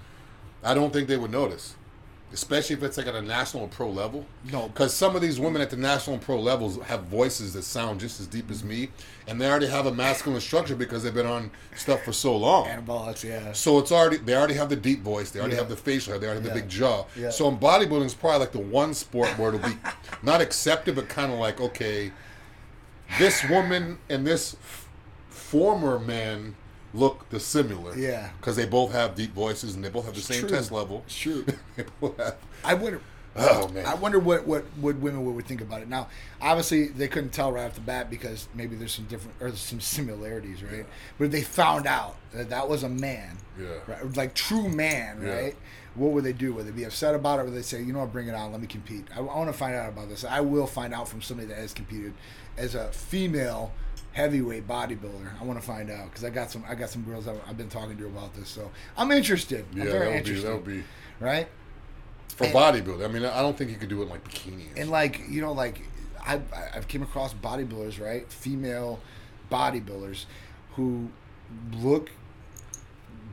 I 0.65 0.75
don't 0.75 0.93
think 0.93 1.07
they 1.09 1.17
would 1.17 1.31
notice, 1.31 1.75
especially 2.33 2.75
if 2.75 2.83
it's 2.83 2.97
like 2.99 3.07
at 3.07 3.15
a 3.15 3.23
national 3.23 3.63
and 3.63 3.73
pro 3.73 3.89
level. 3.89 4.27
No. 4.51 4.69
because 4.69 4.93
some 4.93 5.15
of 5.17 5.23
these 5.23 5.39
women 5.39 5.63
at 5.63 5.71
the 5.71 5.77
national 5.77 6.15
and 6.15 6.23
pro 6.23 6.41
levels 6.41 6.77
have 6.83 7.05
voices 7.05 7.53
that 7.55 7.63
sound 7.63 8.01
just 8.01 8.21
as 8.21 8.27
deep 8.27 8.51
as 8.51 8.65
me, 8.65 8.89
and 9.29 9.41
they 9.41 9.49
already 9.49 9.69
have 9.69 9.87
a 9.87 9.95
masculine 9.95 10.41
structure 10.41 10.75
because 10.77 11.03
they've 11.03 11.15
been 11.15 11.25
on 11.27 11.51
stuff 11.77 12.03
for 12.03 12.13
so 12.13 12.37
long. 12.37 12.67
Anabolics, 12.67 13.23
yeah. 13.25 13.53
So 13.53 13.79
it's 13.79 13.93
already 13.93 14.17
they 14.19 14.35
already 14.35 14.55
have 14.55 14.69
the 14.69 14.77
deep 14.77 15.03
voice, 15.03 15.31
they 15.31 15.39
already 15.41 15.55
Yeah. 15.55 15.61
have 15.63 15.69
the 15.71 15.77
facial 15.77 16.13
hair, 16.13 16.21
they 16.21 16.27
already 16.27 16.43
have 16.47 16.55
the 16.55 16.61
big 16.61 16.69
jaw. 16.69 17.05
Yeah. 17.17 17.31
So 17.31 17.49
in 17.49 17.59
bodybuilding 17.59 18.05
it's 18.07 18.15
probably 18.15 18.41
like 18.41 18.53
the 18.53 18.59
one 18.59 18.93
sport 18.95 19.29
where 19.39 19.55
it'll 19.55 19.69
be 19.69 19.77
not 20.23 20.41
accepted, 20.41 20.95
but 20.97 21.09
kind 21.09 21.33
of 21.33 21.39
like 21.39 21.61
okay, 21.61 22.13
this 23.19 23.49
woman 23.49 23.99
and 24.09 24.27
this 24.27 24.55
f- 24.55 24.89
former 25.31 25.99
man 25.99 26.57
look 26.95 27.29
the 27.31 27.41
similar. 27.41 27.97
Yeah. 27.97 28.31
because 28.39 28.57
they 28.57 28.67
both 28.67 28.93
have 28.93 29.15
deep 29.15 29.33
voices 29.35 29.75
and 29.75 29.85
they 29.85 29.89
both 29.91 30.07
have 30.07 30.15
the 30.15 30.21
same 30.21 30.41
true. 30.41 30.49
test 30.49 30.73
level. 30.73 31.03
It's 31.07 31.19
true. 31.19 31.45
They 31.77 31.85
both 32.01 32.17
have- 32.19 32.37
I 32.65 32.75
wonder. 32.75 33.01
oh 33.39 33.69
man, 33.69 33.85
I 33.85 33.93
wonder 33.95 34.19
what, 34.19 34.47
what, 34.47 34.65
what 34.81 34.97
women 34.97 35.35
would 35.35 35.45
think 35.47 35.61
about 35.61 35.83
it. 35.83 35.89
Now, 35.89 36.09
obviously, 36.41 36.89
they 36.89 37.07
couldn't 37.07 37.35
tell 37.35 37.53
right 37.53 37.67
off 37.67 37.75
the 37.75 37.83
bat 37.83 38.09
because 38.09 38.49
maybe 38.55 38.77
there's 38.77 38.93
some 38.93 39.05
different 39.05 39.37
or 39.41 39.51
some 39.55 39.79
similarities, 39.79 40.63
right? 40.63 40.87
But 41.19 41.25
if 41.27 41.33
they 41.33 41.43
found 41.43 41.87
out 41.87 42.17
that 42.33 42.49
that 42.49 42.67
was 42.67 42.83
a 42.83 42.89
man, 42.89 43.37
Yeah. 43.61 43.67
right, 43.87 44.17
like 44.17 44.33
true 44.35 44.71
man, 44.71 45.21
Yeah. 45.23 45.35
right? 45.35 45.57
What 45.97 46.13
would 46.13 46.25
they 46.25 46.33
do? 46.33 46.55
Would 46.55 46.67
they 46.67 46.71
be 46.71 46.85
upset 46.85 47.15
about 47.15 47.39
it? 47.39 47.43
Or 47.43 47.45
would 47.47 47.55
they 47.55 47.61
say, 47.63 47.83
you 47.83 47.93
know 47.93 47.99
what, 48.01 48.13
bring 48.13 48.29
it 48.29 48.35
on, 48.35 48.53
let 48.53 48.61
me 48.63 48.67
compete? 48.67 49.07
I, 49.15 49.21
want 49.21 49.51
to 49.51 49.53
find 49.57 49.75
out 49.75 49.91
about 49.91 50.09
this. 50.09 50.25
I 50.25 50.41
will 50.41 50.67
find 50.67 50.95
out 50.95 51.07
from 51.07 51.21
somebody 51.21 51.49
that 51.49 51.59
has 51.59 51.75
competed 51.75 52.15
as 52.57 52.75
a 52.75 52.91
female 52.93 53.71
heavyweight 54.17 54.67
bodybuilder. 54.67 55.41
I 55.41 55.45
want 55.45 55.61
to 55.61 55.67
find 55.67 55.91
out 55.91 56.07
because 56.09 56.25
I 56.25 56.31
got 56.31 56.51
some 56.51 56.65
I 56.69 56.75
got 56.75 56.89
some 56.89 57.03
girls 57.03 57.27
that 57.27 57.37
I've 57.47 57.59
been 57.59 57.69
talking 57.69 57.97
to 57.99 58.07
about 58.07 58.35
this, 58.35 58.49
so 58.49 58.71
I'm 58.97 59.13
interested. 59.13 59.65
I'm 59.73 59.79
yeah, 59.79 59.85
very 59.85 59.99
that 59.99 60.05
would 60.07 60.13
be 60.13 60.19
interested. 60.19 60.47
that 60.49 60.55
would 60.55 60.65
be 60.65 60.85
right? 61.21 61.49
for 62.29 62.45
And- 62.45 62.55
bodybuilding. 62.55 63.05
I 63.05 63.09
mean, 63.09 63.25
I 63.25 63.41
don't 63.43 63.57
think 63.57 63.71
you 63.71 63.77
could 63.77 63.89
do 63.91 64.01
it 64.01 64.05
in 64.05 64.09
like 64.09 64.25
bikinis. 64.29 64.69
and 64.77 64.91
like 64.91 65.21
you 65.29 65.41
know 65.43 65.53
like 65.53 65.83
I 66.27 66.41
I've 66.75 66.89
came 66.89 67.03
across 67.03 67.35
bodybuilders 67.35 68.01
right 68.01 68.31
female 68.33 69.01
bodybuilders 69.53 70.25
who 70.77 71.11
look 71.75 72.11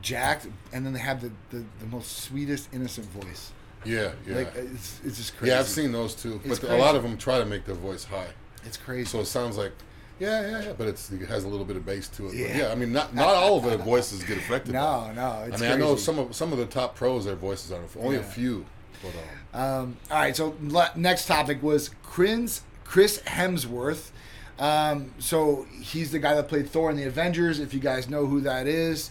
jacked 0.02 0.46
and 0.72 0.84
then 0.84 0.92
they 0.92 1.00
have 1.00 1.20
the, 1.22 1.30
the, 1.50 1.64
the 1.80 1.86
most 1.86 2.18
sweetest 2.24 2.68
innocent 2.74 3.06
voice 3.08 3.52
yeah, 3.86 4.12
yeah, 4.26 4.36
like 4.36 4.54
it's, 4.54 5.00
it's 5.04 5.16
just 5.16 5.36
crazy 5.36 5.50
yeah. 5.52 5.58
I've 5.60 5.66
seen 5.66 5.92
those 5.92 6.14
too, 6.14 6.40
It's 6.44 6.58
but 6.58 6.70
a 6.70 6.76
lot 6.76 6.94
of 6.94 7.02
them 7.02 7.16
try 7.18 7.38
to 7.38 7.44
make 7.46 7.64
their 7.66 7.74
voice 7.74 8.04
high. 8.04 8.28
it's 8.64 8.76
crazy 8.78 9.06
So 9.06 9.20
it 9.20 9.26
sounds 9.26 9.56
like, 9.58 9.72
yeah, 10.18 10.48
yeah, 10.48 10.62
yeah, 10.64 10.72
but 10.76 10.86
it's, 10.88 11.10
it 11.10 11.26
has 11.28 11.44
a 11.44 11.48
little 11.48 11.64
bit 11.66 11.76
of 11.76 11.84
bass 11.84 12.08
to 12.08 12.28
it. 12.28 12.34
Yeah. 12.34 12.56
Yeah, 12.56 12.72
I 12.72 12.74
mean, 12.74 12.92
not 12.92 13.14
not 13.14 13.28
all 13.34 13.58
of 13.58 13.64
their 13.64 13.78
voices 13.78 14.22
get 14.24 14.38
affected. 14.38 14.72
no 14.72 15.12
no 15.12 15.22
I 15.52 15.56
mean, 15.56 15.70
I 15.70 15.76
know 15.76 15.96
some 15.96 16.18
of 16.18 16.34
some 16.34 16.52
of 16.52 16.58
the 16.58 16.66
top 16.66 16.94
pros, 16.96 17.24
their 17.24 17.34
voices 17.36 17.72
are 17.72 17.80
only 18.00 18.16
a 18.16 18.22
few. 18.22 18.64
But, 19.02 19.12
um, 19.58 19.62
Um, 19.62 19.96
all 20.10 20.18
right, 20.18 20.34
so 20.34 20.54
le- 20.62 20.92
next 20.96 21.26
topic 21.26 21.62
was 21.62 21.90
Chris, 22.02 22.62
Chris 22.84 23.20
Hemsworth. 23.26 24.10
Um, 24.58 25.12
so 25.18 25.66
he's 25.80 26.10
the 26.12 26.18
guy 26.20 26.34
that 26.36 26.48
played 26.48 26.70
Thor 26.70 26.90
in 26.90 26.96
the 26.96 27.04
Avengers. 27.04 27.58
If 27.58 27.74
you 27.74 27.80
guys 27.80 28.08
know 28.08 28.26
who 28.26 28.40
that 28.42 28.66
is, 28.66 29.10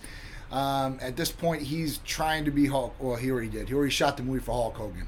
um, 0.52 0.98
at 1.02 1.16
this 1.18 1.32
point 1.32 1.62
he's 1.64 1.98
trying 2.00 2.46
to 2.46 2.52
be 2.52 2.66
Hulk. 2.68 2.96
Well, 3.00 3.18
he 3.18 3.30
already 3.30 3.50
did. 3.50 3.68
He 3.68 3.76
already 3.76 3.92
shot 3.92 4.18
the 4.18 4.24
movie 4.24 4.40
for 4.40 4.54
Hulk 4.54 4.78
Hogan, 4.78 5.08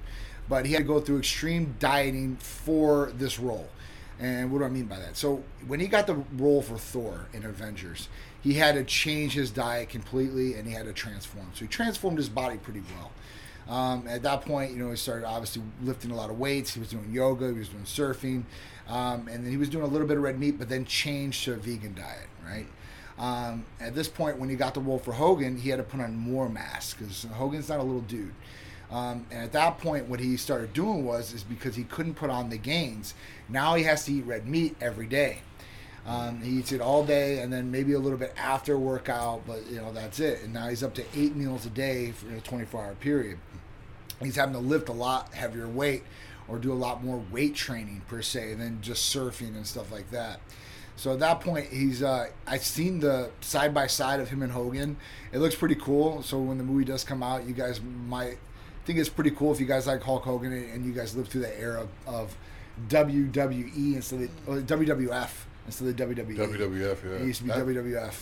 but 0.50 0.66
he 0.66 0.74
had 0.74 0.80
to 0.80 0.88
go 0.88 1.00
through 1.00 1.20
extreme 1.20 1.76
dieting 1.80 2.36
for 2.36 3.12
this 3.16 3.40
role. 3.40 3.70
And 4.19 4.51
what 4.51 4.60
do 4.60 4.65
I 4.65 4.69
mean 4.69 4.86
by 4.86 4.97
that? 4.99 5.17
So 5.17 5.43
when 5.67 5.80
he 5.80 5.88
got 5.88 6.08
the 6.08 6.15
role 6.38 6.62
for 6.62 6.78
Thor 6.78 7.28
in 7.34 7.43
Avengers, 7.43 8.08
he 8.41 8.54
had 8.54 8.75
to 8.75 8.84
change 8.84 9.34
his 9.34 9.51
diet 9.51 9.89
completely 9.89 10.54
and 10.54 10.67
he 10.67 10.73
had 10.73 10.86
to 10.86 10.93
transform. 10.93 11.47
So 11.54 11.62
he 11.62 11.67
transformed 11.67 12.17
his 12.17 12.30
body 12.30 12.58
pretty 12.58 12.84
well. 12.95 13.12
Um, 13.67 14.08
at 14.08 14.21
that 14.23 14.41
point, 14.41 14.71
you 14.71 14.78
know, 14.78 14.91
he 14.91 14.95
started 14.95 15.25
obviously 15.25 15.63
lifting 15.82 16.12
a 16.12 16.15
lot 16.15 16.30
of 16.30 16.38
weights. 16.38 16.73
He 16.73 16.80
was 16.80 16.89
doing 16.89 17.12
yoga. 17.12 17.47
He 17.51 17.60
was 17.60 17.69
doing 17.69 17.84
surfing, 17.84 18.43
um, 18.88 19.28
and 19.28 19.43
then 19.43 19.49
he 19.49 19.58
was 19.58 19.69
doing 19.69 19.84
a 19.84 19.88
little 19.88 20.08
bit 20.08 20.17
of 20.17 20.23
red 20.23 20.39
meat, 20.39 20.60
but 20.60 20.69
then 20.69 20.86
changed 20.86 21.43
to 21.45 21.54
a 21.54 21.58
vegan 21.58 21.95
diet. 21.95 22.28
Right. 22.45 22.67
Um, 23.17 23.65
at 23.80 23.95
this 23.95 24.08
point, 24.08 24.39
when 24.39 24.49
he 24.49 24.56
got 24.56 24.73
the 24.73 24.82
role 24.82 24.99
for 24.99 25.13
Hogan, 25.13 25.58
he 25.58 25.69
had 25.69 25.78
to 25.78 25.84
put 25.84 25.99
on 25.99 26.15
more 26.15 26.49
mass 26.49 26.93
because 26.93 27.23
Hogan's 27.23 27.69
not 27.69 27.80
a 27.80 27.84
little 27.84 28.01
dude. 28.01 28.34
Um, 28.91 29.26
and 29.32 29.43
at 29.43 29.52
that 29.54 29.80
point, 29.80 30.08
what 30.08 30.19
he 30.19 30.38
started 30.38 30.74
doing 30.74 31.06
was 31.06 31.34
is 31.34 31.43
because 31.43 31.76
he 31.76 31.84
couldn't 31.84 32.15
put 32.15 32.30
on 32.30 32.50
the 32.50 32.58
gains. 32.58 33.13
Now 33.50 33.76
he 33.76 33.84
has 33.84 34.06
to 34.06 34.13
eat 34.13 34.26
red 34.26 34.48
meat 34.48 34.76
every 34.80 35.08
day. 35.08 35.39
Um, 36.06 36.41
he 36.41 36.60
eats 36.60 36.71
it 36.71 36.82
all 36.82 37.04
day, 37.04 37.39
and 37.39 37.52
then 37.52 37.71
maybe 37.71 37.93
a 37.93 38.00
little 38.00 38.19
bit 38.19 38.34
after 38.38 38.78
workout, 38.78 39.41
but 39.48 39.65
you 39.67 39.78
know 39.78 39.91
that's 39.91 40.19
it. 40.19 40.43
And 40.43 40.54
now 40.54 40.69
he's 40.69 40.84
up 40.84 40.93
to 40.95 41.04
eight 41.15 41.36
meals 41.36 41.65
a 41.65 41.69
day 41.69 42.12
for 42.12 42.28
a 42.28 42.39
24-hour 42.39 42.93
period. 42.95 43.39
He's 44.21 44.36
having 44.36 44.54
to 44.54 44.60
lift 44.60 44.88
a 44.88 44.93
lot 44.93 45.34
heavier 45.34 45.67
weight 45.67 46.04
or 46.48 46.60
do 46.60 46.71
a 46.71 46.76
lot 46.76 47.04
more 47.04 47.24
weight 47.32 47.56
training 47.56 48.04
per 48.08 48.21
se 48.21 48.54
than 48.54 48.82
just 48.82 49.13
surfing 49.13 49.56
and 49.56 49.65
stuff 49.65 49.91
like 49.91 50.12
that. 50.12 50.39
So 50.95 51.12
at 51.12 51.19
that 51.19 51.41
point, 51.41 51.67
he's 51.67 52.02
uh, 52.04 52.28
I've 52.48 52.63
seen 52.63 53.00
the 53.00 53.32
side 53.41 53.74
by 53.74 53.88
side 53.88 54.19
of 54.19 54.30
him 54.30 54.41
and 54.41 54.52
Hogan. 54.52 54.98
It 55.34 55.39
looks 55.39 55.56
pretty 55.56 55.76
cool. 55.76 56.21
So 56.21 56.39
when 56.39 56.58
the 56.58 56.63
movie 56.63 56.86
does 56.86 57.04
come 57.04 57.21
out, 57.21 57.45
you 57.45 57.54
guys 57.54 57.82
might 57.82 58.38
think 58.86 59.00
it's 59.00 59.10
pretty 59.10 59.32
cool 59.32 59.52
if 59.52 59.60
you 59.60 59.65
guys 59.65 59.88
like 59.88 60.02
Hulk 60.02 60.24
Hogan 60.24 60.54
and 60.54 60.86
you 60.86 60.93
guys 60.93 61.15
live 61.15 61.28
through 61.28 61.41
the 61.41 61.60
era 61.60 61.88
of 62.08 62.36
WWE 62.89 63.95
instead 63.95 64.21
of 64.21 64.30
or 64.48 64.62
WWF 64.62 65.30
instead 65.65 65.88
of 65.88 65.95
WWE. 65.95 66.38
WWF, 66.38 67.04
yeah. 67.04 67.12
It 67.12 67.26
used 67.28 67.39
to 67.39 67.43
be 67.45 67.50
That- 67.52 67.65
WWF. 67.65 68.13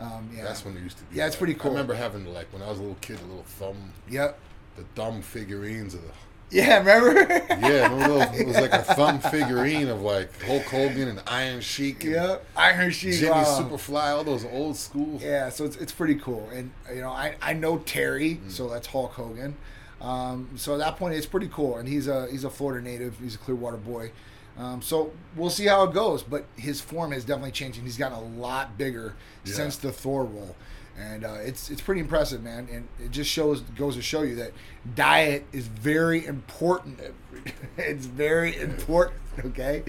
Um, 0.00 0.30
yeah. 0.34 0.44
That's 0.44 0.64
when 0.64 0.76
it 0.76 0.82
used 0.82 0.98
to 0.98 1.04
be. 1.04 1.16
Yeah, 1.16 1.26
it's 1.26 1.36
pretty 1.36 1.54
cool. 1.54 1.70
I 1.72 1.74
remember 1.74 1.94
having 1.94 2.24
like 2.32 2.50
when 2.52 2.62
I 2.62 2.68
was 2.68 2.78
a 2.78 2.82
little 2.82 2.96
kid, 3.00 3.18
the 3.18 3.24
little 3.26 3.42
thumb, 3.44 3.92
Yep. 4.10 4.38
the 4.76 4.84
thumb 4.94 5.20
figurines 5.22 5.94
of 5.94 6.02
the. 6.02 6.08
Yeah, 6.50 6.78
remember? 6.78 7.24
Yeah, 7.50 7.88
remember 7.92 8.18
those, 8.26 8.40
it 8.40 8.46
was 8.46 8.56
like 8.56 8.72
a 8.72 8.82
thumb 8.94 9.18
figurine 9.18 9.88
of 9.88 10.00
like 10.02 10.30
Hulk 10.44 10.62
Hogan 10.64 11.08
and 11.08 11.22
Iron 11.26 11.60
Sheik 11.60 12.04
and 12.04 12.12
yep. 12.14 12.46
Iron 12.56 12.90
Sheik. 12.90 13.14
Jimmy 13.18 13.30
wow. 13.32 13.44
Superfly, 13.60 14.16
all 14.16 14.22
those 14.24 14.44
old 14.46 14.76
school. 14.76 15.18
Yeah, 15.20 15.48
so 15.50 15.64
it's, 15.64 15.76
it's 15.76 15.92
pretty 15.92 16.14
cool. 16.14 16.48
And, 16.52 16.70
you 16.94 17.00
know, 17.00 17.10
I, 17.10 17.34
I 17.42 17.52
know 17.52 17.78
Terry, 17.78 18.36
Mm. 18.46 18.50
so 18.50 18.68
that's 18.68 18.86
Hulk 18.86 19.12
Hogan. 19.12 19.56
Um, 20.00 20.50
so 20.56 20.74
at 20.74 20.78
that 20.78 20.96
point, 20.96 21.14
it's 21.14 21.26
pretty 21.26 21.48
cool. 21.48 21.76
And 21.76 21.88
he's 21.88 22.06
a 22.06 22.26
he's 22.30 22.44
a 22.44 22.50
Florida 22.50 22.84
native. 22.84 23.18
He's 23.18 23.34
a 23.34 23.38
Clearwater 23.38 23.76
boy. 23.78 24.12
Um, 24.58 24.80
so 24.80 25.12
we'll 25.36 25.50
see 25.50 25.66
how 25.66 25.84
it 25.84 25.92
goes. 25.94 26.22
But 26.22 26.44
his 26.56 26.80
form 26.80 27.12
has 27.12 27.24
definitely 27.24 27.52
changed, 27.52 27.78
and 27.78 27.86
he's 27.86 27.96
gotten 27.98 28.16
a 28.18 28.22
lot 28.40 28.76
bigger 28.78 29.14
Yeah. 29.44 29.54
since 29.54 29.76
the 29.76 29.92
Thor 29.92 30.24
role. 30.24 30.56
And 30.98 31.24
uh, 31.26 31.34
it's 31.42 31.70
it's 31.70 31.82
pretty 31.82 32.00
impressive, 32.00 32.42
man. 32.42 32.68
And 32.72 32.88
it 32.98 33.10
just 33.10 33.30
shows 33.30 33.60
goes 33.60 33.96
to 33.96 34.02
show 34.02 34.22
you 34.22 34.34
that 34.36 34.52
diet 34.94 35.44
is 35.52 35.66
very 35.66 36.24
important. 36.24 37.00
it's 37.76 38.06
very 38.06 38.56
important. 38.58 39.16
Okay, 39.44 39.82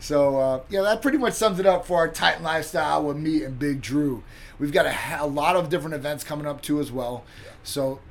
so 0.00 0.36
uh, 0.40 0.60
yeah, 0.68 0.82
that 0.82 1.00
pretty 1.02 1.18
much 1.18 1.34
sums 1.34 1.60
it 1.60 1.66
up 1.66 1.86
for 1.86 1.98
our 1.98 2.08
Titan 2.08 2.42
lifestyle 2.42 3.04
with 3.04 3.16
me 3.16 3.44
and 3.44 3.56
Big 3.56 3.80
Drew. 3.80 4.24
We've 4.58 4.72
got 4.72 4.86
a, 4.86 5.22
a 5.22 5.26
lot 5.26 5.54
of 5.54 5.68
different 5.68 5.94
events 5.94 6.24
coming 6.24 6.46
up 6.48 6.60
too 6.62 6.80
as 6.80 6.90
well. 6.90 7.22
So 7.62 8.00
s- 8.00 8.07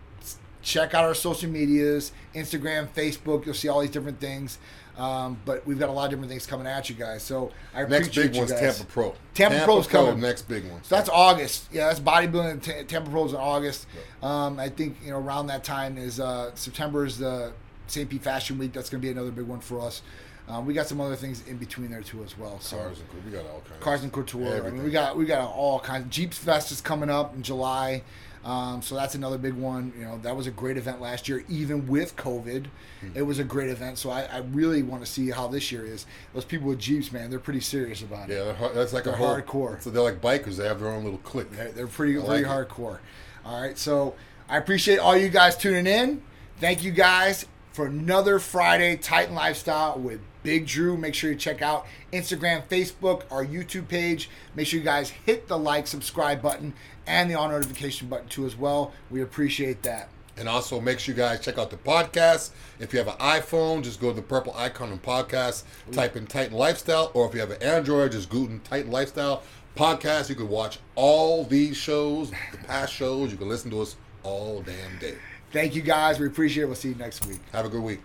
check 0.68 0.94
out 0.94 1.06
our 1.06 1.16
social 1.16 1.50
medias, 1.50 2.12
Instagram, 2.36 2.88
Facebook. 2.90 3.46
You'll 3.46 3.56
see 3.56 3.70
all 3.70 3.80
these 3.80 3.90
different 3.90 4.20
things. 4.20 4.60
Um, 4.98 5.40
but 5.46 5.66
we've 5.66 5.78
got 5.78 5.90
a 5.90 5.92
lot 5.92 6.06
of 6.06 6.10
different 6.10 6.30
things 6.30 6.48
coming 6.48 6.66
at 6.66 6.90
you 6.90 6.96
guys. 6.96 7.22
So 7.22 7.52
I 7.74 7.84
Next 7.84 8.08
appreciate 8.08 8.24
big 8.24 8.34
you 8.34 8.42
one's 8.42 8.52
guys. 8.52 8.78
Tampa 8.78 8.92
Pro. 8.92 9.16
Tampa 9.36 9.64
Pro's 9.64 9.88
Pro, 9.88 10.06
coming. 10.08 10.22
Next 10.22 10.42
big 10.48 10.70
one. 10.70 10.84
So 10.84 10.96
that's 10.96 11.10
August. 11.10 11.70
Yeah, 11.72 11.88
that's 11.88 12.00
bodybuilding. 12.00 12.64
T- 12.64 12.84
Tampa 12.84 13.10
Pro's 13.10 13.32
in 13.32 13.38
August. 13.38 13.86
Um, 14.24 14.60
I 14.60 14.70
think 14.70 14.98
you 15.04 15.12
know 15.12 15.20
around 15.20 15.48
that 15.48 15.64
time 15.64 15.98
is 15.98 16.20
uh, 16.20 16.52
September 16.56 17.06
is 17.06 17.20
the 17.20 17.54
St. 17.86 18.10
Pete 18.10 18.24
Fashion 18.24 18.58
Week. 18.58 18.74
That's 18.74 18.90
going 18.90 19.00
to 19.00 19.06
be 19.06 19.12
another 19.12 19.32
big 19.32 19.46
one 19.46 19.60
for 19.60 19.80
us. 19.80 20.02
Um, 20.50 20.66
we 20.66 20.74
got 20.74 20.88
some 20.88 21.00
other 21.00 21.16
things 21.16 21.44
in 21.48 21.58
between 21.58 21.92
there 21.92 22.02
too 22.02 22.24
as 22.24 22.38
well. 22.38 22.60
So 22.60 22.78
Cars 22.78 23.00
and. 23.00 23.24
We 23.24 23.32
got 23.32 23.46
all 23.46 23.62
kinds. 23.68 23.84
Cars 23.84 24.04
and 24.04 24.12
Couture. 24.12 24.66
I 24.66 24.72
mean, 24.72 24.84
we 24.84 24.90
got 24.90 25.16
we 25.16 25.26
got 25.26 25.48
all 25.48 25.80
kinds. 25.80 26.14
Jeeps 26.14 26.40
Fest 26.40 26.72
is 26.72 26.82
coming 26.82 27.10
up 27.10 27.36
in 27.36 27.44
July, 27.44 28.02
um, 28.48 28.82
so 28.82 28.96
that's 28.96 29.14
another 29.14 29.38
big 29.38 29.56
one. 29.56 29.92
You 30.00 30.06
know, 30.06 30.18
that 30.20 30.34
was 30.34 30.48
a 30.48 30.52
great 30.52 30.78
event 30.78 31.02
last 31.02 31.28
year, 31.28 31.44
even 31.50 31.86
with 31.86 32.16
COVID. 32.16 32.68
Hmm. 33.02 33.10
It 33.14 33.24
was 33.24 33.40
a 33.40 33.44
great 33.44 33.68
event. 33.70 33.98
So 33.98 34.10
I, 34.10 34.22
I 34.24 34.38
really 34.38 34.84
want 34.84 35.04
to 35.06 35.12
see 35.12 35.30
how 35.30 35.50
this 35.50 35.70
year 35.70 35.86
is. 35.86 36.06
Those 36.34 36.46
people 36.46 36.70
with 36.70 36.80
Jeeps, 36.80 37.12
man, 37.12 37.30
they're 37.30 37.40
pretty 37.40 37.60
serious 37.60 38.02
about 38.02 38.30
it. 38.30 38.36
Yeah, 38.36 38.70
that's 38.74 38.94
like 38.94 39.04
They're 39.04 39.14
a 39.14 39.18
whole, 39.18 39.36
hardcore. 39.36 39.82
So 39.82 39.90
they're 39.90 40.02
like 40.02 40.22
bikers. 40.22 40.56
They 40.56 40.66
have 40.66 40.80
their 40.80 40.90
own 40.90 41.04
little 41.04 41.20
clique. 41.20 41.52
They're, 41.52 41.74
they're 41.74 41.88
pretty 41.88 42.18
I 42.18 42.26
pretty 42.26 42.44
it. 42.44 42.48
hardcore. 42.48 43.00
All 43.44 43.62
right, 43.62 43.78
so 43.78 44.16
I 44.48 44.58
appreciate 44.58 45.00
all 45.00 45.18
you 45.18 45.28
guys 45.28 45.58
tuning 45.58 45.86
in. 45.86 46.22
Thank 46.62 46.86
you 46.86 46.92
guys 46.92 47.46
for 47.74 47.88
another 47.88 48.40
Friday 48.40 48.96
Titan 48.96 49.36
Lifestyle 49.36 50.00
with 50.00 50.22
Big 50.42 50.66
Drew. 50.66 50.96
Make 50.98 51.14
sure 51.14 51.32
you 51.32 51.36
check 51.36 51.62
out 51.62 51.86
Instagram, 52.14 52.66
Facebook, 52.68 53.24
our 53.30 53.46
YouTube 53.46 53.90
page. 53.90 54.30
Make 54.56 54.68
sure 54.68 54.80
you 54.80 54.86
guys 54.86 55.10
hit 55.10 55.50
the 55.50 55.58
like, 55.60 55.86
subscribe 55.86 56.42
button, 56.42 56.74
and 57.08 57.30
the 57.30 57.36
all 57.36 57.50
notification 57.50 58.08
button 58.08 58.28
too 58.28 58.46
as 58.46 58.56
well. 58.56 58.92
We 59.10 59.22
appreciate 59.22 59.82
that. 59.84 60.10
And 60.38 60.48
also 60.48 60.80
make 60.80 61.00
sure 61.00 61.16
you 61.16 61.20
guys 61.20 61.40
check 61.40 61.58
out 61.58 61.72
the 61.72 61.78
podcast. 61.78 62.52
If 62.80 62.94
you 62.94 63.00
have 63.00 63.08
an 63.08 63.16
iPhone, 63.16 63.84
just 63.84 64.00
go 64.00 64.10
to 64.10 64.16
the 64.16 64.22
purple 64.22 64.54
icon 64.56 64.92
on 64.92 65.00
podcast, 65.00 65.64
type 65.92 66.16
in 66.16 66.28
Titan 66.28 66.56
Lifestyle, 66.56 67.12
or 67.16 67.28
if 67.28 67.34
you 67.34 67.40
have 67.40 67.50
an 67.50 67.64
Android, 67.64 68.12
just 68.12 68.30
Google 68.30 68.60
Titan 68.64 68.92
Lifestyle 68.92 69.42
podcast. 69.76 70.30
You 70.30 70.36
can 70.36 70.50
watch 70.50 70.78
all 70.96 71.44
these 71.44 71.76
shows, 71.76 72.30
the 72.52 72.58
past 72.68 72.94
shows. 72.94 73.32
You 73.32 73.38
can 73.38 73.50
listen 73.50 73.72
to 73.72 73.82
us 73.82 73.96
all 74.22 74.62
damn 74.62 75.00
day. 75.00 75.16
Thank 75.52 75.74
you 75.74 75.82
guys. 75.82 76.20
We 76.20 76.28
appreciate 76.28 76.64
it. 76.64 76.68
We'll 76.68 76.76
see 76.76 76.90
you 76.90 76.96
next 76.96 77.26
week. 77.26 77.40
Have 77.52 77.66
a 77.66 77.70
good 77.70 77.82
week. 77.82 78.02